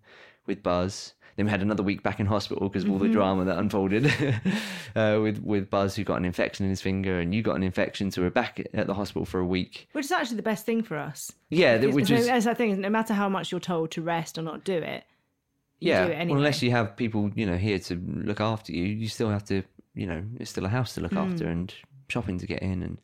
with 0.47 0.63
Buzz. 0.63 1.15
Then 1.37 1.47
we 1.47 1.51
had 1.51 1.63
another 1.63 1.83
week 1.83 2.03
back 2.03 2.21
in 2.21 2.27
hospital 2.27 2.69
because 2.69 2.85
of 2.85 2.91
all 2.91 2.99
the 2.99 3.09
drama 3.09 3.45
that 3.45 3.59
unfolded 3.59 4.07
uh, 4.97 5.19
with 5.23 5.43
with 5.43 5.69
Buzz, 5.71 5.97
who 5.97 6.05
got 6.05 6.17
an 6.17 6.25
infection 6.25 6.65
in 6.65 6.71
his 6.71 6.81
finger, 6.81 7.19
and 7.19 7.35
you 7.35 7.43
got 7.43 7.57
an 7.57 7.63
infection, 7.63 8.11
so 8.11 8.23
we're 8.23 8.31
back 8.31 8.65
at 8.73 8.87
the 8.87 8.95
hospital 8.95 9.25
for 9.25 9.41
a 9.41 9.47
week. 9.47 9.89
Which 9.93 10.05
is 10.05 10.13
actually 10.13 10.37
the 10.37 10.43
best 10.43 10.65
thing 10.65 10.83
for 10.83 10.97
us. 10.97 11.33
Yeah, 11.51 11.79
that, 11.79 11.81
Because 11.87 11.95
which 11.95 12.11
is 12.11 12.29
as 12.29 12.47
I 12.47 12.55
think, 12.55 12.79
no 12.79 12.89
matter 12.89 13.15
how 13.15 13.29
much 13.29 13.51
you're 13.51 13.61
told 13.61 13.91
to 13.93 14.03
rest 14.03 14.39
or 14.39 14.43
not 14.43 14.65
do 14.65 14.77
it, 14.77 15.05
you 15.81 15.91
yeah. 15.91 16.07
do 16.07 16.13
it 16.13 16.15
anyway. 16.15 16.31
Well, 16.31 16.39
unless 16.39 16.63
you 16.63 16.71
have 16.71 16.97
people, 16.97 17.31
you 17.35 17.47
know, 17.47 17.57
here 17.57 17.79
to 17.81 17.97
look 17.97 18.41
after 18.41 18.73
you, 18.73 18.85
you 18.85 19.09
still 19.09 19.31
have 19.31 19.45
to, 19.47 19.63
you 19.95 20.07
know, 20.07 20.23
it's 20.39 20.51
still 20.51 20.65
a 20.67 20.69
house 20.69 20.95
to 20.95 21.01
look 21.01 21.13
Hmm. 21.13 21.19
after 21.19 21.49
and 21.49 21.75
shopping 22.09 22.39
to 22.39 22.47
get 22.47 22.63
in 22.63 22.83
and 22.83 22.99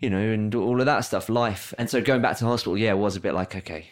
you 0.00 0.10
know, 0.10 0.18
and 0.18 0.52
all 0.56 0.80
of 0.80 0.86
that 0.86 1.00
stuff, 1.00 1.28
life. 1.28 1.72
And 1.78 1.88
so 1.88 2.02
going 2.02 2.20
back 2.20 2.36
to 2.38 2.44
hospital, 2.44 2.76
yeah, 2.76 2.92
was 2.94 3.14
a 3.14 3.20
bit 3.20 3.34
like, 3.34 3.54
okay, 3.54 3.86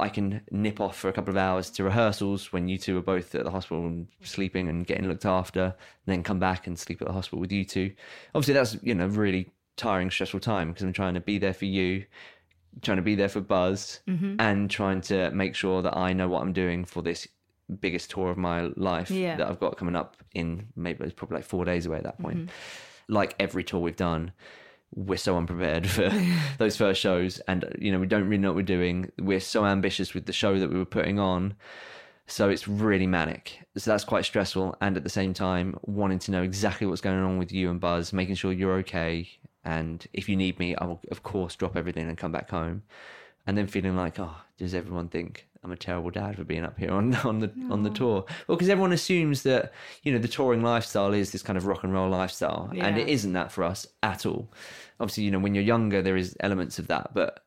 I 0.00 0.08
can 0.08 0.42
nip 0.50 0.80
off 0.80 0.96
for 0.96 1.08
a 1.08 1.12
couple 1.12 1.30
of 1.30 1.36
hours 1.36 1.70
to 1.70 1.84
rehearsals 1.84 2.52
when 2.52 2.68
you 2.68 2.78
two 2.78 2.96
are 2.98 3.02
both 3.02 3.34
at 3.34 3.44
the 3.44 3.50
hospital 3.50 3.86
and 3.86 4.08
sleeping 4.22 4.68
and 4.68 4.86
getting 4.86 5.08
looked 5.08 5.24
after, 5.26 5.62
and 5.64 5.74
then 6.06 6.22
come 6.22 6.38
back 6.38 6.66
and 6.66 6.78
sleep 6.78 7.00
at 7.02 7.06
the 7.08 7.12
hospital 7.14 7.38
with 7.40 7.52
you 7.52 7.64
two. 7.64 7.92
Obviously, 8.34 8.54
that's 8.54 8.76
you 8.82 8.94
know 8.94 9.06
really 9.06 9.50
tiring, 9.76 10.10
stressful 10.10 10.40
time 10.40 10.68
because 10.70 10.82
I'm 10.84 10.92
trying 10.92 11.14
to 11.14 11.20
be 11.20 11.38
there 11.38 11.54
for 11.54 11.66
you, 11.66 12.04
trying 12.82 12.96
to 12.98 13.02
be 13.02 13.14
there 13.14 13.28
for 13.28 13.40
Buzz, 13.40 14.00
Mm-hmm. 14.08 14.36
and 14.40 14.70
trying 14.70 15.00
to 15.02 15.30
make 15.30 15.54
sure 15.54 15.82
that 15.82 15.96
I 15.96 16.12
know 16.12 16.28
what 16.28 16.42
I'm 16.42 16.52
doing 16.52 16.84
for 16.84 17.02
this 17.02 17.28
biggest 17.80 18.10
tour 18.10 18.30
of 18.30 18.38
my 18.38 18.62
life 18.76 19.10
Yeah. 19.10 19.36
that 19.36 19.46
I've 19.46 19.60
got 19.60 19.76
coming 19.76 19.94
up 19.94 20.16
in 20.34 20.68
maybe 20.74 21.04
it's 21.04 21.12
probably 21.12 21.36
like 21.36 21.44
four 21.44 21.64
days 21.64 21.84
away 21.86 21.98
at 21.98 22.04
that 22.04 22.18
point. 22.20 22.38
Mm-hmm. 22.38 23.12
Like 23.14 23.34
every 23.38 23.62
tour 23.64 23.80
we've 23.80 23.94
done, 23.96 24.32
we're 24.94 25.18
so 25.18 25.36
unprepared 25.36 25.86
for 25.90 26.10
those 26.58 26.76
first 26.76 27.00
shows, 27.00 27.40
and 27.48 27.64
you 27.78 27.92
know 27.92 27.98
we 27.98 28.06
don't 28.06 28.24
really 28.24 28.38
know 28.38 28.48
what 28.48 28.56
we're 28.56 28.62
doing. 28.62 29.10
We're 29.18 29.40
so 29.40 29.64
ambitious 29.64 30.14
with 30.14 30.26
the 30.26 30.32
show 30.32 30.58
that 30.58 30.70
we 30.70 30.78
were 30.78 30.84
putting 30.84 31.18
on, 31.18 31.54
so 32.26 32.48
it's 32.48 32.68
really 32.68 33.06
manic. 33.06 33.60
So 33.76 33.90
that's 33.90 34.04
quite 34.04 34.24
stressful, 34.24 34.76
and 34.80 34.96
at 34.96 35.04
the 35.04 35.10
same 35.10 35.34
time, 35.34 35.78
wanting 35.82 36.18
to 36.20 36.30
know 36.30 36.42
exactly 36.42 36.86
what's 36.86 37.00
going 37.00 37.18
on 37.18 37.38
with 37.38 37.52
you 37.52 37.70
and 37.70 37.80
Buzz, 37.80 38.12
making 38.12 38.36
sure 38.36 38.52
you're 38.52 38.78
okay, 38.78 39.28
and 39.64 40.06
if 40.12 40.28
you 40.28 40.36
need 40.36 40.58
me, 40.58 40.74
I 40.76 40.84
will 40.84 41.00
of 41.10 41.22
course 41.22 41.56
drop 41.56 41.76
everything 41.76 42.08
and 42.08 42.16
come 42.16 42.32
back 42.32 42.50
home, 42.50 42.82
and 43.46 43.56
then 43.56 43.66
feeling 43.66 43.96
like, 43.96 44.18
oh, 44.18 44.36
does 44.58 44.74
everyone 44.74 45.08
think 45.08 45.47
I'm 45.64 45.72
a 45.72 45.76
terrible 45.76 46.10
dad 46.10 46.36
for 46.36 46.44
being 46.44 46.64
up 46.64 46.78
here 46.78 46.90
on 46.90 47.14
on 47.24 47.40
the 47.40 47.50
on 47.70 47.82
the 47.82 47.90
tour? 47.90 48.24
Well, 48.46 48.56
because 48.56 48.68
everyone 48.68 48.92
assumes 48.92 49.42
that 49.42 49.72
you 50.02 50.12
know 50.12 50.18
the 50.18 50.28
touring 50.28 50.62
lifestyle 50.62 51.12
is 51.12 51.32
this 51.32 51.42
kind 51.42 51.56
of 51.56 51.66
rock 51.66 51.84
and 51.84 51.92
roll 51.92 52.08
lifestyle, 52.08 52.70
and 52.76 52.98
it 52.98 53.08
isn't 53.08 53.32
that 53.32 53.52
for 53.52 53.64
us 53.64 53.86
at 54.02 54.24
all. 54.24 54.52
Obviously, 55.00 55.24
you 55.24 55.30
know 55.30 55.38
when 55.38 55.54
you're 55.54 55.64
younger, 55.64 56.02
there 56.02 56.16
is 56.16 56.36
elements 56.40 56.78
of 56.78 56.88
that, 56.88 57.12
but 57.14 57.44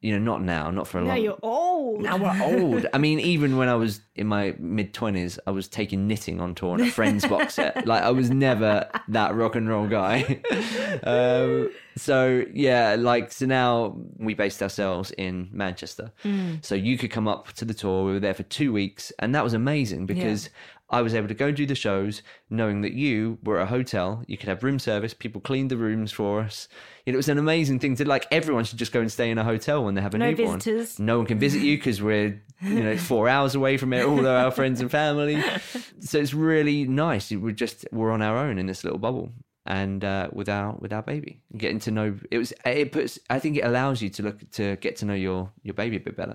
you 0.00 0.12
know 0.12 0.18
not 0.18 0.42
now, 0.42 0.70
not 0.70 0.86
for 0.86 0.98
a 0.98 1.02
Now 1.02 1.08
long. 1.08 1.22
you're 1.22 1.38
old. 1.42 2.02
Now 2.02 2.16
we're 2.16 2.42
old. 2.42 2.86
I 2.92 2.98
mean, 2.98 3.18
even 3.18 3.56
when 3.56 3.68
I 3.68 3.74
was 3.74 4.00
in 4.14 4.26
my 4.28 4.54
mid 4.58 4.94
twenties, 4.94 5.38
I 5.46 5.50
was 5.50 5.66
taking 5.68 6.06
knitting 6.06 6.40
on 6.40 6.54
tour 6.54 6.74
on 6.74 6.80
a 6.80 6.90
Friends 6.90 7.26
box 7.26 7.54
set. 7.54 7.86
Like 7.86 8.02
I 8.02 8.10
was 8.10 8.30
never 8.30 8.88
that 9.08 9.34
rock 9.34 9.56
and 9.56 9.68
roll 9.68 9.86
guy. 9.88 10.40
um, 11.02 11.70
so 11.96 12.44
yeah, 12.52 12.96
like 12.98 13.32
so 13.32 13.46
now 13.46 13.96
we 14.18 14.34
based 14.34 14.62
ourselves 14.62 15.10
in 15.12 15.48
Manchester. 15.52 16.12
So 16.60 16.74
you 16.74 16.96
could 16.98 17.10
come 17.10 17.26
up 17.26 17.52
to 17.54 17.64
the 17.64 17.74
tour. 17.74 18.04
We 18.04 18.12
were 18.12 18.20
there 18.20 18.34
for 18.34 18.44
two 18.44 18.72
weeks, 18.72 19.12
and 19.18 19.34
that 19.34 19.42
was 19.44 19.54
amazing 19.54 20.06
because. 20.06 20.50
I 20.90 21.02
was 21.02 21.14
able 21.14 21.28
to 21.28 21.34
go 21.34 21.52
do 21.52 21.66
the 21.66 21.74
shows 21.74 22.22
knowing 22.48 22.80
that 22.80 22.92
you 22.94 23.38
were 23.42 23.58
at 23.58 23.64
a 23.64 23.66
hotel. 23.66 24.24
You 24.26 24.38
could 24.38 24.48
have 24.48 24.62
room 24.62 24.78
service. 24.78 25.12
People 25.12 25.40
cleaned 25.40 25.70
the 25.70 25.76
rooms 25.76 26.12
for 26.12 26.40
us. 26.40 26.66
It 27.04 27.14
was 27.14 27.28
an 27.28 27.36
amazing 27.38 27.78
thing 27.78 27.94
to 27.96 28.08
like. 28.08 28.26
Everyone 28.30 28.64
should 28.64 28.78
just 28.78 28.92
go 28.92 29.00
and 29.00 29.12
stay 29.12 29.30
in 29.30 29.36
a 29.38 29.44
hotel 29.44 29.84
when 29.84 29.94
they 29.94 30.00
have 30.00 30.14
a 30.14 30.18
No 30.18 30.30
newborn. 30.30 30.60
visitors. 30.60 30.98
No 30.98 31.18
one 31.18 31.26
can 31.26 31.38
visit 31.38 31.60
you 31.62 31.76
because 31.76 32.00
we're 32.00 32.42
you 32.62 32.82
know 32.82 32.96
four 32.96 33.28
hours 33.34 33.54
away 33.54 33.76
from 33.76 33.92
it, 33.92 34.04
all 34.04 34.18
of 34.20 34.26
our 34.26 34.50
friends 34.50 34.80
and 34.80 34.90
family. 34.90 35.42
So 36.00 36.18
it's 36.18 36.32
really 36.34 36.84
nice. 36.86 37.30
We're 37.30 37.52
just 37.52 37.86
we're 37.92 38.10
on 38.10 38.22
our 38.22 38.38
own 38.38 38.58
in 38.58 38.66
this 38.66 38.82
little 38.82 38.98
bubble, 38.98 39.32
and 39.66 40.02
uh, 40.04 40.28
with 40.32 40.48
our 40.48 40.74
with 40.78 40.92
our 40.94 41.02
baby, 41.02 41.42
getting 41.56 41.80
to 41.80 41.90
know 41.90 42.16
it 42.30 42.38
was 42.38 42.52
it 42.64 42.92
puts. 42.92 43.18
I 43.28 43.38
think 43.38 43.56
it 43.58 43.64
allows 43.64 44.00
you 44.00 44.08
to 44.10 44.22
look 44.22 44.50
to 44.52 44.76
get 44.76 44.96
to 44.96 45.04
know 45.04 45.14
your 45.14 45.52
your 45.62 45.74
baby 45.74 45.96
a 45.96 46.00
bit 46.00 46.16
better. 46.16 46.34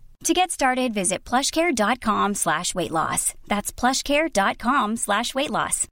To 0.25 0.33
get 0.35 0.51
started, 0.51 0.93
visit 0.93 1.23
plushcare.com 1.23 2.35
slash 2.35 2.75
weight 2.75 2.91
loss. 2.91 3.33
That's 3.47 3.71
plushcare.com 3.71 4.97
slash 4.97 5.33
weight 5.33 5.49
loss. 5.49 5.87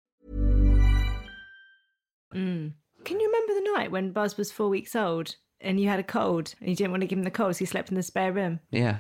Mm. 2.36 2.74
Can 3.06 3.20
you 3.20 3.26
remember 3.26 3.54
the 3.56 3.72
night 3.76 3.92
when 3.92 4.12
Buzz 4.12 4.38
was 4.38 4.52
four 4.52 4.70
weeks 4.70 4.96
old 4.96 5.36
and 5.62 5.80
you 5.80 5.89
had 5.89 6.00
a 6.00 6.04
cold 6.04 6.54
and 6.60 6.70
you 6.70 6.76
didn't 6.76 6.92
want 6.92 7.02
to 7.02 7.08
give 7.08 7.18
him 7.18 7.24
the 7.24 7.32
cold, 7.32 7.56
so 7.56 7.62
you 7.62 7.65
slept 7.65 7.89
in 7.89 7.96
the 7.96 8.04
spare 8.04 8.32
room 8.32 8.60
Yeah. 8.72 8.98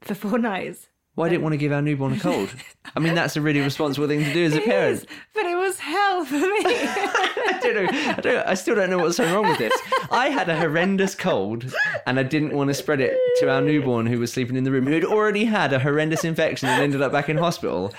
for 0.00 0.14
four 0.14 0.38
nights? 0.50 0.88
Well, 1.14 1.26
I 1.26 1.28
didn't 1.28 1.42
want 1.42 1.52
to 1.52 1.58
give 1.58 1.72
our 1.72 1.82
newborn 1.82 2.14
a 2.14 2.18
cold. 2.18 2.48
I 2.96 3.00
mean, 3.00 3.14
that's 3.14 3.36
a 3.36 3.42
really 3.42 3.60
responsible 3.70 4.08
thing 4.08 4.20
to 4.20 4.32
do 4.32 4.46
as 4.46 4.54
a 4.54 4.62
parent. 4.62 5.04
But 5.34 5.44
it 5.44 5.56
was 5.56 5.78
hell 5.78 6.24
for 6.24 6.36
me. 6.36 6.40
I 6.64 7.58
don't 7.62 7.74
know. 7.74 8.12
I, 8.16 8.20
don't, 8.20 8.46
I 8.48 8.54
still 8.54 8.74
don't 8.74 8.88
know 8.88 8.98
what's 8.98 9.18
so 9.18 9.30
wrong 9.30 9.46
with 9.46 9.58
this. 9.58 9.74
I 10.10 10.30
had 10.30 10.48
a 10.48 10.56
horrendous 10.56 11.14
cold, 11.14 11.70
and 12.06 12.18
I 12.18 12.22
didn't 12.22 12.54
want 12.54 12.68
to 12.68 12.74
spread 12.74 13.00
it 13.00 13.18
to 13.40 13.50
our 13.50 13.60
newborn 13.60 14.06
who 14.06 14.18
was 14.20 14.32
sleeping 14.32 14.56
in 14.56 14.64
the 14.64 14.70
room, 14.70 14.86
who 14.86 14.94
had 14.94 15.04
already 15.04 15.44
had 15.44 15.74
a 15.74 15.78
horrendous 15.78 16.24
infection 16.24 16.70
and 16.70 16.82
ended 16.82 17.02
up 17.02 17.12
back 17.12 17.28
in 17.28 17.36
hospital. 17.36 17.92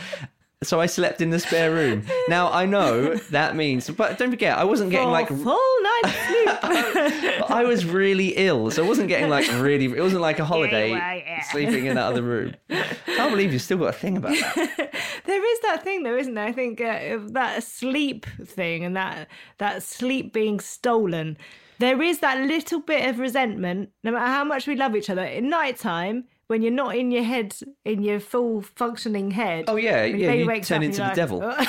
So 0.63 0.79
I 0.79 0.85
slept 0.85 1.21
in 1.21 1.29
the 1.29 1.39
spare 1.39 1.73
room. 1.73 2.05
Now 2.27 2.51
I 2.51 2.65
know 2.65 3.15
that 3.31 3.55
means, 3.55 3.89
but 3.89 4.17
don't 4.17 4.31
forget, 4.31 4.57
I 4.57 4.63
wasn't 4.63 4.91
getting 4.91 5.09
like 5.09 5.27
full 5.27 5.81
night 5.83 6.01
sleep. 6.27 7.49
I 7.49 7.63
was 7.65 7.85
really 7.85 8.29
ill, 8.29 8.71
so 8.71 8.83
I 8.83 8.87
wasn't 8.87 9.07
getting 9.07 9.29
like 9.29 9.47
really. 9.61 9.85
It 9.85 10.01
wasn't 10.01 10.21
like 10.21 10.39
a 10.39 10.45
holiday 10.45 10.91
were, 10.91 10.97
yeah. 10.97 11.41
sleeping 11.43 11.85
in 11.85 11.95
that 11.95 12.05
other 12.05 12.21
room. 12.21 12.55
I 12.69 12.85
can't 13.05 13.31
believe 13.31 13.53
you've 13.53 13.61
still 13.61 13.77
got 13.77 13.89
a 13.89 13.93
thing 13.93 14.17
about 14.17 14.31
that. 14.31 14.93
there 15.25 15.53
is 15.53 15.59
that 15.61 15.83
thing, 15.83 16.03
though, 16.03 16.17
isn't 16.17 16.33
there? 16.33 16.45
I 16.45 16.51
think 16.51 16.81
uh, 16.81 17.19
that 17.31 17.63
sleep 17.63 18.25
thing 18.45 18.83
and 18.83 18.95
that 18.95 19.27
that 19.57 19.83
sleep 19.83 20.33
being 20.33 20.59
stolen. 20.59 21.37
There 21.79 22.01
is 22.01 22.19
that 22.19 22.39
little 22.39 22.79
bit 22.79 23.09
of 23.09 23.19
resentment, 23.19 23.89
no 24.03 24.11
matter 24.11 24.25
how 24.25 24.43
much 24.43 24.67
we 24.67 24.75
love 24.75 24.95
each 24.95 25.09
other. 25.09 25.23
In 25.23 25.49
night 25.49 25.77
time, 25.77 26.25
when 26.47 26.61
you're 26.61 26.71
not 26.71 26.95
in 26.95 27.11
your 27.11 27.23
head, 27.23 27.55
in 27.85 28.03
your 28.03 28.19
full 28.19 28.61
functioning 28.61 29.31
head. 29.31 29.65
Oh 29.67 29.75
yeah, 29.75 30.03
yeah. 30.03 30.33
You 30.33 30.61
turn 30.61 30.77
up 30.77 30.83
into 30.83 30.83
you're 30.83 30.91
the 30.91 31.01
like, 31.01 31.15
devil. 31.15 31.55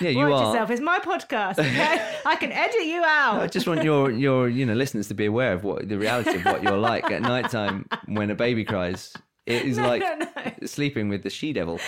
Yeah, 0.00 0.10
you 0.10 0.18
Watch 0.18 0.32
are. 0.32 0.46
yourself. 0.52 0.70
It's 0.70 0.80
my 0.80 0.98
podcast. 0.98 1.58
Okay? 1.58 2.16
I 2.26 2.36
can 2.36 2.52
edit 2.52 2.84
you 2.84 3.02
out. 3.04 3.40
I 3.40 3.46
just 3.46 3.66
want 3.66 3.82
your 3.84 4.10
your 4.10 4.48
you 4.48 4.66
know 4.66 4.74
listeners 4.74 5.08
to 5.08 5.14
be 5.14 5.26
aware 5.26 5.52
of 5.52 5.64
what 5.64 5.88
the 5.88 5.98
reality 5.98 6.36
of 6.36 6.44
what 6.44 6.62
you're 6.62 6.78
like 6.78 7.10
at 7.10 7.22
night 7.22 7.50
time 7.50 7.86
when 8.06 8.30
a 8.30 8.34
baby 8.34 8.64
cries. 8.64 9.12
It 9.46 9.62
is 9.62 9.78
like 9.90 10.02
no, 10.02 10.14
no. 10.16 10.52
sleeping 10.66 11.08
with 11.08 11.22
the 11.22 11.30
she 11.30 11.52
devil. 11.52 11.78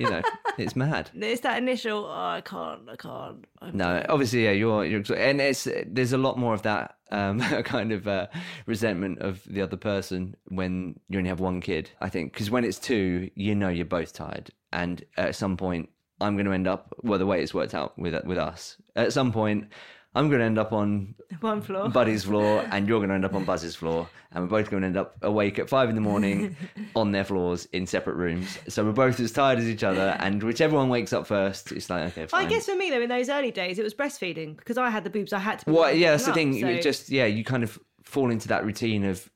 You 0.00 0.08
know, 0.08 0.22
it's 0.56 0.74
mad. 0.74 1.10
It's 1.14 1.42
that 1.42 1.58
initial. 1.58 2.06
Oh, 2.06 2.10
I 2.10 2.40
can't. 2.40 2.88
I 2.88 2.96
can't. 2.96 3.44
I 3.60 3.70
No, 3.70 4.04
obviously, 4.08 4.44
yeah, 4.44 4.52
you're, 4.52 4.84
you're, 4.84 5.02
and 5.14 5.40
it's 5.40 5.68
there's 5.86 6.14
a 6.14 6.18
lot 6.18 6.38
more 6.38 6.54
of 6.54 6.62
that 6.62 6.96
um, 7.10 7.40
kind 7.64 7.92
of 7.92 8.08
uh, 8.08 8.26
resentment 8.64 9.18
of 9.18 9.42
the 9.44 9.60
other 9.60 9.76
person 9.76 10.36
when 10.48 10.98
you 11.08 11.18
only 11.18 11.28
have 11.28 11.40
one 11.40 11.60
kid. 11.60 11.90
I 12.00 12.08
think 12.08 12.32
because 12.32 12.50
when 12.50 12.64
it's 12.64 12.78
two, 12.78 13.30
you 13.34 13.54
know 13.54 13.68
you're 13.68 13.84
both 13.84 14.14
tired, 14.14 14.50
and 14.72 15.04
at 15.18 15.34
some 15.34 15.58
point, 15.58 15.90
I'm 16.20 16.34
going 16.34 16.46
to 16.46 16.52
end 16.52 16.66
up 16.66 16.94
well 17.02 17.18
the 17.18 17.26
way 17.26 17.42
it's 17.42 17.52
worked 17.52 17.74
out 17.74 17.98
with 17.98 18.14
with 18.24 18.38
us. 18.38 18.78
At 18.96 19.12
some 19.12 19.32
point, 19.32 19.68
I'm 20.14 20.28
going 20.28 20.40
to 20.40 20.44
end 20.44 20.58
up 20.58 20.72
on 20.72 21.14
One 21.40 21.62
floor. 21.62 21.88
Buddy's 21.88 22.24
floor, 22.24 22.66
and 22.70 22.88
you're 22.88 22.98
going 22.98 23.10
to 23.10 23.14
end 23.14 23.24
up 23.24 23.34
on 23.34 23.44
Buzz's 23.44 23.76
floor, 23.76 24.08
and 24.32 24.42
we're 24.42 24.58
both 24.58 24.70
going 24.70 24.80
to 24.80 24.86
end 24.88 24.96
up 24.96 25.16
awake 25.22 25.58
at 25.58 25.68
five 25.68 25.88
in 25.88 25.94
the 25.94 26.00
morning 26.00 26.56
on 26.96 27.12
their 27.12 27.24
floors 27.24 27.66
in 27.72 27.86
separate 27.86 28.16
rooms. 28.16 28.58
So 28.68 28.84
we're 28.84 28.92
both 28.92 29.20
as 29.20 29.30
tired 29.30 29.58
as 29.58 29.68
each 29.68 29.84
other, 29.84 30.16
and 30.18 30.42
whichever 30.42 30.76
one 30.76 30.88
wakes 30.88 31.12
up 31.12 31.26
first, 31.26 31.70
it's 31.72 31.88
like 31.88 32.12
okay, 32.12 32.26
fine. 32.26 32.46
I 32.46 32.48
guess 32.48 32.66
for 32.66 32.74
me 32.74 32.90
though, 32.90 33.00
in 33.00 33.08
those 33.08 33.28
early 33.28 33.52
days, 33.52 33.78
it 33.78 33.84
was 33.84 33.94
breastfeeding 33.94 34.56
because 34.56 34.78
I 34.78 34.90
had 34.90 35.04
the 35.04 35.10
boobs. 35.10 35.32
I 35.32 35.38
had 35.38 35.60
to. 35.60 35.66
Be 35.66 35.72
Well, 35.72 35.92
yeah, 35.92 36.12
that's 36.12 36.24
the 36.24 36.30
up, 36.30 36.34
thing. 36.34 36.60
so- 36.60 36.66
It 36.66 36.82
just 36.82 37.08
yeah, 37.08 37.26
you 37.26 37.44
kind 37.44 37.62
of 37.62 37.78
fall 38.02 38.30
into 38.30 38.48
that 38.48 38.64
routine 38.64 39.04
of 39.04 39.30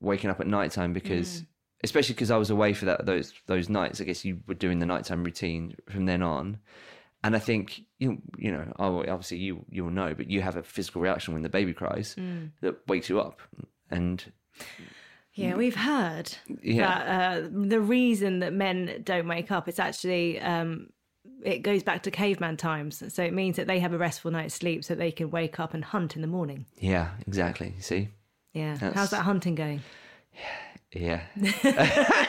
waking 0.00 0.30
up 0.30 0.40
at 0.40 0.48
night 0.48 0.72
time 0.72 0.92
because, 0.92 1.42
mm. 1.42 1.46
especially 1.84 2.14
because 2.14 2.32
I 2.32 2.36
was 2.36 2.50
away 2.50 2.72
for 2.72 2.86
that 2.86 3.06
those 3.06 3.32
those 3.46 3.68
nights. 3.68 4.00
I 4.00 4.04
guess 4.04 4.24
you 4.24 4.40
were 4.48 4.54
doing 4.54 4.80
the 4.80 4.86
nighttime 4.86 5.22
routine 5.22 5.76
from 5.88 6.06
then 6.06 6.22
on, 6.22 6.58
and 7.26 7.36
I 7.36 7.38
think 7.38 7.82
you 7.98 8.22
you 8.38 8.50
know 8.52 8.72
oh, 8.78 9.00
obviously 9.00 9.38
you 9.38 9.64
you'll 9.70 9.90
know, 9.90 10.14
but 10.14 10.30
you 10.30 10.40
have 10.42 10.56
a 10.56 10.62
physical 10.62 11.00
reaction 11.02 11.34
when 11.34 11.42
the 11.42 11.48
baby 11.48 11.72
cries 11.74 12.14
that 12.62 12.76
wakes 12.86 13.08
you 13.08 13.20
up, 13.20 13.40
and 13.90 14.24
Yeah, 15.34 15.54
we've 15.54 15.76
heard 15.76 16.32
Yeah. 16.62 16.86
that 16.86 17.02
uh, 17.44 17.48
the 17.52 17.80
reason 17.80 18.38
that 18.40 18.52
men 18.52 19.02
don't 19.04 19.28
wake 19.28 19.50
up 19.52 19.68
is 19.68 19.78
actually 19.78 20.40
um, 20.40 20.88
it 21.44 21.58
goes 21.62 21.82
back 21.82 22.02
to 22.04 22.10
caveman 22.10 22.56
times. 22.56 23.02
So 23.14 23.22
it 23.22 23.34
means 23.34 23.56
that 23.56 23.66
they 23.66 23.78
have 23.80 23.92
a 23.92 23.98
restful 23.98 24.30
night's 24.30 24.54
sleep 24.54 24.82
so 24.84 24.94
they 24.94 25.12
can 25.12 25.30
wake 25.30 25.60
up 25.60 25.74
and 25.74 25.84
hunt 25.84 26.16
in 26.16 26.22
the 26.22 26.28
morning. 26.28 26.64
Yeah, 26.78 27.10
exactly. 27.26 27.74
See? 27.80 28.08
Yeah. 28.54 28.74
That's- 28.74 28.94
How's 28.94 29.10
that 29.10 29.22
hunting 29.24 29.54
going? 29.54 29.82
Yeah. 30.94 31.20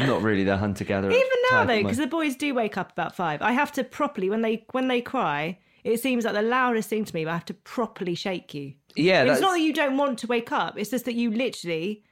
Not 0.00 0.22
really 0.22 0.44
the 0.44 0.56
hunter 0.56 0.84
gatherer. 0.84 1.10
Even 1.10 1.28
now 1.50 1.64
though, 1.64 1.82
because 1.82 1.98
the 1.98 2.06
boys 2.06 2.36
do 2.36 2.54
wake 2.54 2.76
up 2.76 2.92
about 2.92 3.14
five. 3.14 3.42
I 3.42 3.52
have 3.52 3.72
to 3.72 3.84
properly 3.84 4.30
when 4.30 4.42
they 4.42 4.64
when 4.72 4.88
they 4.88 5.00
cry. 5.00 5.58
It 5.82 6.00
seems 6.00 6.24
like 6.24 6.34
the 6.34 6.42
loudest 6.42 6.90
thing 6.90 7.04
to 7.06 7.14
me, 7.14 7.24
but 7.24 7.30
I 7.30 7.34
have 7.34 7.46
to 7.46 7.54
properly 7.54 8.14
shake 8.14 8.52
you. 8.52 8.74
yeah, 8.96 9.24
it's 9.24 9.40
not 9.40 9.52
that 9.52 9.60
you 9.60 9.72
don't 9.72 9.96
want 9.96 10.18
to 10.18 10.26
wake 10.26 10.52
up. 10.52 10.78
It's 10.78 10.90
just 10.90 11.06
that 11.06 11.14
you 11.14 11.30
literally. 11.30 12.04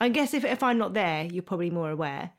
I 0.00 0.08
guess 0.08 0.34
if 0.34 0.44
if 0.44 0.62
I'm 0.62 0.78
not 0.78 0.94
there, 0.94 1.24
you're 1.24 1.42
probably 1.42 1.70
more 1.70 1.90
aware. 1.90 2.30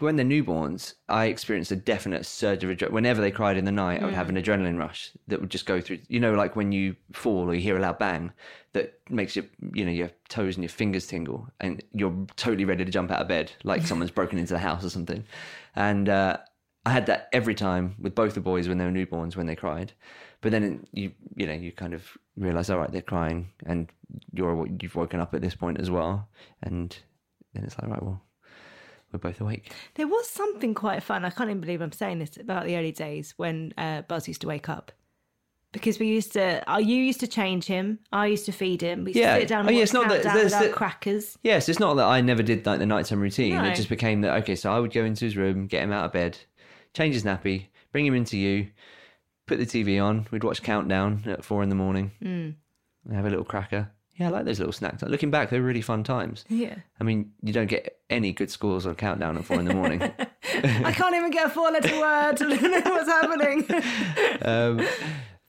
When 0.00 0.16
they're 0.16 0.26
newborns, 0.26 0.94
I 1.08 1.26
experienced 1.26 1.70
a 1.70 1.76
definite 1.76 2.26
surge 2.26 2.64
of 2.64 2.70
adrenaline. 2.70 2.90
Whenever 2.90 3.20
they 3.20 3.30
cried 3.30 3.56
in 3.56 3.64
the 3.64 3.72
night, 3.72 4.02
I 4.02 4.06
would 4.06 4.14
have 4.14 4.28
an 4.28 4.36
adrenaline 4.36 4.78
rush 4.78 5.12
that 5.28 5.40
would 5.40 5.50
just 5.50 5.66
go 5.66 5.80
through. 5.80 6.00
You 6.08 6.18
know, 6.18 6.34
like 6.34 6.56
when 6.56 6.72
you 6.72 6.96
fall 7.12 7.48
or 7.48 7.54
you 7.54 7.60
hear 7.60 7.76
a 7.76 7.80
loud 7.80 7.98
bang 7.98 8.32
that 8.72 8.98
makes 9.08 9.36
your, 9.36 9.44
you 9.72 9.84
know, 9.84 9.92
your 9.92 10.10
toes 10.28 10.56
and 10.56 10.64
your 10.64 10.70
fingers 10.70 11.06
tingle, 11.06 11.48
and 11.60 11.82
you're 11.92 12.26
totally 12.36 12.64
ready 12.64 12.84
to 12.84 12.90
jump 12.90 13.12
out 13.12 13.20
of 13.20 13.28
bed, 13.28 13.52
like 13.62 13.86
someone's 13.86 14.10
broken 14.18 14.38
into 14.38 14.52
the 14.52 14.58
house 14.58 14.84
or 14.84 14.90
something. 14.90 15.24
And 15.76 16.08
uh, 16.08 16.38
I 16.84 16.90
had 16.90 17.06
that 17.06 17.28
every 17.32 17.54
time 17.54 17.94
with 18.00 18.16
both 18.16 18.34
the 18.34 18.40
boys 18.40 18.68
when 18.68 18.78
they 18.78 18.84
were 18.84 18.90
newborns 18.90 19.36
when 19.36 19.46
they 19.46 19.56
cried. 19.56 19.92
But 20.40 20.50
then 20.50 20.86
you, 20.92 21.12
you 21.36 21.46
know, 21.46 21.54
you 21.54 21.70
kind 21.70 21.94
of 21.94 22.18
realize, 22.36 22.68
all 22.68 22.78
right, 22.78 22.90
they're 22.90 23.00
crying, 23.00 23.50
and 23.64 23.88
you're 24.32 24.66
you've 24.82 24.96
woken 24.96 25.20
up 25.20 25.32
at 25.34 25.40
this 25.40 25.54
point 25.54 25.80
as 25.80 25.90
well, 25.90 26.28
and 26.62 26.94
then 27.54 27.64
it's 27.64 27.78
like, 27.78 27.90
right, 27.90 28.02
well, 28.02 28.20
we're 29.14 29.18
both 29.30 29.40
awake. 29.40 29.72
There 29.94 30.06
was 30.08 30.28
something 30.28 30.74
quite 30.74 31.02
fun. 31.02 31.24
I 31.24 31.30
can't 31.30 31.48
even 31.48 31.60
believe 31.60 31.80
I'm 31.80 31.92
saying 31.92 32.18
this 32.18 32.36
about 32.36 32.66
the 32.66 32.76
early 32.76 32.92
days 32.92 33.32
when 33.36 33.72
uh, 33.78 34.02
Buzz 34.02 34.28
used 34.28 34.40
to 34.42 34.46
wake 34.48 34.68
up. 34.68 34.92
Because 35.72 35.98
we 35.98 36.06
used 36.06 36.32
to, 36.34 36.62
uh, 36.72 36.76
you 36.78 36.96
used 36.96 37.18
to 37.20 37.26
change 37.26 37.64
him. 37.66 37.98
I 38.12 38.26
used 38.26 38.46
to 38.46 38.52
feed 38.52 38.80
him. 38.80 39.02
We 39.04 39.10
used 39.10 39.18
Yeah. 39.18 39.34
to 39.34 39.40
sit 39.40 39.48
down 39.48 39.60
and 39.60 39.70
Oh, 39.70 39.72
yeah, 39.72 39.82
it's 39.82 39.92
not 39.92 40.08
that- 40.08 40.22
there's 40.22 40.52
the- 40.56 40.68
crackers. 40.68 41.36
Yes, 41.42 41.68
it's 41.68 41.80
not 41.80 41.94
that 41.94 42.06
I 42.06 42.20
never 42.20 42.42
did 42.44 42.64
like 42.66 42.78
the 42.78 42.86
nighttime 42.86 43.20
routine. 43.20 43.54
No. 43.54 43.64
It 43.64 43.74
just 43.74 43.88
became 43.88 44.20
that 44.20 44.36
okay. 44.42 44.54
So 44.54 44.70
I 44.72 44.78
would 44.78 44.92
go 44.92 45.04
into 45.04 45.24
his 45.24 45.36
room, 45.36 45.66
get 45.66 45.82
him 45.82 45.90
out 45.92 46.04
of 46.04 46.12
bed, 46.12 46.38
change 46.92 47.14
his 47.14 47.24
nappy, 47.24 47.66
bring 47.90 48.06
him 48.06 48.14
into 48.14 48.36
you, 48.38 48.68
put 49.46 49.58
the 49.58 49.66
TV 49.66 49.98
on. 49.98 50.28
We'd 50.30 50.44
watch 50.44 50.62
Countdown 50.62 51.22
at 51.26 51.44
four 51.44 51.62
in 51.64 51.70
the 51.70 51.74
morning. 51.74 52.12
Mm. 52.22 52.54
Have 53.12 53.26
a 53.26 53.30
little 53.30 53.44
cracker. 53.44 53.90
Yeah, 54.16 54.28
I 54.28 54.30
like 54.30 54.44
those 54.44 54.58
little 54.60 54.72
snacks. 54.72 55.02
Like, 55.02 55.10
looking 55.10 55.30
back, 55.30 55.50
they 55.50 55.58
were 55.58 55.66
really 55.66 55.80
fun 55.80 56.04
times. 56.04 56.44
Yeah. 56.48 56.76
I 57.00 57.04
mean, 57.04 57.32
you 57.42 57.52
don't 57.52 57.66
get 57.66 57.98
any 58.10 58.32
good 58.32 58.48
scores 58.50 58.86
on 58.86 58.94
Countdown 58.94 59.36
at 59.36 59.44
four 59.44 59.58
in 59.58 59.64
the 59.64 59.74
morning. 59.74 60.00
I 60.54 60.92
can't 60.92 61.16
even 61.16 61.30
get 61.32 61.46
a 61.46 61.50
four 61.50 61.70
letter 61.72 61.98
word. 61.98 62.36
Don't 62.36 62.62
know 62.62 62.80
what's 62.90 63.08
happening. 63.08 63.66
um, 64.42 64.86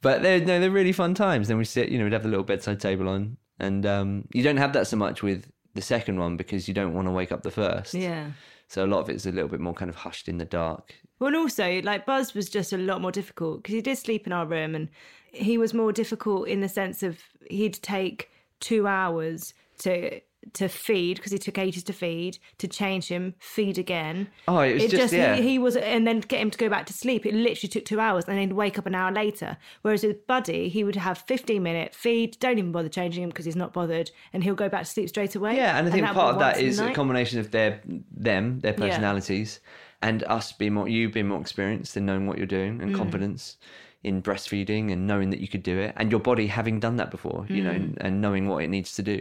but 0.01 0.24
they're 0.24 0.39
no, 0.39 0.59
they're 0.59 0.72
really 0.72 0.91
fun 0.91 1.13
times. 1.13 1.47
Then 1.47 1.57
we 1.57 1.66
sit, 1.66 1.89
you 1.89 1.97
know, 1.99 2.05
we'd 2.05 2.13
have 2.13 2.24
the 2.24 2.30
little 2.30 2.43
bedside 2.43 2.80
table 2.80 3.07
on, 3.07 3.38
and 3.59 3.86
um, 3.86 4.28
you 4.34 4.41
don't 4.41 4.57
have 4.57 4.74
that 4.74 4.88
so 4.88 4.97
much 4.97 5.22
with 5.22 5.51
the 5.76 5.82
second 5.82 6.20
one 6.20 6.38
because 6.38 6.68
you 6.68 6.74
don't 6.74 6.93
want 6.93 7.07
to 7.07 7.11
wake 7.11 7.32
up 7.32 7.43
the 7.43 7.51
first. 7.51 7.93
yeah. 7.93 8.32
So 8.68 8.84
a 8.84 8.88
lot 8.88 9.01
of 9.01 9.09
it's 9.11 9.28
a 9.28 9.32
little 9.32 9.47
bit 9.47 9.59
more 9.59 9.76
kind 9.76 9.89
of 9.89 9.95
hushed 9.95 10.28
in 10.28 10.39
the 10.39 10.45
dark. 10.45 10.95
Well, 11.20 11.28
and 11.28 11.36
also, 11.36 11.82
like 11.84 12.07
Buzz 12.07 12.34
was 12.34 12.49
just 12.49 12.74
a 12.74 12.78
lot 12.78 12.99
more 12.99 13.11
difficult 13.11 13.61
because 13.61 13.74
he 13.76 13.82
did 13.82 13.97
sleep 13.99 14.26
in 14.26 14.34
our 14.34 14.47
room, 14.47 14.74
and 14.74 14.89
he 15.32 15.59
was 15.59 15.72
more 15.74 15.91
difficult 15.91 16.47
in 16.47 16.61
the 16.61 16.70
sense 16.70 17.03
of 17.03 17.20
he'd 17.49 17.76
take 17.76 18.32
two 18.60 18.88
hours 18.88 19.53
to 19.80 20.22
to 20.53 20.68
feed 20.70 21.18
because 21.18 21.32
he 21.32 21.39
took 21.39 21.58
ages 21.58 21.84
to 21.84 21.91
feed, 21.91 22.38
to 22.60 22.68
change 22.68 23.08
him, 23.08 23.34
feed 23.39 23.80
again. 23.80 24.28
Oh, 24.47 24.60
it 24.60 24.76
was 24.76 24.91
just- 24.91 25.12
yeah. 25.12 25.36
he, 25.38 25.41
he 25.41 25.60
was, 25.60 25.76
and 25.76 26.06
then 26.06 26.20
get 26.20 26.39
him 26.39 26.51
to 26.51 26.58
go 26.60 26.70
back 26.70 26.86
to 26.86 26.93
sleep. 26.93 27.26
It 27.26 27.34
literally 27.34 27.68
took 27.68 27.84
two 27.84 27.99
hours, 27.99 28.26
and 28.26 28.38
then 28.38 28.49
he'd 28.49 28.53
wake 28.53 28.78
up 28.78 28.86
an 28.86 28.93
hour 28.93 29.12
later. 29.12 29.58
Whereas 29.82 30.03
with 30.03 30.28
Buddy, 30.28 30.70
he 30.70 30.84
would 30.84 30.97
have 30.97 31.18
fifteen 31.18 31.64
minute 31.64 31.95
feed, 31.95 32.38
don't 32.39 32.60
even 32.60 32.72
bother 32.72 32.89
changing 32.89 33.24
him 33.24 33.30
because 33.30 33.45
he's 33.45 33.56
not 33.56 33.74
bothered, 33.74 34.12
and 34.34 34.43
he'll 34.43 34.53
go 34.53 34.70
back 34.70 34.84
to 34.84 34.89
sleep 34.89 35.10
straight 35.10 35.34
away. 35.34 35.56
Yeah, 35.56 35.80
and 35.80 35.88
I 35.88 35.91
think 35.91 36.03
that'd 36.03 36.16
part 36.16 36.36
of 36.36 36.39
that 36.39 36.58
once 36.58 36.60
in 36.60 36.66
the 36.66 36.70
is 36.70 36.80
a 36.80 36.93
combination 36.93 37.39
of 37.39 37.49
their 37.49 37.82
them, 38.16 38.60
their 38.60 38.74
Yeah. 38.74 38.86
personalities, 38.88 39.62
and 40.03 40.24
us 40.26 40.51
being 40.51 40.76
more 40.76 40.88
you 40.88 41.10
being 41.10 41.28
more 41.30 41.41
experienced 41.41 41.97
and 41.97 42.06
knowing 42.06 42.28
what 42.28 42.38
you're 42.38 42.45
doing 42.45 42.78
Mm. 42.78 42.84
and 42.84 42.95
confidence 42.95 43.58
in 44.06 44.22
breastfeeding 44.22 44.91
and 44.93 44.99
knowing 45.08 45.30
that 45.32 45.39
you 45.43 45.47
could 45.53 45.64
do 45.64 45.78
it, 45.86 45.91
and 45.97 46.12
your 46.12 46.20
body 46.22 46.47
having 46.47 46.80
done 46.80 46.95
that 46.97 47.10
before, 47.12 47.45
you 47.49 47.64
know, 47.64 47.72
Mm. 47.72 47.76
and, 47.76 47.97
and 48.06 48.22
knowing 48.22 48.43
what 48.49 48.64
it 48.64 48.70
needs 48.70 48.93
to 48.95 49.03
do. 49.03 49.20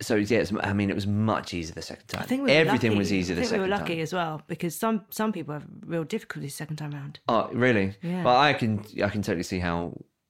So 0.00 0.14
yeah, 0.16 0.40
it's, 0.42 0.52
I 0.60 0.72
mean, 0.74 0.90
it 0.90 0.94
was 0.94 1.06
much 1.06 1.54
easier 1.54 1.74
the 1.74 1.80
second 1.92 2.06
time. 2.08 2.22
I 2.22 2.26
think 2.26 2.40
we 2.44 2.50
were 2.52 2.58
everything 2.64 2.90
lucky. 2.92 2.98
was 2.98 3.12
easier 3.12 3.34
I 3.34 3.36
the 3.36 3.40
think 3.42 3.50
second 3.50 3.62
we 3.64 3.68
were 3.70 3.76
lucky 3.78 3.94
time. 3.94 4.02
as 4.02 4.12
well 4.12 4.42
because 4.46 4.74
some 4.84 4.96
some 5.10 5.32
people 5.32 5.54
have 5.54 5.64
real 5.86 6.04
difficulties 6.04 6.54
second 6.54 6.76
time 6.76 6.90
round. 6.90 7.18
Oh, 7.28 7.48
really? 7.52 7.94
Yeah. 8.02 8.22
Well, 8.26 8.36
I 8.36 8.52
can 8.52 8.72
I 9.02 9.08
can 9.08 9.22
totally 9.22 9.42
see 9.52 9.58
how 9.58 9.78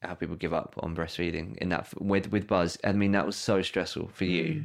how 0.03 0.15
people 0.15 0.37
give 0.37 0.55
up 0.55 0.71
on 0.85 0.95
breastfeeding 0.95 1.57
in 1.63 1.69
that 1.71 1.83
with 2.01 2.31
with 2.31 2.47
Buzz. 2.47 2.79
I 2.85 2.93
mean, 2.93 3.13
that 3.13 3.27
was 3.27 3.37
so 3.37 3.61
stressful 3.63 4.09
for 4.19 4.25
you, 4.25 4.45
Mm. 4.45 4.65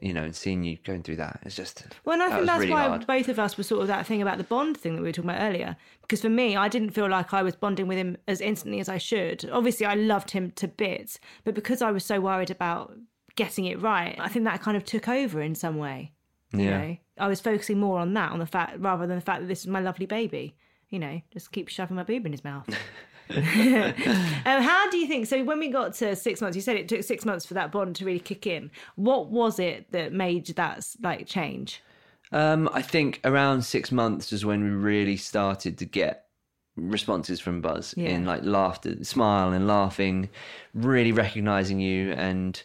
You 0.00 0.12
know, 0.12 0.22
and 0.22 0.34
seeing 0.34 0.62
you 0.64 0.78
going 0.84 1.02
through 1.02 1.16
that. 1.16 1.40
It's 1.44 1.54
just 1.56 1.84
Well, 2.04 2.14
and 2.14 2.22
I 2.22 2.28
that 2.30 2.34
think 2.36 2.46
that's 2.46 2.60
really 2.60 2.72
why 2.72 2.88
hard. 2.88 3.06
both 3.06 3.28
of 3.28 3.38
us 3.38 3.56
were 3.58 3.64
sort 3.64 3.82
of 3.82 3.88
that 3.88 4.06
thing 4.06 4.22
about 4.22 4.38
the 4.38 4.44
bond 4.44 4.76
thing 4.76 4.94
that 4.96 5.02
we 5.02 5.08
were 5.08 5.12
talking 5.12 5.30
about 5.30 5.42
earlier. 5.42 5.76
Because 6.02 6.20
for 6.20 6.28
me, 6.30 6.56
I 6.56 6.68
didn't 6.68 6.90
feel 6.90 7.08
like 7.08 7.32
I 7.34 7.42
was 7.42 7.54
bonding 7.56 7.86
with 7.86 7.98
him 7.98 8.16
as 8.26 8.40
instantly 8.40 8.80
as 8.80 8.88
I 8.88 8.98
should. 8.98 9.48
Obviously, 9.50 9.86
I 9.86 9.94
loved 9.94 10.30
him 10.30 10.50
to 10.52 10.68
bits, 10.68 11.18
but 11.44 11.54
because 11.54 11.82
I 11.82 11.90
was 11.90 12.04
so 12.04 12.20
worried 12.20 12.50
about 12.50 12.94
getting 13.36 13.64
it 13.66 13.80
right, 13.80 14.16
I 14.18 14.28
think 14.28 14.44
that 14.44 14.60
kind 14.62 14.76
of 14.76 14.84
took 14.84 15.08
over 15.08 15.40
in 15.40 15.54
some 15.54 15.76
way. 15.78 16.12
You 16.52 16.64
Yeah. 16.64 16.78
know, 16.78 16.96
I 17.18 17.28
was 17.28 17.40
focusing 17.40 17.78
more 17.78 17.98
on 18.00 18.12
that, 18.14 18.32
on 18.32 18.38
the 18.40 18.46
fact 18.46 18.78
rather 18.80 19.06
than 19.06 19.16
the 19.16 19.24
fact 19.24 19.42
that 19.42 19.46
this 19.46 19.60
is 19.60 19.66
my 19.68 19.80
lovely 19.80 20.06
baby. 20.06 20.56
You 20.88 20.98
know, 20.98 21.20
just 21.32 21.52
keep 21.52 21.68
shoving 21.68 21.94
my 21.96 22.02
boob 22.02 22.26
in 22.26 22.32
his 22.32 22.42
mouth. 22.42 22.68
um, 24.44 24.62
how 24.62 24.90
do 24.90 24.98
you 24.98 25.06
think? 25.06 25.26
So 25.26 25.42
when 25.44 25.58
we 25.58 25.68
got 25.68 25.94
to 25.94 26.16
six 26.16 26.40
months, 26.40 26.56
you 26.56 26.62
said 26.62 26.76
it 26.76 26.88
took 26.88 27.02
six 27.02 27.24
months 27.24 27.46
for 27.46 27.54
that 27.54 27.72
bond 27.72 27.96
to 27.96 28.04
really 28.04 28.20
kick 28.20 28.46
in. 28.46 28.70
What 28.96 29.28
was 29.28 29.58
it 29.58 29.90
that 29.92 30.12
made 30.12 30.46
that 30.48 30.86
like 31.02 31.26
change? 31.26 31.82
Um, 32.32 32.68
I 32.72 32.82
think 32.82 33.20
around 33.24 33.62
six 33.62 33.90
months 33.90 34.30
was 34.30 34.44
when 34.44 34.62
we 34.62 34.70
really 34.70 35.16
started 35.16 35.78
to 35.78 35.84
get 35.84 36.26
responses 36.76 37.40
from 37.40 37.60
Buzz 37.60 37.94
Yeah. 37.96 38.10
in 38.10 38.24
like 38.24 38.44
laughter, 38.44 39.02
smile, 39.04 39.52
and 39.52 39.66
laughing, 39.66 40.28
really 40.74 41.12
recognizing 41.12 41.80
you, 41.80 42.12
and 42.12 42.62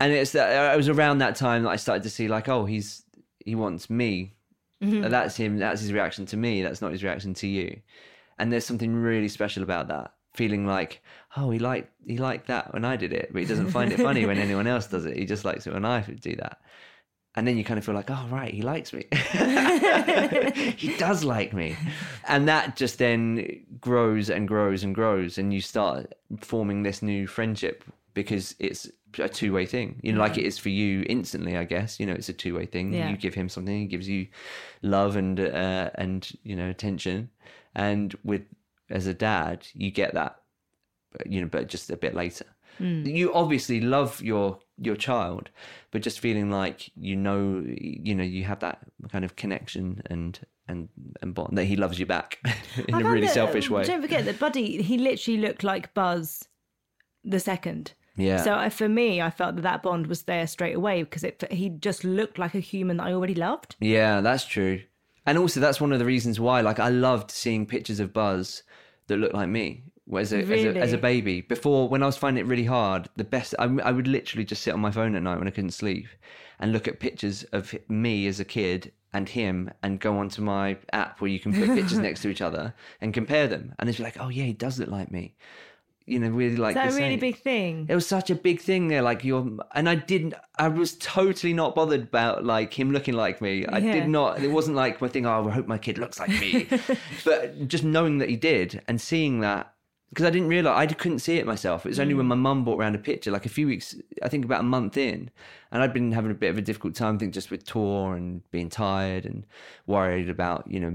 and 0.00 0.12
it's 0.12 0.32
that 0.32 0.74
it 0.74 0.76
was 0.76 0.88
around 0.88 1.18
that 1.18 1.36
time 1.36 1.62
that 1.62 1.70
I 1.70 1.76
started 1.76 2.02
to 2.02 2.10
see 2.10 2.28
like, 2.28 2.48
oh, 2.48 2.64
he's 2.64 3.02
he 3.44 3.54
wants 3.54 3.88
me. 3.90 4.32
That's 4.80 5.34
him. 5.34 5.58
That's 5.58 5.80
his 5.80 5.94
reaction 5.94 6.26
to 6.26 6.36
me. 6.36 6.62
That's 6.62 6.82
not 6.82 6.92
his 6.92 7.02
reaction 7.02 7.32
to 7.34 7.46
you. 7.46 7.80
And 8.38 8.52
there's 8.52 8.66
something 8.66 8.94
really 8.94 9.28
special 9.28 9.62
about 9.62 9.88
that. 9.88 10.12
Feeling 10.34 10.66
like, 10.66 11.00
oh, 11.36 11.50
he 11.50 11.58
liked 11.60 11.90
he 12.06 12.18
liked 12.18 12.48
that 12.48 12.72
when 12.72 12.84
I 12.84 12.96
did 12.96 13.12
it, 13.12 13.30
but 13.32 13.40
he 13.40 13.46
doesn't 13.46 13.70
find 13.70 13.92
it 13.92 14.00
funny 14.00 14.26
when 14.26 14.38
anyone 14.38 14.66
else 14.66 14.88
does 14.88 15.04
it. 15.04 15.16
He 15.16 15.26
just 15.26 15.44
likes 15.44 15.66
it 15.66 15.72
when 15.72 15.84
I 15.84 16.00
do 16.00 16.34
that 16.36 16.58
and 17.36 17.46
then 17.46 17.56
you 17.56 17.64
kind 17.64 17.78
of 17.78 17.84
feel 17.84 17.94
like, 17.94 18.10
oh 18.10 18.26
right, 18.30 18.52
he 18.52 18.62
likes 18.62 18.92
me. 18.92 19.06
he 20.76 20.96
does 20.96 21.24
like 21.24 21.52
me, 21.52 21.76
and 22.28 22.48
that 22.48 22.76
just 22.76 22.98
then 22.98 23.64
grows 23.80 24.30
and 24.30 24.46
grows 24.46 24.84
and 24.84 24.94
grows, 24.94 25.36
and 25.36 25.52
you 25.52 25.60
start 25.60 26.14
forming 26.40 26.82
this 26.82 27.02
new 27.02 27.26
friendship 27.26 27.84
because 28.14 28.54
it's 28.60 28.88
a 29.18 29.28
two 29.28 29.52
way 29.52 29.66
thing. 29.66 29.98
You 30.02 30.12
know, 30.12 30.20
like 30.20 30.38
it 30.38 30.44
is 30.44 30.58
for 30.58 30.68
you 30.68 31.04
instantly. 31.08 31.56
I 31.56 31.64
guess 31.64 31.98
you 31.98 32.06
know 32.06 32.12
it's 32.12 32.28
a 32.28 32.32
two 32.32 32.54
way 32.54 32.66
thing. 32.66 32.92
Yeah. 32.92 33.10
You 33.10 33.16
give 33.16 33.34
him 33.34 33.48
something, 33.48 33.80
he 33.80 33.86
gives 33.86 34.08
you 34.08 34.28
love 34.82 35.16
and 35.16 35.40
uh, 35.40 35.90
and 35.96 36.30
you 36.44 36.54
know 36.54 36.70
attention, 36.70 37.30
and 37.74 38.14
with 38.24 38.42
as 38.90 39.06
a 39.06 39.14
dad, 39.14 39.66
you 39.74 39.90
get 39.90 40.14
that 40.14 40.36
you 41.26 41.40
know, 41.40 41.48
but 41.48 41.68
just 41.68 41.90
a 41.90 41.96
bit 41.96 42.14
later. 42.14 42.46
Hmm. 42.78 43.04
You 43.06 43.32
obviously 43.32 43.80
love 43.80 44.20
your 44.20 44.58
your 44.78 44.96
child, 44.96 45.50
but 45.92 46.02
just 46.02 46.18
feeling 46.20 46.50
like 46.50 46.90
you 46.96 47.14
know, 47.16 47.62
you 47.66 48.14
know, 48.14 48.24
you 48.24 48.44
have 48.44 48.60
that 48.60 48.80
kind 49.12 49.24
of 49.24 49.36
connection 49.36 50.02
and 50.06 50.38
and 50.66 50.88
and 51.22 51.34
bond 51.34 51.56
that 51.56 51.64
he 51.64 51.76
loves 51.76 51.98
you 51.98 52.06
back 52.06 52.38
in 52.88 52.94
I 52.94 53.00
a 53.00 53.04
really 53.04 53.26
that- 53.26 53.34
selfish 53.34 53.68
um, 53.68 53.76
way. 53.76 53.84
Don't 53.84 54.02
forget 54.02 54.24
that 54.24 54.38
Buddy, 54.38 54.82
he 54.82 54.98
literally 54.98 55.40
looked 55.40 55.62
like 55.62 55.94
Buzz 55.94 56.48
the 57.22 57.40
second. 57.40 57.92
Yeah. 58.16 58.42
So 58.42 58.54
I, 58.54 58.68
for 58.68 58.88
me, 58.88 59.20
I 59.20 59.30
felt 59.30 59.56
that 59.56 59.62
that 59.62 59.82
bond 59.82 60.06
was 60.06 60.22
there 60.22 60.46
straight 60.46 60.76
away 60.76 61.02
because 61.02 61.24
it, 61.24 61.42
he 61.50 61.68
just 61.68 62.04
looked 62.04 62.38
like 62.38 62.54
a 62.54 62.60
human 62.60 62.98
that 62.98 63.08
I 63.08 63.12
already 63.12 63.34
loved. 63.34 63.74
Yeah, 63.80 64.20
that's 64.20 64.44
true. 64.44 64.82
And 65.26 65.38
also, 65.38 65.60
that's 65.60 65.80
one 65.80 65.92
of 65.92 65.98
the 65.98 66.04
reasons 66.04 66.38
why, 66.38 66.60
like, 66.60 66.78
I 66.78 66.88
loved 66.88 67.30
seeing 67.30 67.66
pictures 67.66 68.00
of 68.00 68.12
Buzz 68.12 68.62
that 69.06 69.16
looked 69.16 69.34
like 69.34 69.48
me 69.48 69.84
as 70.16 70.32
a, 70.32 70.40
as, 70.40 70.64
a, 70.64 70.78
as 70.78 70.92
a 70.92 70.98
baby. 70.98 71.40
Before, 71.40 71.88
when 71.88 72.02
I 72.02 72.06
was 72.06 72.16
finding 72.16 72.44
it 72.44 72.48
really 72.48 72.64
hard, 72.64 73.08
the 73.16 73.24
best, 73.24 73.54
I, 73.58 73.64
I 73.64 73.90
would 73.90 74.06
literally 74.06 74.44
just 74.44 74.62
sit 74.62 74.74
on 74.74 74.80
my 74.80 74.90
phone 74.90 75.14
at 75.16 75.22
night 75.22 75.38
when 75.38 75.48
I 75.48 75.50
couldn't 75.50 75.70
sleep 75.70 76.06
and 76.60 76.72
look 76.72 76.86
at 76.86 77.00
pictures 77.00 77.44
of 77.52 77.74
me 77.88 78.26
as 78.26 78.38
a 78.38 78.44
kid 78.44 78.92
and 79.12 79.28
him 79.28 79.70
and 79.82 80.00
go 80.00 80.18
onto 80.18 80.42
my 80.42 80.76
app 80.92 81.20
where 81.20 81.30
you 81.30 81.40
can 81.40 81.54
put 81.54 81.74
pictures 81.74 81.98
next 82.00 82.20
to 82.22 82.28
each 82.28 82.42
other 82.42 82.74
and 83.00 83.14
compare 83.14 83.46
them. 83.46 83.74
And 83.78 83.88
it's 83.88 84.00
like, 84.00 84.16
oh, 84.20 84.28
yeah, 84.28 84.44
he 84.44 84.52
does 84.52 84.78
look 84.78 84.90
like 84.90 85.10
me. 85.10 85.36
You 86.06 86.18
know, 86.18 86.28
really 86.28 86.56
like 86.56 86.74
that 86.74 86.92
a 86.92 86.96
really 86.96 87.16
big 87.16 87.38
thing? 87.38 87.86
It 87.88 87.94
was 87.94 88.06
such 88.06 88.30
a 88.30 88.34
big 88.34 88.60
thing 88.60 88.88
there, 88.88 89.00
like 89.00 89.24
you're, 89.24 89.48
and 89.74 89.88
I 89.88 89.94
didn't. 89.94 90.34
I 90.58 90.68
was 90.68 90.96
totally 90.96 91.54
not 91.54 91.74
bothered 91.74 92.02
about 92.02 92.44
like 92.44 92.78
him 92.78 92.92
looking 92.92 93.14
like 93.14 93.40
me. 93.40 93.64
I 93.66 93.78
Yeah. 93.78 93.92
did 93.92 94.08
not. 94.08 94.42
It 94.42 94.50
wasn't 94.50 94.76
like 94.76 95.00
my 95.00 95.08
thing. 95.08 95.24
Oh, 95.24 95.48
I 95.48 95.50
hope 95.50 95.66
my 95.66 95.78
kid 95.78 95.98
looks 95.98 96.20
like 96.20 96.28
me. 96.28 96.68
but 97.24 97.68
just 97.68 97.84
knowing 97.84 98.18
that 98.18 98.28
he 98.28 98.36
did 98.36 98.82
and 98.86 99.00
seeing 99.00 99.40
that, 99.40 99.74
because 100.10 100.26
I 100.26 100.30
didn't 100.30 100.48
realize 100.48 100.78
I 100.78 100.92
couldn't 100.92 101.20
see 101.20 101.38
it 101.38 101.46
myself. 101.46 101.86
It 101.86 101.88
was 101.88 101.98
only 101.98 102.14
when 102.14 102.26
mm. 102.26 102.30
my 102.30 102.34
mum 102.36 102.64
brought 102.64 102.78
around 102.78 102.94
a 102.94 102.98
picture, 102.98 103.30
like 103.30 103.46
a 103.46 103.48
few 103.50 103.66
weeks, 103.66 103.96
I 104.22 104.28
think 104.28 104.44
about 104.44 104.60
a 104.60 104.64
month 104.64 104.96
in, 104.98 105.30
and 105.72 105.82
I'd 105.82 105.94
been 105.94 106.12
having 106.12 106.30
a 106.30 106.34
bit 106.34 106.50
of 106.50 106.58
a 106.58 106.62
difficult 106.62 106.94
time, 106.94 107.16
I 107.16 107.18
think, 107.18 107.34
just 107.34 107.50
with 107.50 107.64
tour 107.64 108.14
and 108.14 108.48
being 108.50 108.68
tired 108.68 109.24
and 109.24 109.44
worried 109.86 110.28
about, 110.28 110.70
you 110.70 110.78
know, 110.80 110.94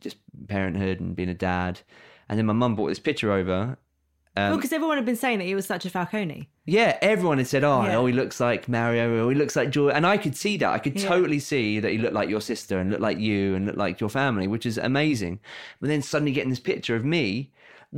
just 0.00 0.16
parenthood 0.48 0.98
and 0.98 1.14
being 1.14 1.28
a 1.28 1.34
dad. 1.34 1.80
And 2.28 2.38
then 2.38 2.46
my 2.46 2.54
mum 2.54 2.74
brought 2.74 2.88
this 2.88 2.98
picture 2.98 3.30
over. 3.30 3.78
Um, 4.38 4.56
because 4.56 4.72
everyone 4.72 4.96
had 4.98 5.06
been 5.06 5.16
saying 5.16 5.38
that 5.38 5.44
he 5.46 5.54
was 5.54 5.64
such 5.66 5.84
a 5.86 5.90
Falcone. 5.90 6.48
yeah, 6.66 6.98
everyone 7.00 7.38
had 7.38 7.46
said, 7.46 7.64
"Oh, 7.64 7.82
Yeah. 7.84 7.96
oh, 7.96 8.06
he 8.06 8.12
looks 8.12 8.38
like 8.40 8.68
Mario, 8.68 9.24
or 9.26 9.30
he 9.30 9.34
looks 9.36 9.56
like 9.56 9.70
Joy," 9.70 9.88
and 9.90 10.06
I 10.06 10.16
could 10.18 10.36
see 10.36 10.56
that. 10.58 10.68
I 10.70 10.78
could 10.78 11.00
Yeah. 11.00 11.08
totally 11.08 11.38
see 11.38 11.80
that 11.80 11.90
he 11.92 11.98
looked 11.98 12.14
like 12.14 12.28
your 12.28 12.40
sister 12.40 12.78
and 12.78 12.90
looked 12.90 13.02
like 13.02 13.18
you 13.18 13.54
and 13.54 13.64
looked 13.66 13.78
like 13.78 14.00
your 14.00 14.10
family, 14.10 14.46
which 14.46 14.66
is 14.66 14.76
amazing. 14.78 15.38
But 15.80 15.88
then 15.88 16.02
suddenly 16.02 16.32
getting 16.32 16.50
this 16.50 16.60
picture 16.60 16.96
of 16.96 17.04
me 17.04 17.50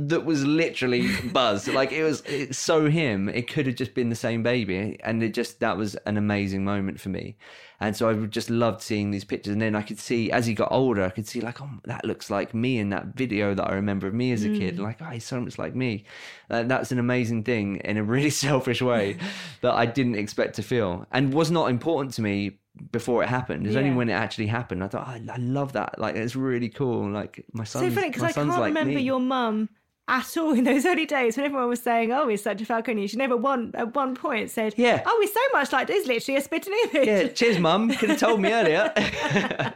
that 0.07 0.23
was 0.23 0.45
literally 0.45 1.09
Buzz, 1.33 1.67
like 1.67 1.91
it 1.91 2.03
was 2.03 2.21
it's 2.25 2.57
so 2.57 2.89
him. 2.89 3.27
It 3.27 3.49
could 3.49 3.65
have 3.67 3.75
just 3.75 3.93
been 3.93 4.07
the 4.07 4.15
same 4.15 4.43
baby, 4.43 4.97
and 5.03 5.21
it 5.21 5.33
just 5.33 5.59
that 5.59 5.75
was 5.75 5.95
an 6.05 6.15
amazing 6.15 6.63
moment 6.63 7.01
for 7.01 7.09
me. 7.09 7.35
And 7.81 7.95
so 7.95 8.09
I 8.09 8.13
just 8.25 8.49
loved 8.49 8.81
seeing 8.81 9.11
these 9.11 9.25
pictures, 9.25 9.51
and 9.51 9.61
then 9.61 9.75
I 9.75 9.81
could 9.81 9.99
see 9.99 10.31
as 10.31 10.45
he 10.45 10.53
got 10.53 10.71
older, 10.71 11.03
I 11.03 11.09
could 11.09 11.27
see 11.27 11.41
like, 11.41 11.61
oh, 11.61 11.69
that 11.83 12.05
looks 12.05 12.29
like 12.29 12.53
me 12.53 12.79
in 12.79 12.89
that 12.89 13.07
video 13.07 13.53
that 13.53 13.69
I 13.69 13.73
remember 13.73 14.07
of 14.07 14.13
me 14.13 14.31
as 14.31 14.45
a 14.45 14.49
kid. 14.49 14.77
Mm. 14.77 14.83
Like, 14.83 15.01
oh, 15.01 15.05
he's 15.05 15.25
so 15.25 15.41
much 15.41 15.57
like 15.57 15.75
me. 15.75 16.05
And 16.49 16.71
that's 16.71 16.93
an 16.93 16.99
amazing 16.99 17.43
thing 17.43 17.77
in 17.77 17.97
a 17.97 18.03
really 18.03 18.29
selfish 18.45 18.81
way 18.81 19.17
that 19.61 19.73
I 19.73 19.85
didn't 19.85 20.15
expect 20.15 20.55
to 20.55 20.63
feel, 20.63 21.07
and 21.11 21.33
was 21.33 21.51
not 21.51 21.69
important 21.69 22.13
to 22.15 22.21
me 22.21 22.59
before 22.93 23.21
it 23.21 23.27
happened. 23.27 23.67
It's 23.67 23.75
only 23.75 23.91
when 23.91 24.07
it 24.07 24.13
actually 24.13 24.47
happened. 24.47 24.81
I 24.81 24.87
thought, 24.87 25.09
oh, 25.09 25.31
I 25.33 25.37
love 25.37 25.73
that. 25.73 25.99
Like, 25.99 26.15
it's 26.15 26.37
really 26.37 26.69
cool. 26.69 27.09
Like 27.09 27.43
my 27.51 27.65
son. 27.65 27.83
So 27.83 27.91
funny 27.93 28.07
because 28.07 28.23
I 28.23 28.31
can't 28.31 28.47
like 28.47 28.67
remember 28.67 28.93
me. 28.93 29.01
your 29.01 29.19
mum 29.19 29.67
at 30.09 30.35
all 30.37 30.51
in 30.53 30.63
those 30.65 30.85
early 30.91 31.05
days 31.05 31.37
when 31.37 31.45
everyone 31.45 31.69
was 31.69 31.81
saying, 31.81 32.11
"Oh, 32.11 32.27
he's 32.27 32.43
such 32.43 32.61
a 32.61 32.65
Falcone." 32.65 33.07
She 33.07 33.15
never 33.17 33.37
one 33.37 33.71
at 33.75 33.95
one 33.95 34.15
point 34.15 34.49
said, 34.49 34.73
Yeah. 34.75 35.03
oh, 35.05 35.17
he's 35.21 35.33
so 35.33 35.39
much 35.53 35.71
like 35.71 35.87
this. 35.87 36.07
Literally 36.07 36.37
a 36.37 36.41
spitting 36.41 36.73
image." 36.93 37.07
Yeah, 37.07 37.27
cheers, 37.27 37.59
mum. 37.59 37.89
Could 37.99 38.09
have 38.09 38.19
told 38.19 38.41
me 38.41 38.51
earlier. 38.51 38.91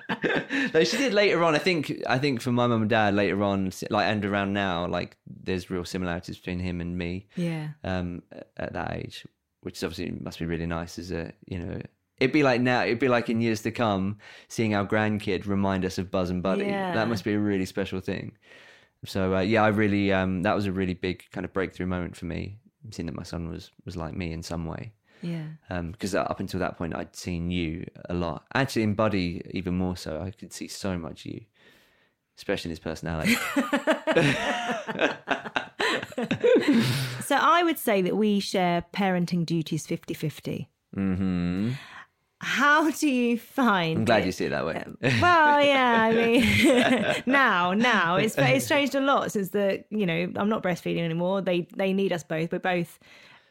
no, 0.73 0.83
she 0.83 0.97
did 0.97 1.13
later 1.13 1.43
on. 1.43 1.55
I 1.55 1.59
think. 1.59 1.93
I 2.07 2.17
think 2.17 2.41
for 2.41 2.51
my 2.51 2.67
mum 2.67 2.81
and 2.81 2.89
dad 2.89 3.13
later 3.13 3.41
on, 3.43 3.71
like 3.89 4.07
and 4.07 4.25
around 4.25 4.53
now, 4.53 4.87
like 4.87 5.17
there's 5.27 5.69
real 5.69 5.85
similarities 5.85 6.37
between 6.37 6.59
him 6.59 6.81
and 6.81 6.97
me. 6.97 7.27
yeah. 7.35 7.69
Um, 7.83 8.23
at 8.57 8.73
that 8.73 8.95
age, 8.95 9.25
which 9.61 9.77
is 9.77 9.83
obviously 9.83 10.11
must 10.19 10.39
be 10.39 10.45
really 10.45 10.65
nice. 10.65 10.97
As 10.99 11.11
a 11.11 11.31
you 11.45 11.59
know, 11.59 11.81
it'd 12.19 12.33
be 12.33 12.43
like 12.43 12.61
now. 12.61 12.83
It'd 12.83 12.99
be 12.99 13.07
like 13.09 13.29
in 13.29 13.41
years 13.41 13.61
to 13.61 13.71
come, 13.71 14.17
seeing 14.47 14.73
our 14.73 14.85
grandkid 14.85 15.45
remind 15.47 15.85
us 15.85 15.97
of 15.97 16.09
Buzz 16.11 16.29
and 16.29 16.41
Buddy. 16.41 16.65
Yeah. 16.65 16.93
That 16.93 17.07
must 17.07 17.23
be 17.23 17.33
a 17.33 17.39
really 17.39 17.65
special 17.65 17.99
thing. 17.99 18.37
So 19.05 19.35
uh, 19.35 19.41
yeah, 19.41 19.63
I 19.63 19.67
really 19.69 20.11
um, 20.13 20.43
that 20.43 20.55
was 20.55 20.65
a 20.65 20.71
really 20.71 20.93
big 20.93 21.23
kind 21.31 21.45
of 21.45 21.53
breakthrough 21.53 21.85
moment 21.87 22.15
for 22.15 22.25
me, 22.25 22.57
seeing 22.91 23.05
that 23.07 23.15
my 23.15 23.23
son 23.23 23.49
was 23.49 23.71
was 23.85 23.95
like 23.97 24.15
me 24.15 24.31
in 24.31 24.41
some 24.43 24.65
way 24.65 24.93
Yeah. 25.21 25.45
because 25.91 26.15
up 26.15 26.39
until 26.39 26.59
that 26.61 26.77
point 26.77 26.95
I'd 26.95 27.15
seen 27.15 27.51
you 27.51 27.85
a 28.09 28.13
lot. 28.13 28.45
Actually, 28.53 28.83
in 28.83 28.93
Buddy, 28.95 29.41
even 29.51 29.75
more 29.75 29.97
so. 29.97 30.21
I 30.21 30.31
could 30.31 30.53
see 30.53 30.67
so 30.67 30.97
much 30.97 31.25
you, 31.25 31.41
especially 32.37 32.69
in 32.69 32.71
his 32.71 32.79
personality. 32.79 33.35
So 37.23 37.37
I 37.37 37.63
would 37.63 37.79
say 37.79 38.01
that 38.01 38.15
we 38.17 38.39
share 38.39 38.83
parenting 38.93 39.45
duties 39.45 39.87
50-50. 39.87 40.67
hmm 40.93 41.71
How 42.43 42.91
do 42.91 43.09
you 43.09 43.37
find? 43.39 43.99
I'm 43.99 44.05
glad 44.05 44.23
it? 44.23 44.25
you 44.25 44.31
see 44.33 44.45
it 44.45 44.49
that 44.49 44.65
way. 44.65 44.83
Well, 45.01 45.61
yeah, 45.61 46.01
I 46.03 46.13
mean, 46.13 47.23
now, 47.25 47.73
now 47.73 48.17
it's 48.17 48.35
it's 48.37 48.67
changed 48.67 48.95
a 48.95 48.99
lot 48.99 49.31
since 49.31 49.49
the 49.49 49.83
you 49.89 50.05
know 50.05 50.29
I'm 50.35 50.49
not 50.49 50.61
breastfeeding 50.61 51.03
anymore. 51.03 51.41
They 51.41 51.67
they 51.75 51.93
need 51.93 52.11
us 52.11 52.23
both. 52.23 52.51
We're 52.51 52.59
both 52.59 52.99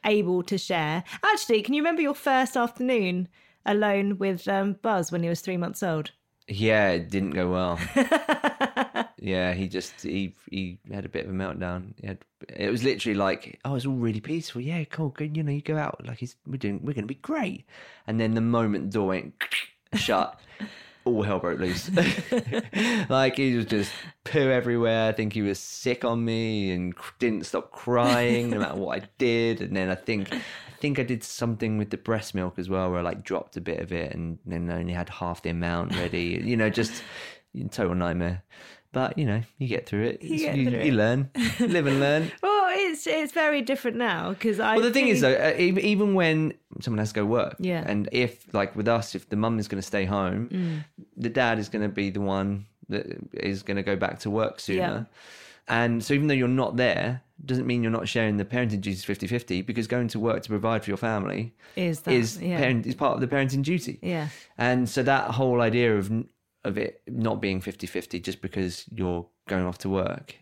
able 0.04 0.42
to 0.42 0.58
share. 0.58 1.04
Actually, 1.24 1.62
can 1.62 1.74
you 1.74 1.80
remember 1.80 2.02
your 2.02 2.14
first 2.14 2.56
afternoon 2.56 3.28
alone 3.64 4.18
with 4.18 4.46
um, 4.46 4.74
Buzz 4.82 5.10
when 5.10 5.22
he 5.22 5.28
was 5.28 5.40
three 5.40 5.56
months 5.56 5.82
old? 5.82 6.10
yeah, 6.48 6.90
it 6.90 7.10
didn't 7.10 7.30
go 7.30 7.50
well. 7.50 7.78
yeah, 9.22 9.52
he 9.52 9.68
just 9.68 10.02
he 10.02 10.34
he 10.50 10.78
had 10.92 11.04
a 11.04 11.08
bit 11.08 11.26
of 11.26 11.30
a 11.30 11.34
meltdown. 11.34 11.94
Had, 12.04 12.18
it 12.48 12.70
was 12.70 12.82
literally 12.82 13.16
like, 13.16 13.60
oh, 13.64 13.76
it's 13.76 13.86
all 13.86 13.94
really 13.94 14.20
peaceful. 14.20 14.60
Yeah, 14.60 14.82
cool, 14.84 15.10
good. 15.10 15.36
You 15.36 15.44
know, 15.44 15.52
you 15.52 15.62
go 15.62 15.76
out 15.76 16.04
like 16.04 16.18
he's 16.18 16.34
we're 16.44 16.56
doing 16.56 16.80
we're 16.82 16.92
going 16.92 17.04
to 17.04 17.14
be 17.14 17.14
great. 17.14 17.64
And 18.08 18.18
then 18.18 18.34
the 18.34 18.40
moment 18.40 18.86
the 18.86 18.98
door 18.98 19.08
went 19.08 19.34
shut, 19.94 20.40
all 21.04 21.22
hell 21.22 21.38
broke 21.38 21.60
loose. 21.60 21.88
like 23.08 23.36
he 23.36 23.54
was 23.54 23.66
just 23.66 23.92
poo 24.24 24.50
everywhere. 24.50 25.10
I 25.10 25.12
think 25.12 25.34
he 25.34 25.42
was 25.42 25.60
sick 25.60 26.04
on 26.04 26.24
me 26.24 26.72
and 26.72 26.92
didn't 27.20 27.46
stop 27.46 27.70
crying 27.70 28.50
no 28.50 28.58
matter 28.58 28.74
what 28.74 29.02
I 29.02 29.08
did. 29.18 29.60
And 29.60 29.76
then 29.76 29.88
I 29.88 29.94
think 29.94 30.34
I 30.34 30.40
think 30.80 30.98
I 30.98 31.04
did 31.04 31.22
something 31.22 31.78
with 31.78 31.90
the 31.90 31.96
breast 31.96 32.34
milk 32.34 32.58
as 32.58 32.68
well, 32.68 32.90
where 32.90 32.98
I 32.98 33.02
like 33.02 33.22
dropped 33.22 33.56
a 33.56 33.60
bit 33.60 33.78
of 33.78 33.92
it 33.92 34.16
and 34.16 34.40
then 34.44 34.68
only 34.68 34.94
had 34.94 35.10
half 35.10 35.42
the 35.42 35.50
amount 35.50 35.94
ready. 35.94 36.42
You 36.44 36.56
know, 36.56 36.70
just 36.70 37.04
total 37.70 37.94
nightmare. 37.94 38.42
But 38.92 39.16
you 39.18 39.24
know, 39.24 39.40
you 39.58 39.68
get 39.68 39.86
through 39.86 40.04
it. 40.04 40.22
You 40.22 40.36
you, 40.36 40.52
through 40.70 40.80
you 40.80 40.92
it. 40.92 40.94
learn, 40.94 41.30
live 41.60 41.86
and 41.86 41.98
learn. 41.98 42.30
Well, 42.42 42.66
it's 42.70 43.06
it's 43.06 43.32
very 43.32 43.62
different 43.62 43.96
now 43.96 44.30
because 44.30 44.60
I. 44.60 44.76
Well, 44.76 44.84
the 44.84 44.92
thing 44.92 45.08
is, 45.08 45.22
though, 45.22 45.32
uh, 45.32 45.54
even 45.58 46.14
when 46.14 46.52
someone 46.80 46.98
has 46.98 47.08
to 47.12 47.20
go 47.20 47.24
work, 47.24 47.56
Yeah. 47.58 47.82
and 47.86 48.08
if, 48.12 48.52
like 48.54 48.76
with 48.76 48.88
us, 48.88 49.14
if 49.14 49.28
the 49.30 49.36
mum 49.36 49.58
is 49.58 49.66
going 49.68 49.80
to 49.80 49.86
stay 49.86 50.04
home, 50.04 50.48
Mm. 50.50 50.84
the 51.16 51.30
dad 51.30 51.58
is 51.58 51.68
going 51.70 51.82
to 51.82 51.88
be 51.88 52.10
the 52.10 52.20
one 52.20 52.66
that 52.90 53.06
is 53.32 53.62
going 53.62 53.76
to 53.78 53.82
go 53.82 53.96
back 53.96 54.18
to 54.20 54.30
work 54.30 54.60
sooner. 54.60 54.78
Yeah. 54.80 55.04
And 55.68 56.04
so, 56.04 56.12
even 56.12 56.26
though 56.26 56.34
you're 56.34 56.48
not 56.48 56.76
there, 56.76 57.22
doesn't 57.46 57.66
mean 57.66 57.82
you're 57.82 57.92
not 57.92 58.08
sharing 58.08 58.36
the 58.36 58.44
parenting 58.44 58.80
duties 58.82 59.04
50 59.04 59.26
50 59.26 59.62
because 59.62 59.86
going 59.86 60.08
to 60.08 60.20
work 60.20 60.42
to 60.42 60.48
provide 60.48 60.84
for 60.84 60.90
your 60.90 60.96
family 60.98 61.54
is 61.76 62.00
that 62.00 62.12
is, 62.12 62.40
yeah. 62.42 62.58
parent, 62.58 62.84
is 62.86 62.94
part 62.94 63.14
of 63.14 63.20
the 63.20 63.26
parenting 63.34 63.62
duty. 63.62 63.98
yeah. 64.02 64.28
And 64.58 64.88
so, 64.88 65.02
that 65.04 65.30
whole 65.30 65.60
idea 65.62 65.96
of, 65.96 66.10
of 66.64 66.78
it 66.78 67.02
not 67.06 67.40
being 67.40 67.60
50 67.60 67.86
50 67.86 68.20
just 68.20 68.40
because 68.40 68.84
you're 68.90 69.26
going 69.48 69.64
off 69.64 69.78
to 69.78 69.88
work. 69.88 70.36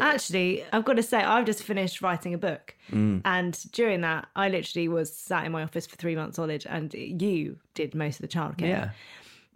Actually, 0.00 0.64
I've 0.72 0.84
got 0.84 0.94
to 0.94 1.02
say, 1.02 1.18
I've 1.18 1.46
just 1.46 1.62
finished 1.62 2.02
writing 2.02 2.34
a 2.34 2.38
book. 2.38 2.74
Mm. 2.90 3.22
And 3.24 3.58
during 3.72 4.02
that, 4.02 4.28
I 4.36 4.48
literally 4.48 4.88
was 4.88 5.14
sat 5.14 5.44
in 5.46 5.52
my 5.52 5.62
office 5.62 5.86
for 5.86 5.96
three 5.96 6.14
months 6.14 6.36
solid, 6.36 6.66
and 6.68 6.92
you 6.94 7.58
did 7.74 7.94
most 7.94 8.16
of 8.16 8.22
the 8.22 8.28
childcare. 8.28 8.68
Yeah. 8.68 8.90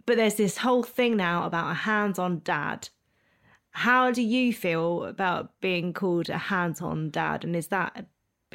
But 0.05 0.17
there's 0.17 0.35
this 0.35 0.57
whole 0.57 0.83
thing 0.83 1.17
now 1.17 1.45
about 1.45 1.71
a 1.71 1.73
hands 1.73 2.19
on 2.19 2.41
dad. 2.43 2.89
How 3.71 4.11
do 4.11 4.21
you 4.21 4.53
feel 4.53 5.05
about 5.05 5.59
being 5.61 5.93
called 5.93 6.29
a 6.29 6.37
hands 6.37 6.81
on 6.81 7.09
dad? 7.09 7.43
And 7.43 7.55
is 7.55 7.67
that 7.67 8.05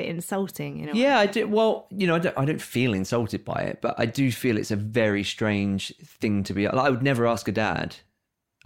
bit 0.00 0.08
insulting? 0.08 0.78
You 0.80 0.86
know? 0.86 0.92
Yeah, 0.94 1.18
I 1.18 1.26
do. 1.26 1.46
Well, 1.46 1.86
you 1.90 2.06
know, 2.06 2.16
I 2.16 2.18
don't, 2.18 2.38
I 2.38 2.44
don't 2.44 2.62
feel 2.62 2.92
insulted 2.94 3.44
by 3.44 3.60
it, 3.70 3.78
but 3.80 3.94
I 3.98 4.06
do 4.06 4.30
feel 4.32 4.56
it's 4.58 4.70
a 4.70 4.76
very 4.76 5.24
strange 5.24 5.92
thing 6.20 6.42
to 6.44 6.52
be. 6.54 6.66
Like, 6.66 6.74
I 6.86 6.90
would 6.90 7.02
never 7.02 7.26
ask 7.26 7.48
a 7.48 7.52
dad, 7.52 7.96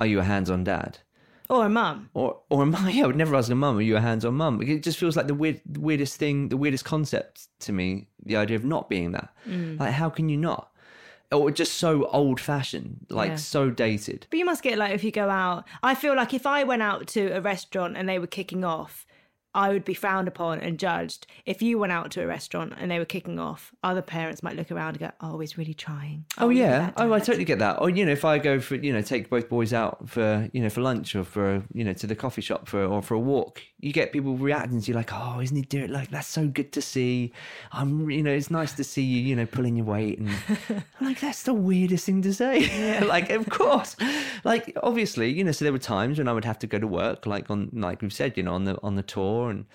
"Are 0.01 0.07
you 0.07 0.19
a 0.21 0.25
hands-on 0.25 0.65
dad?" 0.65 0.99
Or 1.51 1.67
a 1.67 1.69
mum. 1.69 2.09
Or, 2.15 2.41
or 2.49 2.63
a 2.63 2.67
mum. 2.67 2.89
Yeah, 2.97 3.05
I 3.05 3.07
would 3.07 3.17
never 3.17 3.37
ask 3.37 3.51
a 3.51 3.55
mum, 3.55 3.77
"Are 3.79 3.83
you 3.91 3.97
a 3.97 4.01
hands-on 4.01 4.35
mum?" 4.35 4.63
It 4.63 4.83
just 4.83 4.99
feels 4.99 5.17
like 5.17 5.27
the 5.27 5.35
weird, 5.35 5.61
weirdest 5.89 6.17
thing, 6.19 6.49
the 6.49 6.57
weirdest 6.57 6.85
concept 6.85 7.49
to 7.61 7.73
me. 7.73 8.09
The 8.25 8.37
idea 8.37 8.57
of 8.57 8.65
not 8.65 8.89
being 8.89 9.13
that. 9.13 9.29
Mm. 9.49 9.79
Like, 9.81 9.93
how 9.93 10.09
can 10.11 10.29
you 10.29 10.37
not? 10.39 10.71
Or 11.33 11.51
just 11.51 11.75
so 11.75 12.07
old-fashioned, 12.21 13.07
like 13.11 13.31
Yeah. 13.31 13.37
so 13.37 13.71
dated. 13.71 14.27
But 14.31 14.39
you 14.39 14.45
must 14.45 14.63
get 14.63 14.79
like 14.79 14.93
if 14.95 15.03
you 15.05 15.11
go 15.11 15.29
out. 15.29 15.65
I 15.83 15.95
feel 15.95 16.15
like 16.15 16.33
if 16.33 16.47
I 16.47 16.65
went 16.65 16.83
out 16.83 17.07
to 17.09 17.23
a 17.39 17.41
restaurant 17.41 17.97
and 17.97 18.09
they 18.09 18.19
were 18.21 18.27
kicking 18.39 18.63
off, 18.65 19.05
I 19.55 19.69
would 19.69 19.85
be 19.85 19.95
frowned 19.95 20.27
upon 20.27 20.59
and 20.61 20.79
judged. 20.79 21.27
If 21.47 21.63
you 21.63 21.79
went 21.79 21.93
out 21.93 22.11
to 22.13 22.23
a 22.23 22.27
restaurant 22.27 22.75
and 22.77 22.91
they 22.91 22.99
were 22.99 23.05
kicking 23.05 23.39
off, 23.39 23.73
other 23.85 24.03
parents 24.03 24.43
might 24.43 24.57
look 24.57 24.73
around 24.73 24.91
and 24.91 24.99
go, 24.99 25.11
"Oh, 25.21 25.39
he's 25.39 25.57
really 25.57 25.75
trying." 25.75 26.25
Oh, 26.39 26.47
oh 26.47 26.51
at 26.51 26.57
yeah, 26.57 26.91
oh 26.97 27.13
I 27.13 27.21
totally 27.21 27.45
get 27.45 27.61
that. 27.61 27.81
Or 27.81 27.89
you 27.89 28.05
know, 28.05 28.13
if 28.13 28.25
I 28.25 28.39
go 28.39 28.59
for 28.59 28.75
you 28.75 28.93
know 28.93 29.01
take 29.01 29.31
both 29.31 29.49
boys 29.49 29.73
out 29.73 30.09
for 30.09 30.49
you 30.53 30.61
know 30.61 30.71
for 30.71 30.81
lunch 30.81 31.15
or 31.15 31.23
for 31.23 31.63
you 31.73 31.85
know 31.85 31.93
to 31.93 32.07
the 32.07 32.17
coffee 32.17 32.43
shop 32.43 32.69
for 32.69 32.85
or 32.85 33.01
for 33.01 33.15
a 33.15 33.21
walk, 33.21 33.63
you 33.79 33.93
get 33.93 34.13
people 34.13 34.37
reacting 34.37 34.81
to 34.81 34.89
you 34.89 34.95
like, 34.95 35.11
oh, 35.13 35.41
isn't 35.41 35.57
he 35.57 35.63
doing 35.63 35.85
it? 35.85 35.91
Like 35.91 36.11
that's 36.11 36.27
so 36.27 36.49
good 36.49 36.73
to 36.73 36.83
see. 36.83 37.33
I'm 37.71 38.11
you 38.11 38.23
know 38.23 38.33
it's 38.33 38.51
nice 38.51 38.73
to 38.73 38.85
see 38.85 39.03
you 39.03 39.21
you 39.21 39.37
know 39.37 39.47
pulling 39.47 39.77
your 39.77 39.87
weight 39.87 40.19
and 40.19 40.31
I'm 41.01 41.07
like 41.07 41.21
that's 41.21 41.45
the 41.45 41.55
weirdest 41.55 42.07
thing 42.07 42.23
to 42.23 42.35
say. 42.35 43.01
like 43.07 43.31
of 43.31 43.49
course, 43.51 43.95
like 44.43 44.77
obviously 44.83 45.31
you 45.31 45.45
know 45.45 45.53
so 45.53 45.65
there 45.65 45.73
were 45.73 45.79
times 45.79 46.19
when 46.19 46.27
I 46.27 46.33
would 46.33 46.45
have 46.45 46.59
to 46.61 46.67
go 46.67 46.79
to 46.81 46.87
work 46.89 47.27
like 47.27 47.51
on 47.51 47.71
like 47.73 48.03
we've 48.03 48.13
said 48.13 48.37
you 48.37 48.43
know 48.43 48.55
on 48.55 48.65
the 48.65 48.77
on 48.83 48.97
the 48.97 49.03
tour 49.03 49.44
and 49.51 49.67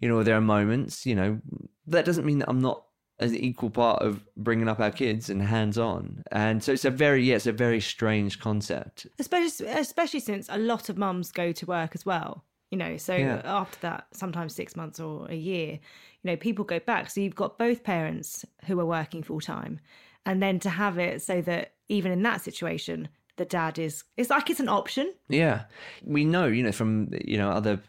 you 0.00 0.08
know 0.08 0.22
there 0.22 0.36
are 0.36 0.40
moments 0.40 1.06
you 1.06 1.14
know 1.14 1.40
that 1.86 2.04
doesn't 2.04 2.24
mean 2.26 2.38
that 2.40 2.48
I'm 2.48 2.60
not 2.60 2.84
an 3.18 3.34
equal 3.36 3.70
part 3.70 4.02
of 4.02 4.24
bringing 4.36 4.68
up 4.68 4.80
our 4.80 4.90
kids 4.90 5.30
and 5.30 5.42
hands 5.42 5.78
on. 5.78 6.24
And 6.32 6.62
so 6.62 6.72
it's 6.72 6.84
a 6.84 6.90
very, 6.90 7.22
yeah, 7.22 7.36
it's 7.36 7.46
a 7.46 7.52
very 7.52 7.80
strange 7.80 8.40
concept. 8.40 9.06
especially 9.18 9.66
especially 9.68 10.20
since 10.20 10.48
a 10.48 10.58
lot 10.58 10.88
of 10.88 10.96
mums 10.98 11.30
go 11.30 11.52
to 11.52 11.66
work 11.66 11.92
as 11.94 12.04
well. 12.04 12.44
You 12.70 12.78
know, 12.78 12.96
so 12.96 13.14
Yeah. 13.14 13.42
after 13.44 13.78
that, 13.82 14.06
sometimes 14.12 14.54
six 14.54 14.74
months 14.74 14.98
or 14.98 15.26
a 15.30 15.34
year, 15.36 15.72
you 15.72 16.24
know, 16.30 16.36
people 16.36 16.64
go 16.64 16.80
back. 16.80 17.10
So 17.10 17.20
you've 17.20 17.34
got 17.34 17.58
both 17.58 17.84
parents 17.84 18.44
who 18.64 18.80
are 18.80 18.86
working 18.86 19.22
full 19.22 19.40
time, 19.40 19.78
and 20.24 20.42
then 20.42 20.58
to 20.60 20.70
have 20.70 20.98
it 20.98 21.22
so 21.22 21.42
that 21.42 21.74
even 21.88 22.10
in 22.12 22.22
that 22.22 22.40
situation, 22.40 23.08
the 23.36 23.44
dad 23.44 23.78
is 23.78 24.04
it's 24.16 24.30
like 24.30 24.50
it's 24.50 24.60
an 24.60 24.68
option. 24.68 25.12
Yeah, 25.28 25.64
we 26.04 26.24
know, 26.24 26.46
you 26.46 26.62
know, 26.62 26.72
from 26.72 27.10
you 27.24 27.36
know 27.36 27.50
other 27.50 27.80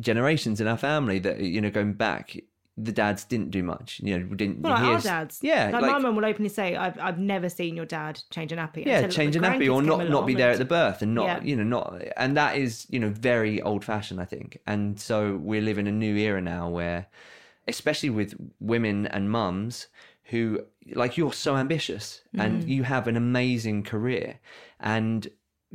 generations 0.00 0.60
in 0.60 0.66
our 0.66 0.76
family 0.76 1.18
that 1.20 1.40
you 1.40 1.60
know 1.60 1.70
going 1.70 1.92
back, 1.94 2.36
the 2.78 2.92
dads 2.92 3.24
didn't 3.24 3.50
do 3.50 3.62
much. 3.62 4.00
You 4.02 4.18
know, 4.18 4.26
we 4.26 4.36
didn't. 4.36 4.60
Well, 4.60 4.72
like 4.74 4.82
our 4.82 5.00
dads. 5.00 5.38
Yeah, 5.42 5.70
like, 5.72 5.82
like, 5.82 5.92
my 5.92 5.98
mum 5.98 6.16
will 6.16 6.24
openly 6.24 6.48
say, 6.50 6.76
"I've 6.76 6.98
I've 6.98 7.18
never 7.18 7.48
seen 7.48 7.74
your 7.76 7.86
dad 7.86 8.20
change 8.30 8.52
a 8.52 8.56
nappy." 8.56 8.84
yeah, 8.86 9.06
change 9.08 9.34
a 9.36 9.40
nappy 9.40 9.72
or 9.72 9.82
not 9.82 10.08
not 10.10 10.26
be 10.26 10.34
there 10.34 10.50
at 10.50 10.58
the 10.58 10.64
birth 10.64 11.02
and 11.02 11.14
not 11.14 11.24
Yeah. 11.26 11.42
you 11.42 11.56
know 11.56 11.64
not 11.64 12.02
and 12.16 12.36
that 12.36 12.56
is 12.56 12.86
you 12.90 12.98
know 13.00 13.08
very 13.10 13.62
old 13.62 13.84
fashioned 13.84 14.20
I 14.20 14.24
think 14.26 14.58
and 14.66 15.00
so 15.00 15.36
we 15.36 15.60
live 15.60 15.78
in 15.78 15.86
a 15.86 15.92
new 15.92 16.14
era 16.16 16.40
now 16.40 16.68
where 16.68 17.06
especially 17.68 18.10
with 18.10 18.34
women 18.60 19.06
and 19.06 19.30
mums 19.30 19.88
who 20.24 20.60
like 20.94 21.16
you're 21.16 21.32
so 21.32 21.56
ambitious 21.56 22.20
and 22.38 22.62
Mm. 22.62 22.68
you 22.68 22.82
have 22.84 23.08
an 23.08 23.16
amazing 23.16 23.82
career 23.84 24.38
and 24.80 25.26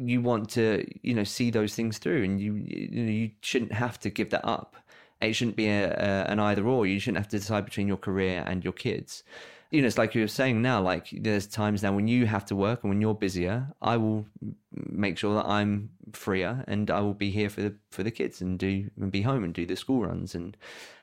you 0.08 0.22
want 0.22 0.50
to 0.52 0.86
you 1.02 1.14
know 1.14 1.24
see 1.24 1.50
those 1.50 1.76
things 1.76 1.98
through 1.98 2.24
and 2.24 2.42
you 2.42 2.56
you 2.56 3.04
know 3.04 3.12
you 3.12 3.32
shouldn't 3.42 3.74
have 3.74 4.00
to 4.00 4.10
give 4.10 4.30
that 4.32 4.46
up. 4.46 4.76
It 5.22 5.34
shouldn't 5.34 5.56
be 5.56 5.68
a, 5.68 5.92
a, 5.92 6.32
an 6.32 6.40
either 6.40 6.66
or. 6.66 6.88
You 6.88 7.00
shouldn't 7.00 7.20
have 7.20 7.30
to 7.30 7.38
decide 7.38 7.66
between 7.66 7.88
your 7.88 7.98
career 7.98 8.44
and 8.48 8.64
your 8.64 8.74
kids. 8.74 9.24
You 9.70 9.82
know 9.82 9.88
it's 9.88 9.98
like 9.98 10.16
you 10.16 10.22
were 10.22 10.28
saying 10.28 10.62
now 10.62 10.82
like 10.82 11.10
there's 11.12 11.48
times 11.48 11.84
now 11.84 11.94
when 11.94 12.08
you 12.08 12.26
have 12.26 12.46
to 12.46 12.56
work 12.56 12.84
and 12.84 12.90
when 12.90 13.00
you're 13.00 13.16
busier 13.16 13.68
i 13.82 13.96
will 13.96 14.26
make 14.74 15.18
sure 15.18 15.34
that 15.36 15.46
i'm 15.46 15.92
freer 16.12 16.66
and 16.68 16.92
i 16.92 17.00
will 17.00 17.14
be 17.14 17.32
here 17.32 17.50
for 17.50 17.62
the 17.62 17.74
for 17.90 18.04
the 18.04 18.12
kids 18.12 18.42
and 18.42 18.60
do 18.60 18.90
and 19.00 19.14
be 19.14 19.22
home 19.22 19.46
and 19.46 19.54
do 19.54 19.66
the 19.66 19.78
school 19.78 20.02
runs 20.02 20.36
and 20.36 20.58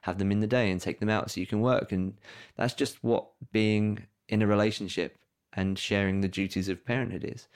have 0.08 0.18
them 0.18 0.32
in 0.32 0.40
the 0.40 0.46
day 0.46 0.70
and 0.70 0.80
take 0.80 1.00
them 1.00 1.10
out 1.10 1.30
so 1.30 1.40
you 1.40 1.46
can 1.46 1.60
work. 1.60 1.92
And 1.92 2.14
that's 2.56 2.74
just 2.74 3.04
what 3.04 3.28
being 3.52 4.06
in 4.28 4.42
a 4.42 4.46
relationship 4.46 5.18
and 5.52 5.78
sharing 5.78 6.20
the 6.20 6.28
duties 6.28 6.68
of 6.68 6.84
parenthood 6.84 7.24
is 7.24 7.46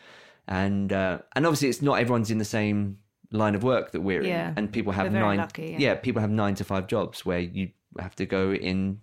and 0.49 0.93
uh, 0.93 1.18
and 1.34 1.47
obviously 1.47 1.68
it's 1.68 1.82
not 1.82 1.95
everyone's 2.01 2.30
in 2.30 2.38
the 2.38 2.45
same 2.45 2.99
line 3.30 3.55
of 3.55 3.62
work 3.62 3.93
that 3.93 4.01
we're 4.03 4.22
Yeah. 4.22 4.51
in 4.51 4.59
and 4.59 4.72
people 4.72 4.93
have 4.93 5.11
nine 5.12 5.38
lucky, 5.38 5.76
yeah. 5.78 5.95
people 5.95 6.20
have 6.20 6.30
nine 6.30 6.55
to 6.57 6.64
five 6.64 6.86
jobs 6.86 7.24
where 7.24 7.38
you 7.38 7.70
have 7.99 8.14
to 8.16 8.26
go 8.26 8.53
in 8.53 9.01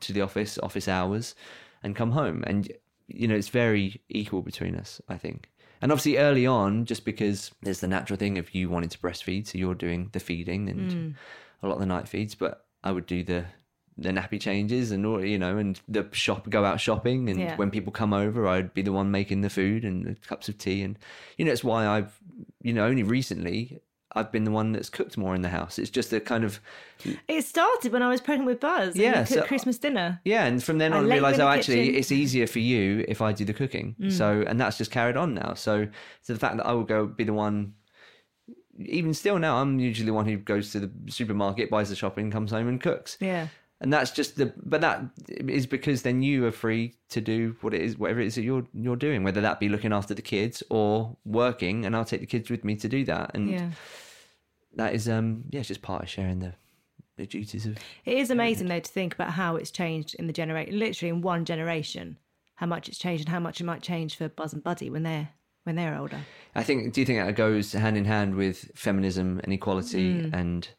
to 0.00 0.12
the 0.12 0.20
office 0.20 0.58
office 0.58 0.88
hours 0.88 1.34
and 1.82 1.96
come 1.96 2.10
home 2.12 2.44
and 2.46 2.70
you 3.08 3.26
know 3.28 3.34
it's 3.34 3.48
very 3.48 4.00
equal 4.08 4.42
between 4.42 4.74
us 4.76 5.00
i 5.08 5.16
think 5.16 5.48
and 5.80 5.90
obviously 5.92 6.16
early 6.18 6.46
on 6.46 6.84
just 6.84 7.04
because 7.04 7.50
there's 7.62 7.80
the 7.80 7.88
natural 7.88 8.16
thing 8.18 8.38
of 8.38 8.54
you 8.54 8.68
wanting 8.68 8.88
to 8.90 8.98
breastfeed 8.98 9.46
so 9.46 9.56
you're 9.58 9.74
doing 9.74 10.08
the 10.12 10.20
feeding 10.20 10.68
and 10.68 10.90
Mm. 10.90 11.14
a 11.62 11.66
lot 11.68 11.74
of 11.74 11.80
the 11.80 11.86
night 11.86 12.08
feeds 12.08 12.34
but 12.34 12.66
i 12.84 12.90
would 12.92 13.06
do 13.06 13.22
the 13.22 13.44
the 13.98 14.08
nappy 14.10 14.40
changes 14.40 14.90
and 14.90 15.04
all 15.04 15.22
you 15.24 15.38
know 15.38 15.58
and 15.58 15.80
the 15.88 16.06
shop 16.12 16.48
go 16.48 16.64
out 16.64 16.80
shopping 16.80 17.28
and 17.28 17.38
Yeah. 17.38 17.56
when 17.56 17.70
people 17.70 17.92
come 17.92 18.12
over 18.14 18.48
i'd 18.48 18.72
be 18.72 18.80
the 18.82 18.92
one 18.92 19.10
making 19.10 19.42
the 19.42 19.50
food 19.50 19.84
and 19.84 20.04
the 20.06 20.14
cups 20.26 20.48
of 20.48 20.56
tea 20.56 20.82
and 20.82 20.98
you 21.36 21.44
know 21.44 21.52
it's 21.52 21.62
why 21.62 21.86
i've 21.86 22.18
you 22.62 22.72
know 22.72 22.86
only 22.86 23.02
recently 23.02 23.80
i've 24.14 24.32
been 24.32 24.44
the 24.44 24.50
one 24.50 24.72
that's 24.72 24.88
cooked 24.88 25.16
more 25.18 25.34
in 25.34 25.42
the 25.42 25.50
house 25.50 25.78
it's 25.78 25.90
just 25.90 26.12
a 26.12 26.20
kind 26.20 26.42
of 26.44 26.58
It 27.28 27.42
started 27.44 27.92
when 27.92 28.02
I 28.02 28.08
was 28.08 28.20
pregnant 28.20 28.46
with 28.46 28.60
Buzz. 28.60 28.94
Yeah, 28.94 29.24
so- 29.24 29.42
Christmas 29.42 29.76
dinner. 29.78 30.20
yeah 30.24 30.44
and 30.46 30.62
from 30.62 30.78
then 30.78 30.92
I 30.94 30.98
on 30.98 31.04
i 31.10 31.14
realized 31.14 31.40
oh 31.40 31.48
actually 31.48 31.76
kitchen. 31.86 31.94
Mm. 31.94 31.98
it's 31.98 32.12
easier 32.12 32.46
for 32.46 32.60
you 32.60 33.04
if 33.08 33.20
i 33.20 33.32
do 33.32 33.44
the 33.44 33.52
cooking 33.54 33.94
so 34.08 34.42
and 34.46 34.58
that's 34.60 34.78
just 34.78 34.90
carried 34.90 35.16
on 35.18 35.34
now 35.34 35.52
so 35.54 35.86
so 36.22 36.32
the 36.32 36.38
fact 36.38 36.56
that 36.56 36.66
i 36.66 36.72
will 36.72 36.84
go 36.84 37.06
be 37.06 37.24
the 37.24 37.32
one 37.34 37.74
even 38.78 39.12
still 39.12 39.38
now 39.38 39.56
i'm 39.58 39.78
usually 39.78 40.06
the 40.06 40.14
one 40.14 40.26
who 40.26 40.36
goes 40.38 40.72
to 40.72 40.80
the 40.80 40.90
supermarket 41.08 41.68
buys 41.70 41.88
the 41.90 41.96
shopping 41.96 42.30
comes 42.30 42.50
home 42.50 42.68
and 42.68 42.80
cooks 42.80 43.16
Yeah. 43.20 43.48
And 43.82 43.92
that's 43.92 44.10
just 44.10 44.36
the 44.36 44.52
but 44.56 44.80
that 44.80 45.02
is 45.28 45.66
because 45.66 46.02
then 46.02 46.22
you 46.22 46.46
are 46.46 46.52
free 46.52 46.94
to 47.10 47.20
do 47.20 47.54
what 47.60 47.74
it 47.74 47.80
is 47.82 47.98
whatever 47.98 48.20
it 48.20 48.26
is 48.28 48.34
that 48.36 48.42
you're 48.42 48.66
you're 48.72 48.96
doing 48.96 49.22
whether 49.24 49.40
that 49.42 49.60
be 49.60 49.68
looking 49.68 49.92
after 49.92 50.14
the 50.14 50.22
kids 50.22 50.62
or 50.70 51.16
working 51.24 51.84
and 51.84 51.94
i'll 51.94 52.04
take 52.04 52.20
the 52.20 52.26
kids 52.26 52.48
with 52.50 52.64
me 52.64 52.74
to 52.76 52.88
do 52.88 53.04
that 53.04 53.30
and 53.34 53.50
Yeah. 53.50 53.70
that 54.76 54.94
is 54.94 55.08
um 55.08 55.44
yeah 55.50 55.60
it's 55.60 55.68
just 55.68 55.82
part 55.82 56.02
of 56.02 56.08
sharing 56.08 56.38
the 56.38 56.54
the 57.16 57.26
duties 57.26 57.66
of 57.66 57.76
It 58.06 58.16
is 58.16 58.30
amazing 58.30 58.68
though 58.68 58.80
to 58.80 58.90
think 58.90 59.14
about 59.14 59.32
how 59.32 59.56
it's 59.56 59.70
changed 59.70 60.14
in 60.14 60.26
the 60.28 60.32
generation, 60.32 60.78
literally 60.78 61.10
in 61.10 61.20
one 61.20 61.44
generation, 61.44 62.16
how 62.54 62.64
much 62.66 62.88
it's 62.88 62.96
changed 62.96 63.24
and 63.24 63.28
how 63.28 63.38
much 63.38 63.60
it 63.60 63.64
might 63.64 63.82
change 63.82 64.16
for 64.16 64.30
Buzz 64.30 64.54
and 64.54 64.62
Buddy 64.64 64.88
when 64.88 65.02
they're 65.02 65.28
when 65.64 65.76
they're 65.76 65.94
older. 65.96 66.18
i 66.56 66.62
think 66.64 66.92
do 66.92 67.00
you 67.00 67.06
think 67.06 67.18
that 67.20 67.36
goes 67.36 67.72
hand 67.72 67.96
in 67.96 68.04
hand 68.06 68.34
with 68.34 68.70
feminism 68.74 69.40
and 69.44 69.52
equality 69.52 70.28
and 70.32 70.70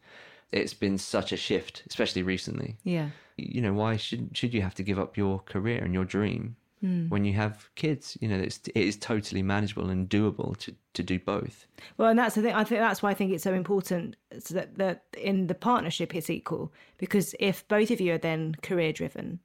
it's 0.54 0.74
been 0.74 0.97
such 0.97 1.32
a 1.32 1.38
shift 1.38 1.84
especially 1.88 2.24
recently 2.24 2.78
Yeah. 2.84 3.10
you 3.38 3.62
know 3.62 3.74
why 3.74 3.97
should 3.97 4.36
should 4.38 4.54
you 4.54 4.62
have 4.62 4.76
to 4.76 4.84
give 4.84 4.99
up 4.99 5.18
your 5.18 5.39
career 5.39 5.84
and 5.84 5.93
your 5.93 6.06
dream 6.06 6.56
hmm. 6.82 7.10
when 7.10 7.26
you 7.26 7.34
have 7.34 7.70
kids 7.76 8.18
you 8.22 8.28
know 8.28 8.38
it's 8.38 8.60
it 8.68 8.84
is 8.89 8.95
totally 8.97 9.41
manageable 9.41 9.89
and 9.89 10.10
doable 10.10 10.56
to 10.58 10.76
to 10.93 11.04
do 11.04 11.20
both 11.20 11.66
Well, 11.97 12.10
and 12.10 12.20
that's 12.20 12.36
the 12.36 12.41
thing. 12.43 12.54
I 12.54 12.64
think 12.64 12.80
that's 12.80 13.01
why 13.01 13.10
I 13.10 13.16
think 13.16 13.32
it's 13.34 13.43
so 13.43 13.54
important 13.54 14.16
so 14.39 14.54
that 14.54 14.76
that 14.78 15.06
in 15.18 15.47
the 15.47 15.56
partnership 15.56 16.14
it's 16.16 16.30
equal 16.30 16.72
because 16.97 17.34
if 17.39 17.68
both 17.68 17.89
of 17.91 17.99
you 17.99 18.14
are 18.14 18.20
then 18.20 18.56
career 18.62 18.93
driven, 18.93 19.39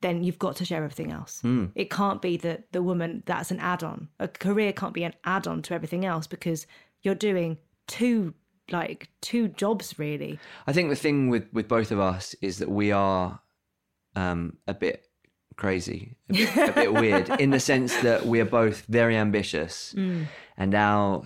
then 0.00 0.24
you've 0.24 0.38
got 0.38 0.56
to 0.56 0.64
share 0.64 0.82
everything 0.82 1.12
else. 1.12 1.40
Hmm. 1.42 1.66
It 1.74 1.90
can't 1.90 2.22
be 2.22 2.38
that 2.38 2.72
the 2.72 2.82
woman 2.82 3.22
that's 3.26 3.50
an 3.50 3.60
add 3.60 3.82
on. 3.82 4.08
A 4.18 4.28
career 4.28 4.72
can't 4.72 4.94
be 4.94 5.04
an 5.04 5.14
add 5.24 5.46
on 5.46 5.60
to 5.62 5.74
everything 5.74 6.04
else 6.06 6.26
because 6.26 6.66
you're 7.02 7.14
doing 7.14 7.58
two 7.86 8.32
like 8.70 9.08
two 9.20 9.48
jobs 9.48 9.98
really. 9.98 10.38
I 10.66 10.72
think 10.72 10.90
the 10.90 10.96
thing 10.96 11.28
with 11.28 11.46
with 11.52 11.68
both 11.68 11.90
of 11.90 12.00
us 12.00 12.34
is 12.42 12.58
that 12.58 12.70
we 12.70 12.92
are 12.92 13.40
um, 14.16 14.56
a 14.66 14.74
bit 14.74 15.04
crazy, 15.56 16.14
a 16.28 16.32
bit, 16.32 16.68
a 16.68 16.72
bit 16.72 16.92
weird, 17.02 17.28
in 17.40 17.50
the 17.50 17.60
sense 17.60 17.96
that 18.02 18.26
we 18.26 18.40
are 18.40 18.44
both 18.44 18.84
very 18.86 19.16
ambitious, 19.16 19.94
and 20.56 20.74
our 20.74 21.24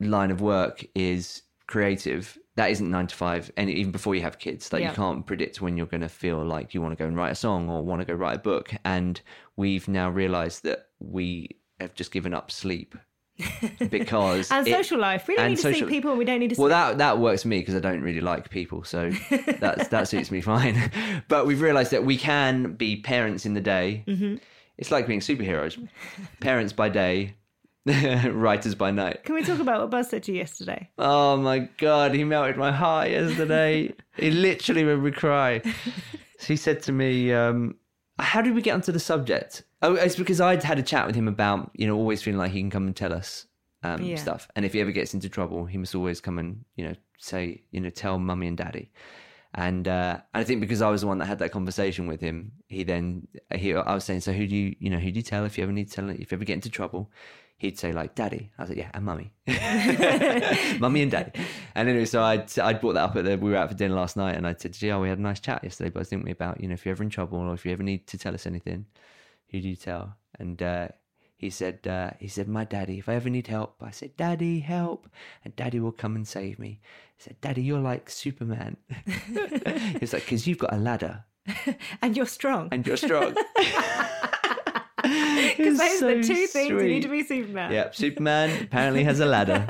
line 0.00 0.30
of 0.30 0.40
work 0.40 0.84
is 0.94 1.42
creative. 1.66 2.38
That 2.56 2.70
isn't 2.70 2.90
nine 2.90 3.06
to 3.06 3.14
five, 3.16 3.50
and 3.56 3.70
even 3.70 3.92
before 3.92 4.14
you 4.14 4.20
have 4.22 4.38
kids, 4.38 4.72
like 4.72 4.82
Yeah. 4.82 4.90
you 4.90 4.94
can't 4.96 5.24
predict 5.26 5.60
when 5.62 5.76
you're 5.76 5.86
going 5.86 6.02
to 6.02 6.08
feel 6.08 6.44
like 6.44 6.74
you 6.74 6.82
want 6.82 6.92
to 6.92 7.02
go 7.02 7.06
and 7.08 7.16
write 7.16 7.32
a 7.32 7.34
song 7.34 7.70
or 7.70 7.82
want 7.82 8.00
to 8.02 8.04
go 8.04 8.12
write 8.14 8.36
a 8.36 8.40
book. 8.40 8.74
And 8.84 9.18
we've 9.56 9.88
now 9.88 10.10
realised 10.10 10.62
that 10.64 10.88
we 11.00 11.56
have 11.80 11.94
just 11.94 12.12
given 12.12 12.34
up 12.34 12.50
sleep 12.50 12.94
because 13.90 14.50
And 14.50 14.66
it- 14.66 14.70
social 14.70 14.98
life. 14.98 15.26
We 15.28 15.36
don't 15.36 15.50
need 15.50 15.58
to 15.58 15.74
see 15.74 15.84
people 15.84 16.10
and 16.10 16.18
we 16.18 16.24
don't 16.24 16.40
need 16.40 16.54
to 16.54 16.60
well, 16.60 16.68
that 16.70 16.98
that 16.98 17.18
works 17.18 17.42
for 17.42 17.48
me 17.48 17.60
because 17.60 17.74
I 17.74 17.80
don't 17.80 18.02
really 18.02 18.20
like 18.20 18.50
people, 18.50 18.84
so 18.84 19.10
that's 19.58 19.88
that 19.88 20.08
suits 20.08 20.30
me 20.30 20.40
fine. 20.40 20.90
But 21.28 21.46
we've 21.46 21.60
realised 21.60 21.90
that 21.92 22.04
we 22.04 22.16
can 22.16 22.74
be 22.74 22.96
parents 22.96 23.46
in 23.46 23.54
the 23.54 23.60
day. 23.60 24.04
Mm-hmm. 24.06 24.36
It's 24.78 24.90
like 24.90 25.06
being 25.06 25.20
superheroes, 25.20 25.76
parents 26.40 26.72
by 26.72 26.88
day, 26.88 27.34
writers 27.86 28.74
by 28.74 28.90
night. 28.90 29.24
Can 29.24 29.34
we 29.34 29.42
talk 29.42 29.60
about 29.60 29.80
what 29.80 29.90
Buzz 29.90 30.08
said 30.10 30.22
to 30.24 30.32
you 30.32 30.38
yesterday? 30.38 30.88
Oh 30.98 31.36
my 31.36 31.60
god, 31.78 32.14
he 32.14 32.24
melted 32.24 32.56
my 32.56 32.72
heart 32.72 33.10
yesterday. 33.10 33.92
he 34.16 34.30
literally 34.30 34.84
made 34.84 34.98
me 34.98 35.10
cry. 35.10 35.62
He 36.40 36.56
said 36.56 36.82
to 36.84 36.92
me, 36.92 37.32
um, 37.32 37.76
"How 38.18 38.42
did 38.42 38.54
we 38.54 38.62
get 38.62 38.74
onto 38.74 38.92
the 38.92 39.00
subject?" 39.00 39.62
Oh, 39.82 39.94
it's 39.94 40.16
because 40.16 40.40
I'd 40.40 40.62
had 40.62 40.78
a 40.78 40.82
chat 40.82 41.06
with 41.06 41.16
him 41.16 41.28
about 41.28 41.70
you 41.74 41.86
know 41.86 41.96
always 41.96 42.22
feeling 42.22 42.38
like 42.38 42.52
he 42.52 42.60
can 42.60 42.70
come 42.70 42.86
and 42.86 42.94
tell 42.96 43.12
us 43.12 43.46
um, 43.82 44.02
Yeah. 44.02 44.16
stuff, 44.16 44.48
and 44.56 44.64
if 44.64 44.72
he 44.72 44.80
ever 44.80 44.92
gets 44.92 45.12
into 45.14 45.28
trouble, 45.28 45.66
he 45.66 45.78
must 45.78 45.94
always 45.94 46.20
come 46.20 46.38
and 46.38 46.64
you 46.76 46.84
know 46.86 46.94
say 47.18 47.62
you 47.70 47.80
know 47.80 47.90
tell 47.90 48.18
mummy 48.18 48.46
and 48.46 48.56
daddy. 48.56 48.90
And 49.54 49.86
uh, 49.86 50.18
I 50.32 50.44
think 50.44 50.60
because 50.62 50.80
I 50.80 50.88
was 50.88 51.02
the 51.02 51.06
one 51.06 51.18
that 51.18 51.26
had 51.26 51.40
that 51.40 51.52
conversation 51.52 52.06
with 52.06 52.22
him, 52.22 52.52
he 52.68 52.84
then 52.84 53.26
he 53.54 53.74
I 53.74 53.92
was 53.94 54.04
saying, 54.04 54.20
so 54.20 54.32
who 54.32 54.46
do 54.46 54.54
you 54.56 54.76
you 54.78 54.88
know 54.88 54.98
who 54.98 55.10
do 55.10 55.18
you 55.18 55.22
tell 55.22 55.44
if 55.44 55.58
you 55.58 55.64
ever 55.64 55.72
need 55.72 55.88
to 55.90 55.94
tell 55.94 56.08
if 56.08 56.30
you 56.32 56.36
ever 56.36 56.44
get 56.44 56.54
into 56.54 56.70
trouble? 56.70 57.10
He'd 57.58 57.78
say 57.78 57.92
like 57.92 58.14
daddy. 58.14 58.50
I 58.58 58.62
was 58.62 58.70
like 58.70 58.78
yeah, 58.78 58.90
and 58.94 59.04
mummy, 59.04 59.30
mummy 60.80 61.02
and 61.02 61.10
daddy. 61.10 61.32
And 61.74 61.88
anyway, 61.88 62.06
so 62.06 62.22
I'd 62.22 62.58
I'd 62.58 62.80
brought 62.80 62.94
that 62.94 63.04
up 63.04 63.16
at 63.16 63.24
the 63.24 63.36
we 63.36 63.50
were 63.50 63.56
out 63.56 63.68
for 63.68 63.74
dinner 63.76 63.94
last 63.94 64.16
night, 64.16 64.36
and 64.36 64.46
I 64.46 64.54
said, 64.58 64.72
gee, 64.72 64.90
oh, 64.90 65.00
we 65.00 65.08
had 65.08 65.18
a 65.18 65.22
nice 65.22 65.40
chat 65.40 65.62
yesterday, 65.62 65.90
but 65.90 66.08
didn't 66.08 66.24
we 66.24 66.30
about 66.30 66.60
you 66.60 66.68
know 66.68 66.74
if 66.74 66.84
you're 66.86 66.92
ever 66.92 67.02
in 67.02 67.10
trouble 67.10 67.38
or 67.38 67.52
if 67.54 67.64
you 67.66 67.72
ever 67.72 67.82
need 67.82 68.06
to 68.08 68.18
tell 68.18 68.34
us 68.34 68.46
anything, 68.46 68.86
who 69.52 69.60
do 69.60 69.68
you 69.68 69.76
tell? 69.76 70.16
And 70.38 70.60
uh, 70.62 70.88
he 71.36 71.50
said, 71.50 71.86
uh, 71.86 72.10
he 72.18 72.28
said, 72.28 72.48
my 72.48 72.64
daddy. 72.64 72.98
If 72.98 73.08
I 73.08 73.14
ever 73.14 73.30
need 73.30 73.46
help, 73.46 73.76
I 73.80 73.90
said, 73.90 74.16
Daddy, 74.16 74.60
help, 74.60 75.08
and 75.44 75.54
Daddy 75.54 75.78
will 75.78 75.92
come 75.92 76.16
and 76.16 76.26
save 76.26 76.58
me. 76.58 76.80
He 77.16 77.22
said, 77.22 77.40
Daddy, 77.40 77.62
you're 77.62 77.78
like 77.80 78.08
Superman. 78.08 78.78
he 79.06 79.98
was 80.00 80.12
like, 80.12 80.24
because 80.24 80.46
you've 80.46 80.58
got 80.58 80.72
a 80.72 80.78
ladder 80.78 81.24
And 82.02 82.16
you're 82.16 82.26
strong. 82.26 82.68
and 82.72 82.86
you're 82.86 82.96
strong. 82.96 83.36
Because 85.02 85.78
those 85.78 86.02
are 86.02 86.16
the 86.16 86.22
so 86.22 86.34
two 86.34 86.46
things 86.46 86.68
you 86.70 86.82
need 86.84 87.02
to 87.02 87.08
be 87.08 87.24
Superman. 87.24 87.72
Yep, 87.72 87.94
Superman 87.96 88.62
apparently 88.62 89.02
has 89.02 89.18
a 89.18 89.26
ladder 89.26 89.66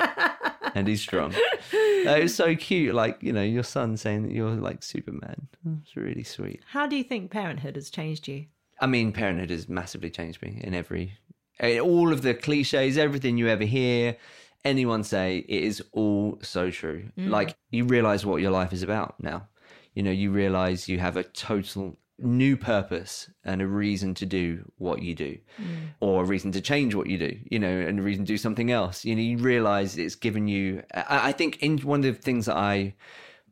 and 0.75 0.87
he's 0.87 1.01
strong. 1.01 1.35
It 1.73 2.23
was 2.23 2.35
so 2.35 2.55
cute, 2.55 2.95
like 2.95 3.23
you 3.23 3.33
know, 3.33 3.43
your 3.43 3.63
son 3.63 3.97
saying 3.97 4.25
that 4.25 4.33
you're 4.33 4.51
like 4.51 4.83
Superman. 4.83 5.49
It's 5.83 5.97
really 5.97 6.23
sweet. 6.23 6.61
How 6.69 6.87
do 6.87 6.97
you 6.97 7.03
think 7.03 7.31
parenthood 7.31 7.77
has 7.77 7.89
changed 7.89 8.29
you? 8.29 8.45
I 8.83 8.87
mean, 8.87 9.13
parenthood 9.13 9.51
has 9.51 9.69
massively 9.69 10.11
changed 10.11 10.43
me 10.43 10.61
in 10.63 10.75
every, 10.75 11.13
in 11.61 11.79
all 11.79 12.13
of 12.13 12.23
the 12.23 12.35
cliches, 12.35 12.99
everything 12.99 13.39
you 13.39 13.49
ever 13.49 13.65
hear, 13.65 14.17
anyone 14.65 15.05
say, 15.05 15.39
it 15.39 15.63
is 15.63 15.83
all 15.93 16.39
so 16.43 16.71
true. 16.71 17.05
Mm. 17.17 17.31
Like 17.31 17.57
you 17.71 17.85
realize 17.85 18.27
what 18.27 18.43
your 18.43 18.51
life 18.51 18.73
is 18.73 18.83
about 18.83 19.15
now. 19.23 19.49
You 19.95 20.03
know, 20.03 20.11
you 20.11 20.33
realize 20.33 20.89
you 20.89 20.99
have 20.99 21.17
a 21.17 21.23
total 21.23 21.97
new 22.19 22.57
purpose 22.57 23.31
and 23.45 23.63
a 23.63 23.67
reason 23.67 24.15
to 24.15 24.27
do 24.27 24.69
what 24.79 25.03
you 25.03 25.15
do 25.15 25.39
mm. 25.61 25.89
or 26.01 26.23
a 26.23 26.27
reason 26.27 26.53
to 26.53 26.61
change 26.61 26.95
what 26.95 27.09
you 27.09 27.19
do 27.19 27.37
you 27.51 27.59
know 27.59 27.81
and 27.81 27.99
a 27.99 28.03
reason 28.03 28.25
to 28.25 28.33
do 28.33 28.37
something 28.37 28.71
else 28.71 29.05
you 29.05 29.17
know 29.17 29.23
you 29.23 29.39
realize 29.39 29.99
it's 29.99 30.15
given 30.15 30.47
you 30.47 30.83
i, 30.95 31.31
I 31.31 31.33
think 31.33 31.61
in 31.61 31.79
one 31.79 32.05
of 32.05 32.15
the 32.15 32.23
things 32.23 32.47
that 32.47 32.57
i 32.57 32.95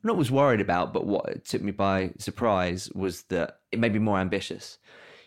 not 0.04 0.16
was 0.16 0.30
worried 0.30 0.60
about 0.60 0.92
but 0.92 1.04
what 1.04 1.44
took 1.46 1.62
me 1.62 1.72
by 1.72 2.12
surprise 2.18 2.88
was 2.94 3.22
that 3.22 3.58
it 3.72 3.80
made 3.80 3.92
me 3.92 3.98
more 3.98 4.18
ambitious 4.18 4.78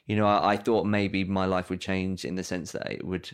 you 0.05 0.15
know 0.15 0.27
I, 0.27 0.53
I 0.53 0.57
thought 0.57 0.85
maybe 0.85 1.23
my 1.23 1.45
life 1.45 1.69
would 1.69 1.81
change 1.81 2.25
in 2.25 2.35
the 2.35 2.43
sense 2.43 2.71
that 2.71 2.91
it 2.91 3.05
would 3.05 3.29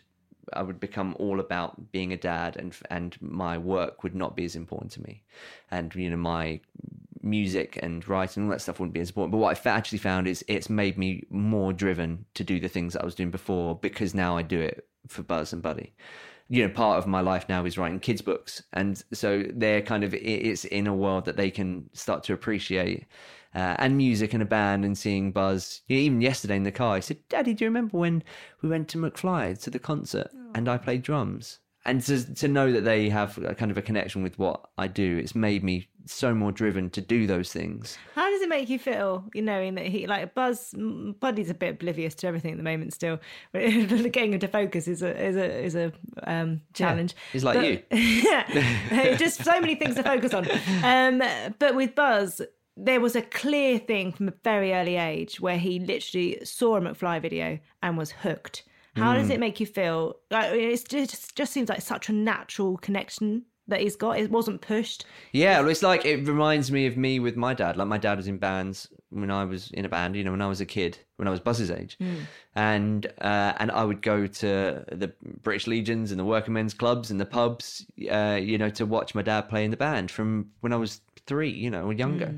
I 0.54 0.64
would 0.64 0.80
become 0.80 1.16
all 1.20 1.40
about 1.40 1.92
being 1.92 2.14
a 2.14 2.18
dad, 2.18 2.58
and 2.58 2.76
and 2.90 3.18
my 3.22 3.58
work 3.58 4.04
would 4.04 4.16
not 4.16 4.36
be 4.36 4.46
as 4.46 4.56
important 4.56 4.92
to 4.94 5.02
me, 5.02 5.24
and 5.72 5.94
you 5.96 6.10
know 6.10 6.18
my 6.18 6.62
music 7.22 7.78
and 7.82 8.08
writing 8.08 8.46
all 8.46 8.50
that 8.50 8.62
stuff 8.62 8.80
wouldn't 8.80 8.94
be 8.94 9.00
as 9.00 9.10
important. 9.10 9.32
But 9.32 9.38
what 9.40 9.66
I 9.66 9.70
actually 9.70 9.98
found 10.00 10.28
is 10.28 10.44
it's 10.48 10.70
made 10.70 10.98
me 10.98 11.24
more 11.30 11.74
driven 11.74 12.26
to 12.36 12.44
do 12.44 12.60
the 12.60 12.70
things 12.70 12.94
that 12.94 13.02
I 13.02 13.06
was 13.06 13.16
doing 13.16 13.32
before 13.32 13.76
because 13.76 14.14
now 14.14 14.38
I 14.38 14.42
do 14.42 14.60
it 14.60 14.88
for 15.08 15.24
Buzz 15.24 15.54
and 15.54 15.62
Buddy. 15.62 15.94
You 16.48 16.68
know, 16.68 16.74
part 16.74 16.98
of 16.98 17.06
my 17.06 17.22
life 17.22 17.48
now 17.48 17.66
is 17.66 17.78
writing 17.78 18.00
kids' 18.00 18.22
books, 18.22 18.64
and 18.74 19.04
so 19.14 19.44
they're 19.54 19.82
kind 19.82 20.04
of 20.04 20.14
it's 20.14 20.66
in 20.66 20.88
a 20.88 20.96
world 20.96 21.26
that 21.26 21.38
they 21.38 21.52
can 21.52 21.90
start 21.94 22.24
to 22.26 22.34
appreciate. 22.34 23.06
Uh, 23.56 23.76
and 23.80 23.98
music 23.98 24.34
and 24.34 24.44
a 24.44 24.46
band 24.46 24.86
and 24.86 24.96
seeing 24.98 25.32
Buzz. 25.32 25.82
Even 25.88 26.22
yesterday 26.22 26.56
in 26.56 26.64
the 26.64 26.72
car, 26.72 26.96
he 26.98 27.02
said, 27.02 27.18
"Daddy, 27.30 27.54
do 27.56 27.66
you 27.66 27.70
remember 27.70 27.98
when 27.98 28.24
we 28.62 28.70
went 28.70 28.88
to 28.90 28.98
McFly 29.00 29.60
to 29.64 29.70
the 29.72 29.80
concert 29.80 30.30
and 30.54 30.70
I 30.70 30.78
played 30.78 31.02
drums?" 31.02 31.60
And 31.86 32.02
to 32.04 32.36
to 32.36 32.48
know 32.48 32.72
that 32.72 32.82
they 32.84 33.10
have 33.10 33.38
a 33.40 33.56
kind 33.56 33.72
of 33.72 33.78
a 33.78 33.82
connection 33.82 34.22
with 34.22 34.38
what 34.38 34.70
I 34.78 34.86
do, 34.88 35.18
it's 35.18 35.34
made 35.34 35.64
me 35.64 35.88
so 36.06 36.34
more 36.36 36.52
driven 36.52 36.90
to 36.92 37.02
do 37.02 37.26
those 37.26 37.52
things. 37.52 37.98
How 38.16 38.30
does 38.30 38.42
it 38.42 38.50
make 38.50 38.70
you 38.70 38.78
feel, 38.80 39.26
you 39.34 39.42
knowing 39.42 39.76
that 39.76 39.86
he, 39.86 40.06
like 40.06 40.34
Buzz, 40.36 40.74
Buddy's 41.20 41.50
a 41.50 41.54
bit 41.54 41.72
oblivious 41.76 42.16
to 42.16 42.28
everything 42.28 42.52
at 42.52 42.58
the 42.58 42.64
moment 42.64 42.94
still. 42.94 43.20
Getting 43.54 44.34
him 44.34 44.40
to 44.40 44.48
focus 44.48 44.88
is 44.88 45.02
a 45.02 45.20
is 45.26 45.36
a 45.36 45.64
is 45.64 45.76
a 45.76 45.92
um, 46.24 46.62
challenge. 46.74 47.16
he's 47.32 47.44
like 47.44 47.56
But- 47.56 47.66
you. 47.66 47.82
yeah, 47.98 49.16
just 49.18 49.44
so 49.44 49.60
many 49.60 49.74
things 49.76 49.96
to 49.96 50.04
focus 50.04 50.34
on. 50.34 50.48
Um, 50.84 51.24
but 51.60 51.76
with 51.76 51.96
Buzz, 51.96 52.42
there 52.82 53.02
was 53.02 53.16
a 53.16 53.22
clear 53.22 53.78
thing 53.78 54.12
from 54.14 54.30
a 54.30 54.34
very 54.44 54.74
early 54.74 54.96
age 54.96 55.40
where 55.42 55.58
he 55.58 55.80
literally 55.80 56.40
saw 56.46 56.78
a 56.78 56.82
McFly 56.82 57.22
video 57.22 57.60
and 57.84 57.98
was 57.98 58.12
hooked. 58.12 58.64
How 58.96 59.14
Mm. 59.14 59.18
does 59.20 59.30
it 59.30 59.40
make 59.40 59.60
you 59.60 59.66
feel? 59.66 60.16
Like, 60.32 60.52
it's 60.54 60.84
just 60.84 61.36
just 61.36 61.54
seems 61.54 61.70
like 61.70 61.82
such 61.82 62.10
a 62.10 62.14
natural 62.14 62.78
connection 62.78 63.46
that 63.70 63.82
he's 63.82 63.96
got. 63.96 64.20
It 64.20 64.32
wasn't 64.32 64.62
pushed. 64.62 65.06
Yeah, 65.32 65.60
well, 65.60 65.70
it's 65.70 65.84
like 65.84 66.06
it 66.06 66.28
reminds 66.28 66.72
me 66.72 66.86
of 66.86 66.98
me 66.98 67.20
with 67.20 67.36
my 67.36 67.54
dad. 67.54 67.78
Like 67.78 67.88
my 67.88 67.98
dad 67.98 68.18
was 68.18 68.28
in 68.28 68.38
bands 68.38 68.88
when 69.10 69.32
I 69.32 69.46
was 69.46 69.72
in 69.72 69.86
a 69.86 69.90
band. 69.90 70.16
You 70.16 70.24
know, 70.24 70.32
when 70.32 70.42
I 70.42 70.48
was 70.48 70.62
a 70.62 70.66
kid, 70.66 70.98
when 71.16 71.28
I 71.28 71.32
was 71.32 71.40
Buzz's 71.40 71.72
age, 71.72 71.98
and 72.56 73.06
uh, 73.22 73.54
and 73.58 73.72
I 73.72 73.84
would 73.84 74.02
go 74.02 74.28
to 74.28 74.86
the 74.92 75.12
British 75.42 75.68
Legions 75.68 76.12
and 76.12 76.20
the 76.20 76.26
working 76.26 76.54
men's 76.54 76.74
clubs 76.74 77.12
and 77.12 77.20
the 77.20 77.26
pubs. 77.26 77.86
Uh, 78.10 78.40
you 78.42 78.58
know, 78.58 78.70
to 78.72 78.86
watch 78.86 79.16
my 79.16 79.22
dad 79.22 79.50
play 79.50 79.64
in 79.64 79.72
the 79.72 79.78
band 79.78 80.12
from 80.12 80.52
when 80.62 80.74
I 80.74 80.78
was 80.78 81.02
three. 81.26 81.52
You 81.52 81.70
know, 81.70 81.86
or 81.86 81.94
younger. 81.94 82.36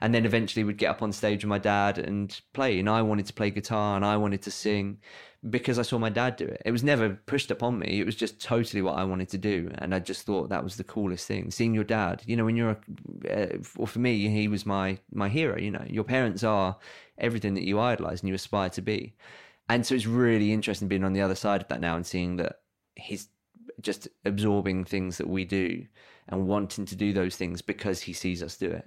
And 0.00 0.12
then 0.12 0.26
eventually 0.26 0.64
would 0.64 0.78
get 0.78 0.90
up 0.90 1.00
on 1.00 1.12
stage 1.12 1.44
with 1.44 1.48
my 1.48 1.58
dad 1.58 1.96
and 1.96 2.40
play. 2.54 2.80
And 2.80 2.90
I 2.90 3.02
wanted 3.02 3.26
to 3.26 3.32
play 3.32 3.50
guitar 3.50 3.94
and 3.94 4.04
I 4.04 4.16
wanted 4.16 4.42
to 4.42 4.50
sing 4.50 4.98
because 5.50 5.78
I 5.78 5.82
saw 5.82 5.98
my 5.98 6.08
dad 6.08 6.36
do 6.36 6.44
it. 6.44 6.62
It 6.64 6.70
was 6.70 6.84
never 6.84 7.10
pushed 7.10 7.50
upon 7.50 7.78
me. 7.78 8.00
It 8.00 8.06
was 8.06 8.14
just 8.14 8.40
totally 8.40 8.80
what 8.80 8.96
I 8.96 9.04
wanted 9.04 9.28
to 9.30 9.38
do, 9.38 9.70
and 9.78 9.94
I 9.94 9.98
just 9.98 10.24
thought 10.24 10.50
that 10.50 10.62
was 10.62 10.76
the 10.76 10.84
coolest 10.84 11.26
thing. 11.26 11.50
Seeing 11.50 11.74
your 11.74 11.84
dad, 11.84 12.22
you 12.26 12.36
know, 12.36 12.44
when 12.44 12.56
you're, 12.56 12.78
a, 13.28 13.54
uh, 13.54 13.58
well, 13.76 13.86
for 13.86 13.98
me, 13.98 14.28
he 14.28 14.46
was 14.46 14.64
my 14.64 14.98
my 15.12 15.28
hero. 15.28 15.58
You 15.58 15.72
know, 15.72 15.84
your 15.88 16.04
parents 16.04 16.44
are 16.44 16.76
everything 17.18 17.54
that 17.54 17.64
you 17.64 17.80
idolize 17.80 18.20
and 18.20 18.28
you 18.28 18.34
aspire 18.34 18.70
to 18.70 18.82
be, 18.82 19.14
and 19.68 19.84
so 19.84 19.94
it's 19.94 20.06
really 20.06 20.52
interesting 20.52 20.88
being 20.88 21.04
on 21.04 21.12
the 21.12 21.22
other 21.22 21.34
side 21.34 21.62
of 21.62 21.68
that 21.68 21.80
now 21.80 21.96
and 21.96 22.06
seeing 22.06 22.36
that 22.36 22.60
he's 22.94 23.28
just 23.80 24.06
absorbing 24.24 24.84
things 24.84 25.18
that 25.18 25.28
we 25.28 25.44
do 25.44 25.84
and 26.28 26.46
wanting 26.46 26.84
to 26.84 26.94
do 26.94 27.12
those 27.12 27.34
things 27.34 27.62
because 27.62 28.00
he 28.00 28.12
sees 28.12 28.44
us 28.44 28.56
do 28.56 28.70
it, 28.70 28.84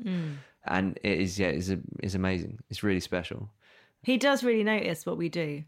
and 0.65 0.97
it 1.03 1.19
is 1.19 1.37
yeah, 1.37 1.49
is 1.49 1.75
is 2.01 2.15
amazing. 2.15 2.59
It's 2.69 2.81
really 2.81 3.01
special. 3.01 3.49
He 4.03 4.17
does 4.17 4.41
really 4.41 4.63
notice 4.63 5.05
what 5.05 5.17
we 5.17 5.27
do. 5.27 5.65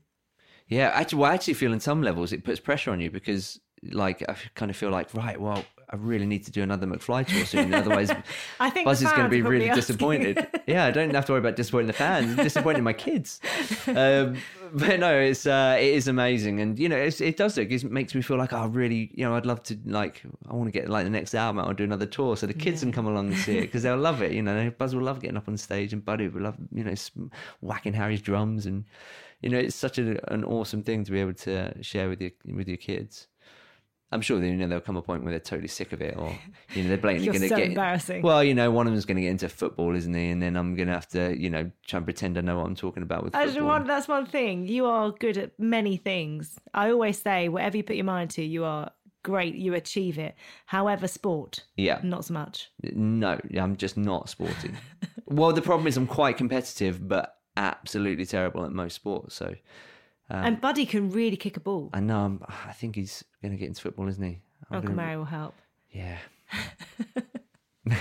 Yeah, 0.67 0.91
actually, 0.93 1.19
well, 1.19 1.31
I 1.31 1.33
actually 1.33 1.53
feel 1.53 1.73
in 1.73 1.79
some 1.79 2.01
levels 2.01 2.33
it 2.33 2.43
puts 2.43 2.59
pressure 2.59 2.91
on 2.91 2.99
you 2.99 3.09
because, 3.09 3.59
like, 3.83 4.27
I 4.27 4.35
kind 4.55 4.69
of 4.69 4.77
feel 4.77 4.89
like, 4.89 5.13
right, 5.13 5.39
well, 5.39 5.63
I 5.89 5.95
really 5.95 6.25
need 6.25 6.43
to 6.45 6.51
do 6.51 6.63
another 6.63 6.85
McFly 6.85 7.25
tour 7.25 7.45
soon. 7.45 7.73
Otherwise, 7.73 8.11
I 8.59 8.69
think 8.69 8.83
Buzz 8.83 9.01
is 9.01 9.09
going 9.13 9.23
to 9.23 9.29
be 9.29 9.41
really 9.41 9.69
disappointed. 9.69 10.45
yeah, 10.67 10.85
I 10.85 10.91
don't 10.91 11.13
have 11.15 11.25
to 11.27 11.31
worry 11.31 11.39
about 11.39 11.55
disappointing 11.55 11.87
the 11.87 11.93
fans, 11.93 12.35
disappointing 12.35 12.83
my 12.83 12.91
kids. 12.91 13.39
Um, 13.87 14.35
but 14.73 14.99
no, 14.99 15.17
it's 15.17 15.45
uh, 15.45 15.77
it 15.79 15.93
is 15.93 16.09
amazing, 16.09 16.59
and 16.59 16.77
you 16.77 16.89
know, 16.89 16.97
it's, 16.97 17.21
it 17.21 17.37
does 17.37 17.55
look. 17.55 17.71
It 17.71 17.89
makes 17.89 18.13
me 18.13 18.21
feel 18.21 18.35
like, 18.35 18.51
oh, 18.51 18.67
really, 18.67 19.11
you 19.13 19.23
know, 19.23 19.35
I'd 19.35 19.45
love 19.45 19.63
to 19.63 19.79
like, 19.85 20.23
I 20.49 20.55
want 20.55 20.67
to 20.67 20.77
get 20.77 20.89
like 20.89 21.05
the 21.05 21.09
next 21.09 21.33
album 21.33 21.59
out 21.59 21.71
or 21.71 21.73
do 21.73 21.85
another 21.85 22.05
tour, 22.05 22.35
so 22.35 22.47
the 22.47 22.53
kids 22.53 22.81
can 22.81 22.91
come 22.91 23.07
along 23.07 23.27
and 23.27 23.37
see 23.37 23.59
it 23.59 23.61
because 23.67 23.83
they'll 23.83 23.95
love 23.95 24.21
it. 24.21 24.33
You 24.33 24.41
know, 24.41 24.69
Buzz 24.77 24.93
will 24.93 25.03
love 25.03 25.21
getting 25.21 25.37
up 25.37 25.47
on 25.47 25.55
stage, 25.55 25.93
and 25.93 26.03
Buddy 26.03 26.27
will 26.27 26.41
love, 26.41 26.57
you 26.73 26.83
know, 26.83 26.95
whacking 27.61 27.93
Harry's 27.93 28.21
drums, 28.21 28.65
and 28.65 28.83
you 29.41 29.49
know, 29.49 29.57
it's 29.59 29.75
such 29.75 29.97
a, 29.99 30.33
an 30.33 30.43
awesome 30.43 30.83
thing 30.83 31.03
to 31.03 31.11
be 31.11 31.19
able 31.21 31.33
to 31.33 31.81
share 31.83 32.09
with 32.09 32.21
your 32.21 32.31
with 32.45 32.67
your 32.67 32.77
kids. 32.77 33.27
I'm 34.09 34.21
sure 34.21 34.39
that, 34.39 34.47
you 34.47 34.55
know 34.55 34.67
there'll 34.67 34.79
come 34.81 34.95
a 34.95 35.01
point 35.01 35.23
where 35.23 35.31
they're 35.31 35.39
totally 35.41 35.67
sick 35.67 35.91
of 35.91 36.01
it, 36.01 36.15
or 36.17 36.33
you 36.73 36.83
know 36.83 36.87
they're 36.89 36.97
blatantly 36.97 37.27
going 37.27 37.41
to 37.41 37.49
so 37.49 37.55
get 37.57 37.67
embarrassing. 37.67 38.21
Well, 38.21 38.41
you 38.41 38.55
know, 38.55 38.71
one 38.71 38.87
of 38.87 38.93
them's 38.93 39.03
going 39.03 39.17
to 39.17 39.21
get 39.21 39.31
into 39.31 39.49
football, 39.49 39.93
isn't 39.97 40.13
he? 40.13 40.29
And 40.29 40.41
then 40.41 40.55
I'm 40.55 40.75
going 40.75 40.87
to 40.87 40.93
have 40.93 41.09
to, 41.09 41.37
you 41.37 41.49
know, 41.49 41.69
try 41.85 41.97
and 41.97 42.05
pretend 42.05 42.37
I 42.37 42.41
know 42.41 42.57
what 42.57 42.67
I'm 42.67 42.75
talking 42.75 43.03
about 43.03 43.25
with 43.25 43.35
I 43.35 43.43
just 43.43 43.55
football. 43.55 43.67
want, 43.69 43.87
that's 43.87 44.07
one 44.07 44.25
thing. 44.25 44.65
You 44.65 44.85
are 44.85 45.11
good 45.11 45.37
at 45.37 45.59
many 45.59 45.97
things. 45.97 46.57
I 46.73 46.89
always 46.91 47.21
say, 47.21 47.49
whatever 47.49 47.75
you 47.75 47.83
put 47.83 47.97
your 47.97 48.05
mind 48.05 48.29
to, 48.31 48.43
you 48.43 48.63
are 48.63 48.91
great. 49.23 49.55
You 49.55 49.73
achieve 49.73 50.17
it. 50.17 50.35
However, 50.67 51.05
sport, 51.09 51.65
Yeah, 51.75 51.99
not 52.01 52.23
so 52.23 52.33
much. 52.33 52.69
no, 52.83 53.37
I'm 53.59 53.75
just 53.75 53.97
not 53.97 54.29
sporty. 54.29 54.71
well, 55.25 55.51
the 55.51 55.61
problem 55.61 55.85
is 55.85 55.97
I'm 55.97 56.07
quite 56.07 56.37
competitive, 56.37 57.05
but 57.05 57.36
absolutely 57.57 58.25
terrible 58.25 58.63
at 58.65 58.71
most 58.71 58.93
sports. 58.93 59.35
So 59.35 59.55
um, 60.29 60.45
and 60.45 60.61
Buddy 60.61 60.85
can 60.85 61.09
really 61.09 61.37
kick 61.37 61.57
a 61.57 61.59
ball. 61.59 61.89
I 61.93 61.99
know 61.99 62.19
I'm, 62.19 62.41
I 62.47 62.73
think 62.73 62.95
he's 62.95 63.23
going 63.41 63.51
to 63.51 63.57
get 63.57 63.67
into 63.67 63.81
football, 63.81 64.07
isn't 64.07 64.23
he? 64.23 64.39
I'm 64.69 64.77
Uncle 64.77 64.95
Mary 64.95 65.17
will 65.17 65.25
help. 65.25 65.55
Yeah. 65.91 66.17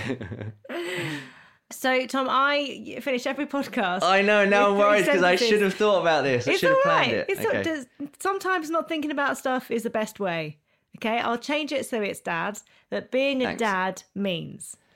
So, 1.69 2.05
Tom, 2.05 2.27
I 2.29 2.99
finish 3.01 3.27
every 3.27 3.45
podcast. 3.45 4.01
I 4.01 4.21
know. 4.21 4.45
Now 4.45 4.71
I'm 4.71 4.77
worried 4.77 5.05
because 5.05 5.21
I 5.21 5.35
should 5.35 5.61
have 5.61 5.73
thought 5.73 5.99
about 5.99 6.23
this. 6.23 6.47
I 6.47 6.51
It's 6.51 6.61
should 6.61 6.69
have 6.69 6.77
all 6.77 6.83
planned 6.83 7.11
it. 7.11 7.25
It's 7.27 7.45
okay. 7.45 7.57
not, 7.57 7.63
does, 7.65 7.85
sometimes 8.19 8.69
not 8.69 8.87
thinking 8.87 9.11
about 9.11 9.37
stuff 9.37 9.69
is 9.69 9.83
the 9.83 9.89
best 9.89 10.17
way. 10.17 10.59
Okay, 10.97 11.19
I'll 11.19 11.37
change 11.37 11.73
it 11.73 11.85
so 11.85 12.01
it's 12.01 12.21
dad. 12.21 12.59
That 12.89 13.11
being 13.11 13.41
a 13.41 13.47
Thanks. 13.47 13.59
dad 13.59 14.03
means. 14.15 14.77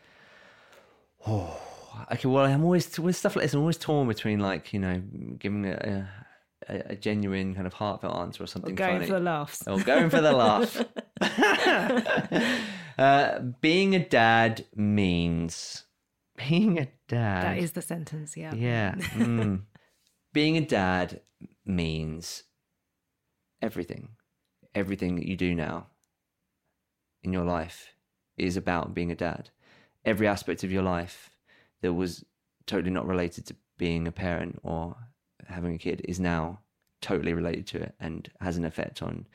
Oh. 1.28 1.71
Okay, 2.14 2.28
well, 2.28 2.46
I'm 2.46 2.64
always 2.64 3.00
with 3.00 3.16
stuff 3.16 3.36
like 3.36 3.44
this. 3.44 3.54
I'm 3.54 3.62
always 3.62 3.78
torn 3.78 4.08
between 4.08 4.40
like 4.40 4.74
you 4.74 4.80
know 4.80 5.02
giving 5.38 5.66
a, 5.66 6.08
a, 6.68 6.76
a 6.92 6.96
genuine 6.96 7.54
kind 7.56 7.68
of 7.68 7.74
heartfelt 7.74 8.16
answer 8.16 8.44
or 8.44 8.48
something 8.48 8.74
Or 8.74 8.76
Going 8.76 8.96
funny. 8.96 9.06
for 9.08 9.14
the 9.14 9.20
laughs. 9.20 9.68
or 9.68 9.80
going 9.82 10.10
for 10.10 10.22
the 10.22 10.32
laugh. 10.32 10.84
uh, 12.98 13.40
being 13.62 13.96
a 13.96 14.00
dad 14.00 14.66
means 14.76 15.84
being 16.38 16.80
a 16.80 16.88
dad. 17.08 17.44
That 17.44 17.58
is 17.58 17.74
the 17.74 17.82
sentence, 17.82 18.36
yeah. 18.38 18.54
yeah. 18.54 18.96
mm. 19.16 19.62
being 20.34 20.58
a 20.58 20.62
dad 20.66 21.22
means 21.66 22.44
everything. 23.62 24.10
Everything 24.74 25.16
that 25.16 25.28
you 25.28 25.36
do 25.36 25.54
now 25.54 25.88
in 27.24 27.34
your 27.34 27.44
life 27.44 27.94
is 28.38 28.56
about 28.56 28.94
being 28.94 29.12
a 29.12 29.16
dad. 29.16 29.50
Every 30.06 30.28
aspect 30.28 30.64
of 30.64 30.72
your 30.72 30.84
life 30.84 31.31
that 31.82 31.94
was 31.94 32.24
totally 32.66 32.92
not 32.92 33.08
related 33.08 33.46
to 33.48 33.56
being 33.78 34.08
a 34.08 34.12
parent 34.12 34.60
or 34.64 34.96
having 35.48 35.74
a 35.74 35.78
kid 35.78 36.02
is 36.08 36.20
now 36.20 36.60
totally 37.02 37.34
related 37.34 37.66
to 37.68 37.82
it 37.82 37.96
and 38.00 38.30
has 38.40 38.58
an 38.58 38.66
effect 38.66 39.02
on 39.02 39.28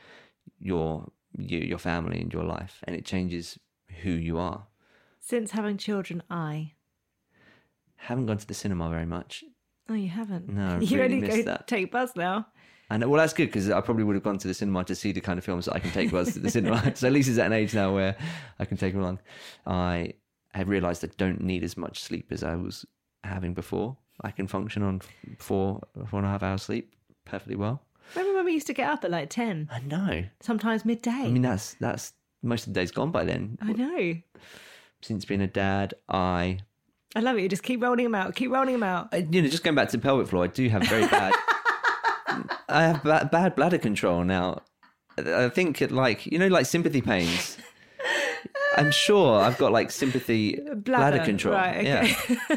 your 0.59 1.11
you, 1.37 1.59
your 1.59 1.77
family 1.77 2.19
and 2.19 2.31
your 2.31 2.43
life 2.43 2.79
and 2.85 2.95
it 2.95 3.05
changes 3.05 3.59
who 4.01 4.11
you 4.11 4.37
are. 4.37 4.67
Since 5.19 5.51
having 5.51 5.77
children, 5.77 6.23
I. 6.29 6.73
Haven't 7.97 8.27
gone 8.27 8.37
to 8.37 8.47
the 8.47 8.53
cinema 8.53 8.89
very 8.89 9.05
much. 9.05 9.43
Oh, 9.89 9.93
you 9.93 10.09
haven't? 10.09 10.49
No, 10.49 10.79
you 10.81 10.97
really 11.01 11.15
only 11.15 11.27
go 11.27 11.41
that. 11.43 11.67
take 11.67 11.91
Buzz 11.91 12.15
now. 12.15 12.47
And 12.89 13.03
well, 13.09 13.19
that's 13.19 13.33
good 13.33 13.47
because 13.47 13.69
I 13.69 13.81
probably 13.81 14.05
would 14.05 14.15
have 14.15 14.23
gone 14.23 14.37
to 14.37 14.47
the 14.47 14.53
cinema 14.53 14.85
to 14.85 14.95
see 14.95 15.11
the 15.11 15.19
kind 15.19 15.37
of 15.37 15.43
films 15.43 15.65
that 15.65 15.73
I 15.75 15.79
can 15.79 15.91
take 15.91 16.11
Buzz 16.11 16.33
to 16.33 16.39
the 16.39 16.49
cinema. 16.49 16.81
so 16.95 17.07
at 17.07 17.13
least 17.13 17.27
he's 17.27 17.37
at 17.37 17.47
an 17.47 17.53
age 17.53 17.73
now 17.73 17.93
where 17.93 18.15
I 18.59 18.65
can 18.65 18.77
take 18.77 18.93
him 18.93 19.01
along. 19.01 19.19
I 19.65 20.13
have 20.57 20.69
realised 20.69 21.03
I 21.05 21.09
don't 21.17 21.41
need 21.41 21.63
as 21.63 21.77
much 21.77 22.01
sleep 22.01 22.27
as 22.31 22.43
I 22.43 22.55
was 22.55 22.85
having 23.23 23.53
before. 23.53 23.97
I 24.21 24.31
can 24.31 24.47
function 24.47 24.83
on 24.83 25.01
four 25.37 25.81
four 26.09 26.19
and 26.19 26.27
a 26.27 26.29
half 26.31 26.43
hours 26.43 26.63
sleep 26.63 26.93
perfectly 27.25 27.55
well. 27.55 27.81
Remember 28.15 28.37
when 28.37 28.45
we 28.45 28.53
used 28.53 28.67
to 28.67 28.73
get 28.73 28.89
up 28.89 29.03
at 29.03 29.11
like 29.11 29.29
10, 29.29 29.69
I 29.71 29.79
know. 29.81 30.23
sometimes 30.39 30.85
midday? 30.85 31.11
I 31.11 31.27
mean, 31.29 31.41
that's 31.41 31.75
that's 31.79 32.13
most 32.41 32.65
of 32.67 32.73
the 32.73 32.79
day's 32.79 32.91
gone 32.91 33.11
by 33.11 33.25
then. 33.25 33.57
I 33.61 33.73
know. 33.73 34.13
Since 35.01 35.25
being 35.25 35.41
a 35.41 35.47
dad, 35.47 35.93
I, 36.09 36.59
I 37.15 37.19
love 37.19 37.37
it. 37.37 37.41
You 37.41 37.49
just 37.49 37.63
keep 37.63 37.83
rolling 37.83 38.05
them 38.05 38.15
out. 38.15 38.33
Keep 38.35 38.51
rolling 38.51 38.73
them 38.73 38.83
out. 38.83 39.09
I- 39.11 39.27
you 39.29 39.41
know, 39.41 39.47
just 39.49 39.63
going 39.63 39.75
back 39.75 39.89
to 39.89 39.97
pelvic 39.97 40.27
floor, 40.27 40.45
I 40.45 40.47
do 40.47 40.69
have 40.69 40.83
very 40.83 41.05
bad. 41.07 41.33
I 42.69 42.83
have 42.83 43.03
ba- 43.03 43.29
bad 43.31 43.55
bladder 43.55 43.77
control 43.77 44.23
now. 44.23 44.61
I 45.17 45.49
think 45.49 45.81
it 45.81 45.91
like 45.91 46.25
you 46.27 46.37
know, 46.39 46.47
like 46.47 46.65
sympathy 46.65 47.01
pains. 47.01 47.56
I'm 48.77 48.91
sure 48.91 49.41
I've 49.41 49.57
got 49.57 49.71
like 49.71 49.91
sympathy 49.91 50.59
bladder, 50.75 51.23
control. 51.23 51.55
Right. 51.55 51.77
Okay. 51.77 52.15
Yeah. 52.27 52.55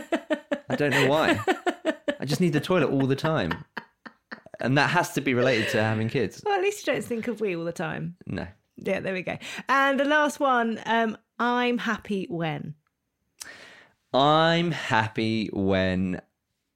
I 0.69 0.77
don't 0.77 0.91
know 0.91 1.09
why. 1.09 1.41
I 2.21 2.25
just 2.25 2.41
need 2.41 2.53
the 2.53 2.61
toilet 2.61 2.91
all 2.91 3.07
the 3.07 3.17
time. 3.17 3.65
And 4.61 4.77
that 4.77 4.91
has 4.91 5.15
to 5.15 5.21
be 5.21 5.33
related 5.33 5.71
to 5.71 5.83
having 5.83 6.09
kids. 6.09 6.43
Well, 6.45 6.55
at 6.55 6.63
least 6.63 6.87
you 6.87 6.93
don't 6.93 7.05
think 7.05 7.29
of 7.29 7.41
we 7.41 7.57
all 7.57 7.65
the 7.65 7.73
time. 7.73 8.17
No. 8.27 8.47
Yeah, 8.77 9.01
there 9.01 9.15
we 9.15 9.23
go. 9.23 9.39
And 9.69 9.99
the 9.99 10.05
last 10.05 10.39
one, 10.39 10.81
um, 10.87 11.17
I'm 11.39 11.79
happy 11.79 12.27
when. 12.29 12.75
I'm 14.13 14.73
happy 14.73 15.49
when 15.53 16.21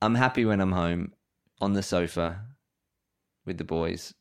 I'm 0.01 0.15
happy 0.15 0.45
when 0.45 0.61
I'm 0.61 0.73
home 0.73 1.13
on 1.61 1.73
the 1.73 1.83
sofa 1.83 2.41
with 3.45 3.59
the 3.59 3.65
boys, 3.65 4.15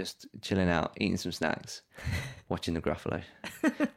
just 0.00 0.26
chilling 0.40 0.68
out, 0.70 0.92
eating 0.98 1.16
some 1.18 1.32
snacks, 1.32 1.82
watching 2.48 2.74
the 2.74 2.80
Gruffalo, 2.80 3.22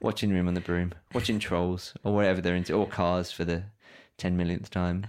watching 0.02 0.32
Room 0.32 0.48
on 0.48 0.54
the 0.54 0.62
Broom, 0.62 0.94
watching 1.14 1.40
Trolls 1.40 1.94
or 2.04 2.14
whatever 2.14 2.42
they're 2.42 2.56
into, 2.56 2.74
or 2.74 2.86
Cars 2.88 3.32
for 3.32 3.46
the 3.46 3.64
ten 4.18 4.36
millionth 4.36 4.70
time. 4.70 5.06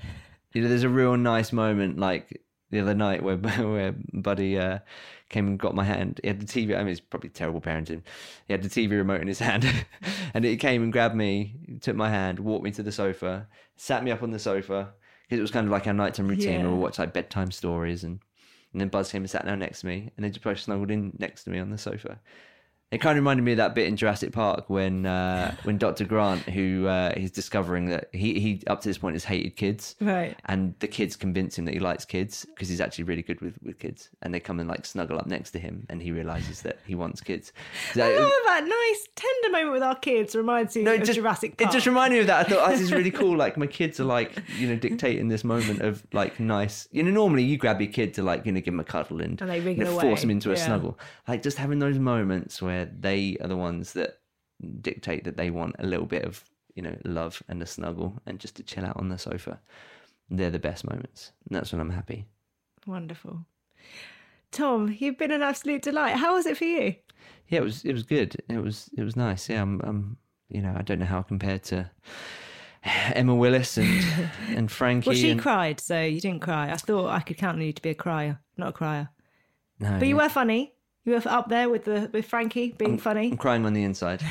You 0.53 0.63
know, 0.63 0.69
there's 0.69 0.85
a 0.85 0.89
real 0.89 1.17
nice 1.17 1.53
moment 1.53 1.99
like 1.99 2.41
the 2.71 2.81
other 2.81 2.95
night 2.95 3.23
where 3.23 3.37
where 3.77 3.95
Buddy 4.13 4.57
uh, 4.59 4.79
came 5.29 5.47
and 5.49 5.59
got 5.59 5.75
my 5.75 5.85
hand. 5.85 6.21
He 6.23 6.29
had 6.29 6.41
the 6.41 6.47
TV. 6.47 6.77
I 6.77 6.79
mean, 6.85 6.93
it's 6.93 7.01
probably 7.01 7.31
terrible 7.31 7.61
parenting. 7.61 8.03
He 8.47 8.53
had 8.53 8.63
the 8.63 8.69
TV 8.69 8.91
remote 8.93 9.21
in 9.21 9.29
his 9.29 9.39
hand, 9.49 9.67
and 10.33 10.45
he 10.45 10.57
came 10.57 10.83
and 10.83 10.93
grabbed 10.93 11.17
me, 11.17 11.57
took 11.81 11.97
my 11.97 12.11
hand, 12.11 12.39
walked 12.39 12.65
me 12.65 12.71
to 12.73 12.83
the 12.83 12.93
sofa, 12.93 13.49
sat 13.77 14.05
me 14.05 14.11
up 14.13 14.23
on 14.23 14.31
the 14.31 14.39
sofa 14.39 14.93
because 15.23 15.39
it 15.39 15.43
was 15.43 15.51
kind 15.51 15.67
of 15.67 15.73
like 15.73 15.87
our 15.87 15.93
nighttime 15.93 16.29
routine. 16.29 16.61
Yeah. 16.61 16.63
where 16.67 16.73
we 16.73 16.79
watch 16.79 16.99
like 16.99 17.13
bedtime 17.13 17.51
stories, 17.51 18.05
and 18.05 18.21
and 18.75 18.81
then 18.81 18.89
Buzz 18.89 19.11
came 19.11 19.23
and 19.23 19.31
sat 19.31 19.47
down 19.47 19.61
next 19.61 19.81
to 19.81 19.87
me, 19.87 20.11
and 20.17 20.27
just 20.31 20.45
both 20.45 20.59
snuggled 20.59 20.91
in 20.91 21.17
next 21.19 21.45
to 21.45 21.51
me 21.51 21.61
on 21.61 21.71
the 21.71 21.79
sofa. 21.79 22.19
It 22.95 23.01
kind 23.01 23.19
of 23.19 23.23
reminded 23.23 23.43
me 23.43 23.53
of 23.53 23.57
that 23.59 23.75
bit 23.75 23.87
in 23.89 23.97
Jurassic 23.97 24.33
Park 24.33 24.71
when 24.71 25.05
uh, 25.07 25.55
when 25.65 25.79
Dr. 25.79 26.05
Grant, 26.05 26.43
who 26.43 26.87
uh, 26.87 27.13
he's 27.19 27.31
discovering 27.31 27.87
that 27.87 28.09
he 28.13 28.39
he 28.41 28.63
up 28.67 28.81
to 28.83 28.89
this 28.89 28.99
point 28.99 29.15
has 29.15 29.25
hated 29.25 29.57
kids, 29.57 29.97
Right. 30.01 30.37
and 30.47 30.75
the 30.79 30.89
kids 30.89 31.17
convince 31.17 31.59
him 31.59 31.65
that 31.67 31.75
he 31.75 31.81
likes 31.81 32.05
kids 32.05 32.45
because 32.47 32.69
he's 32.69 32.81
actually 32.81 33.05
really 33.05 33.23
good 33.23 33.41
with, 33.41 33.55
with 33.63 33.79
kids 33.79 34.11
and 34.23 34.33
they 34.33 34.41
come 34.41 34.61
and 34.61 34.69
like 34.69 34.87
snuggle 34.87 35.19
up 35.19 35.27
next 35.27 35.51
to 35.53 35.59
him 35.59 35.87
and 35.91 36.01
he 36.01 36.13
realizes 36.13 36.63
that 36.63 36.79
he 36.87 36.95
wants 36.95 37.21
kids 37.21 37.53
So- 37.93 38.05
I 38.05 38.17
love 38.19 38.31
that 38.47 38.65
nice 38.65 39.09
tender 39.17 39.53
moment 39.53 39.73
with 39.73 39.83
our 39.83 39.97
kids 39.97 40.35
reminds 40.37 40.77
you 40.77 40.83
no, 40.85 40.95
of 40.95 41.01
just, 41.03 41.15
Jurassic 41.15 41.61
it 41.61 41.71
just 41.71 41.87
reminded 41.87 42.17
me 42.17 42.21
of 42.21 42.27
that. 42.29 42.47
I 42.47 42.49
thought 42.49 42.69
oh, 42.69 42.71
this 42.71 42.81
is 42.81 42.93
really 42.93 43.11
cool. 43.21 43.37
Like 43.37 43.57
my 43.57 43.67
kids 43.67 43.99
are 44.01 44.05
like, 44.05 44.33
you 44.59 44.69
know, 44.69 44.77
dictating 44.77 45.29
this 45.29 45.45
moment 45.45 45.81
of 45.81 46.07
like 46.13 46.39
nice. 46.41 46.89
You 46.93 47.03
know, 47.03 47.11
normally 47.11 47.43
you 47.43 47.57
grab 47.57 47.81
your 47.81 47.91
kid 47.91 48.15
to 48.15 48.23
like, 48.23 48.47
you 48.47 48.53
know, 48.53 48.61
give 48.61 48.75
him 48.75 48.81
a 48.81 48.85
cuddle 48.85 49.21
and, 49.21 49.41
And 49.41 49.51
they 49.51 49.59
you 49.59 49.75
know, 49.77 49.93
away. 49.93 50.03
force 50.03 50.23
him 50.23 50.31
into 50.31 50.51
a 50.51 50.55
Yeah. 50.57 50.65
snuggle. 50.67 50.99
Like 51.29 51.43
just 51.43 51.59
having 51.59 51.79
those 51.79 51.99
moments 51.99 52.61
where 52.63 52.84
they 52.85 53.37
are 53.41 53.49
the 53.49 53.57
ones 53.57 53.93
that 53.95 54.19
dictate 54.81 55.25
that 55.25 55.37
they 55.37 55.51
want 55.51 55.77
a 55.79 55.87
little 55.87 56.07
bit 56.07 56.25
of, 56.25 56.45
you 56.75 56.83
know, 56.83 56.97
love 57.05 57.43
and 57.49 57.63
a 57.63 57.67
snuggle 57.67 58.21
and 58.27 58.39
just 58.39 58.57
to 58.57 58.63
chill 58.63 58.85
out 58.85 58.97
on 58.97 59.09
the 59.09 59.19
sofa. 59.19 59.61
They're 60.31 60.51
the 60.51 60.59
best 60.59 60.89
moments. 60.89 61.33
And 61.49 61.57
that's 61.57 61.73
when 61.73 61.81
I'm 61.81 61.91
happy. 61.91 62.27
Wonderful. 62.87 63.45
Tom, 64.51 64.95
you've 64.99 65.19
been 65.19 65.33
an 65.33 65.43
absolute 65.43 65.83
delight. 65.83 66.17
How 66.17 66.35
was 66.35 66.47
it 66.47 66.57
for 66.57 66.65
you? 66.65 66.95
yeah, 67.49 67.61
it 67.61 67.65
was 67.65 67.85
it 67.85 67.93
was 67.93 68.03
good. 68.05 68.37
It 68.49 68.63
was 68.63 68.91
it 68.97 69.03
was 69.03 69.17
nice. 69.17 69.49
Yeah, 69.49 69.63
I'm, 69.63 69.81
I'm 69.85 70.17
you 70.49 70.63
know 70.63 70.75
I 70.77 70.83
don't 70.83 70.99
know 70.99 71.07
how 71.07 71.23
compared 71.23 71.63
to 71.65 71.91
Emma 72.85 73.35
Willis 73.35 73.77
and 73.77 74.05
and 74.49 74.71
Frankie. 74.71 75.11
Well, 75.11 75.17
she 75.17 75.31
and, 75.31 75.41
cried, 75.41 75.81
so 75.81 76.01
you 76.01 76.21
didn't 76.21 76.41
cry. 76.41 76.71
I 76.71 76.77
thought 76.77 77.09
I 77.11 77.21
could 77.21 77.37
count 77.37 77.57
on 77.57 77.63
you 77.63 77.73
to 77.73 77.83
be 77.83 77.91
a 77.91 77.95
crier, 77.95 78.41
not 78.57 78.69
a 78.69 78.73
crier. 78.73 79.09
No, 79.81 79.97
But 79.99 80.09
you 80.09 80.17
yeah. 80.17 80.23
were 80.23 80.29
funny. 80.29 80.73
You 81.07 81.13
were 81.13 81.23
up 81.27 81.51
there 81.51 81.69
with 81.69 81.85
the 81.85 82.09
with 82.13 82.25
Frankie 82.25 82.73
being 82.79 82.97
funny. 82.97 83.31
I'm 83.31 83.37
crying 83.37 83.67
on 83.67 83.75
the 83.75 83.83
inside. 83.85 84.23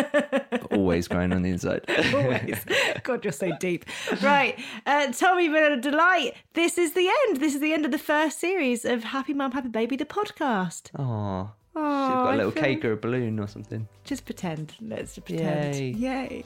Always 0.70 1.08
crying 1.08 1.32
on 1.32 1.42
the 1.42 1.50
inside. 1.50 1.84
Always. 2.14 2.58
God, 3.02 3.22
you're 3.22 3.32
so 3.32 3.50
deep. 3.60 3.84
Right. 4.22 4.58
Uh, 4.86 5.12
Tom, 5.12 5.38
you've 5.40 5.52
been 5.52 5.72
a 5.72 5.80
delight. 5.80 6.32
This 6.54 6.78
is 6.78 6.94
the 6.94 7.06
end. 7.28 7.36
This 7.38 7.54
is 7.54 7.60
the 7.60 7.74
end 7.74 7.84
of 7.84 7.90
the 7.90 7.98
first 7.98 8.40
series 8.40 8.86
of 8.86 9.04
Happy 9.04 9.34
Mum, 9.34 9.52
Happy 9.52 9.68
Baby, 9.68 9.96
the 9.96 10.06
podcast. 10.06 10.90
Oh, 10.98 11.50
she's 11.74 11.82
got 11.82 12.32
a 12.32 12.36
little 12.36 12.50
feel- 12.50 12.62
cake 12.62 12.84
or 12.86 12.92
a 12.92 12.96
balloon 12.96 13.38
or 13.38 13.46
something. 13.46 13.86
Just 14.04 14.24
pretend. 14.24 14.72
Let's 14.80 15.16
just 15.16 15.26
pretend. 15.26 15.76
Yay. 15.76 15.90
Yay. 15.92 16.44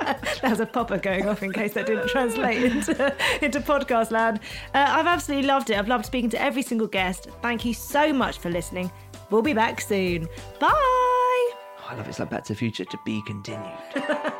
There's 0.42 0.60
a 0.60 0.66
popper 0.66 0.98
going 0.98 1.26
off 1.28 1.42
in 1.42 1.52
case 1.52 1.74
that 1.74 1.86
didn't 1.86 2.08
translate 2.08 2.62
into, 2.62 3.14
into 3.42 3.60
podcast 3.60 4.10
land. 4.10 4.40
Uh, 4.74 4.86
I've 4.88 5.06
absolutely 5.06 5.46
loved 5.46 5.70
it. 5.70 5.78
I've 5.78 5.88
loved 5.88 6.06
speaking 6.06 6.30
to 6.30 6.40
every 6.40 6.62
single 6.62 6.86
guest. 6.86 7.28
Thank 7.42 7.64
you 7.64 7.74
so 7.74 8.12
much 8.12 8.38
for 8.38 8.50
listening. 8.50 8.90
We'll 9.30 9.42
be 9.42 9.54
back 9.54 9.80
soon. 9.80 10.24
Bye. 10.58 10.70
Oh, 10.72 11.86
I 11.88 11.94
love 11.96 12.06
it. 12.06 12.10
It's 12.10 12.18
like 12.18 12.30
Back 12.30 12.44
to 12.44 12.52
the 12.52 12.58
Future 12.58 12.84
to 12.84 12.98
be 13.04 13.22
continued. 13.22 13.78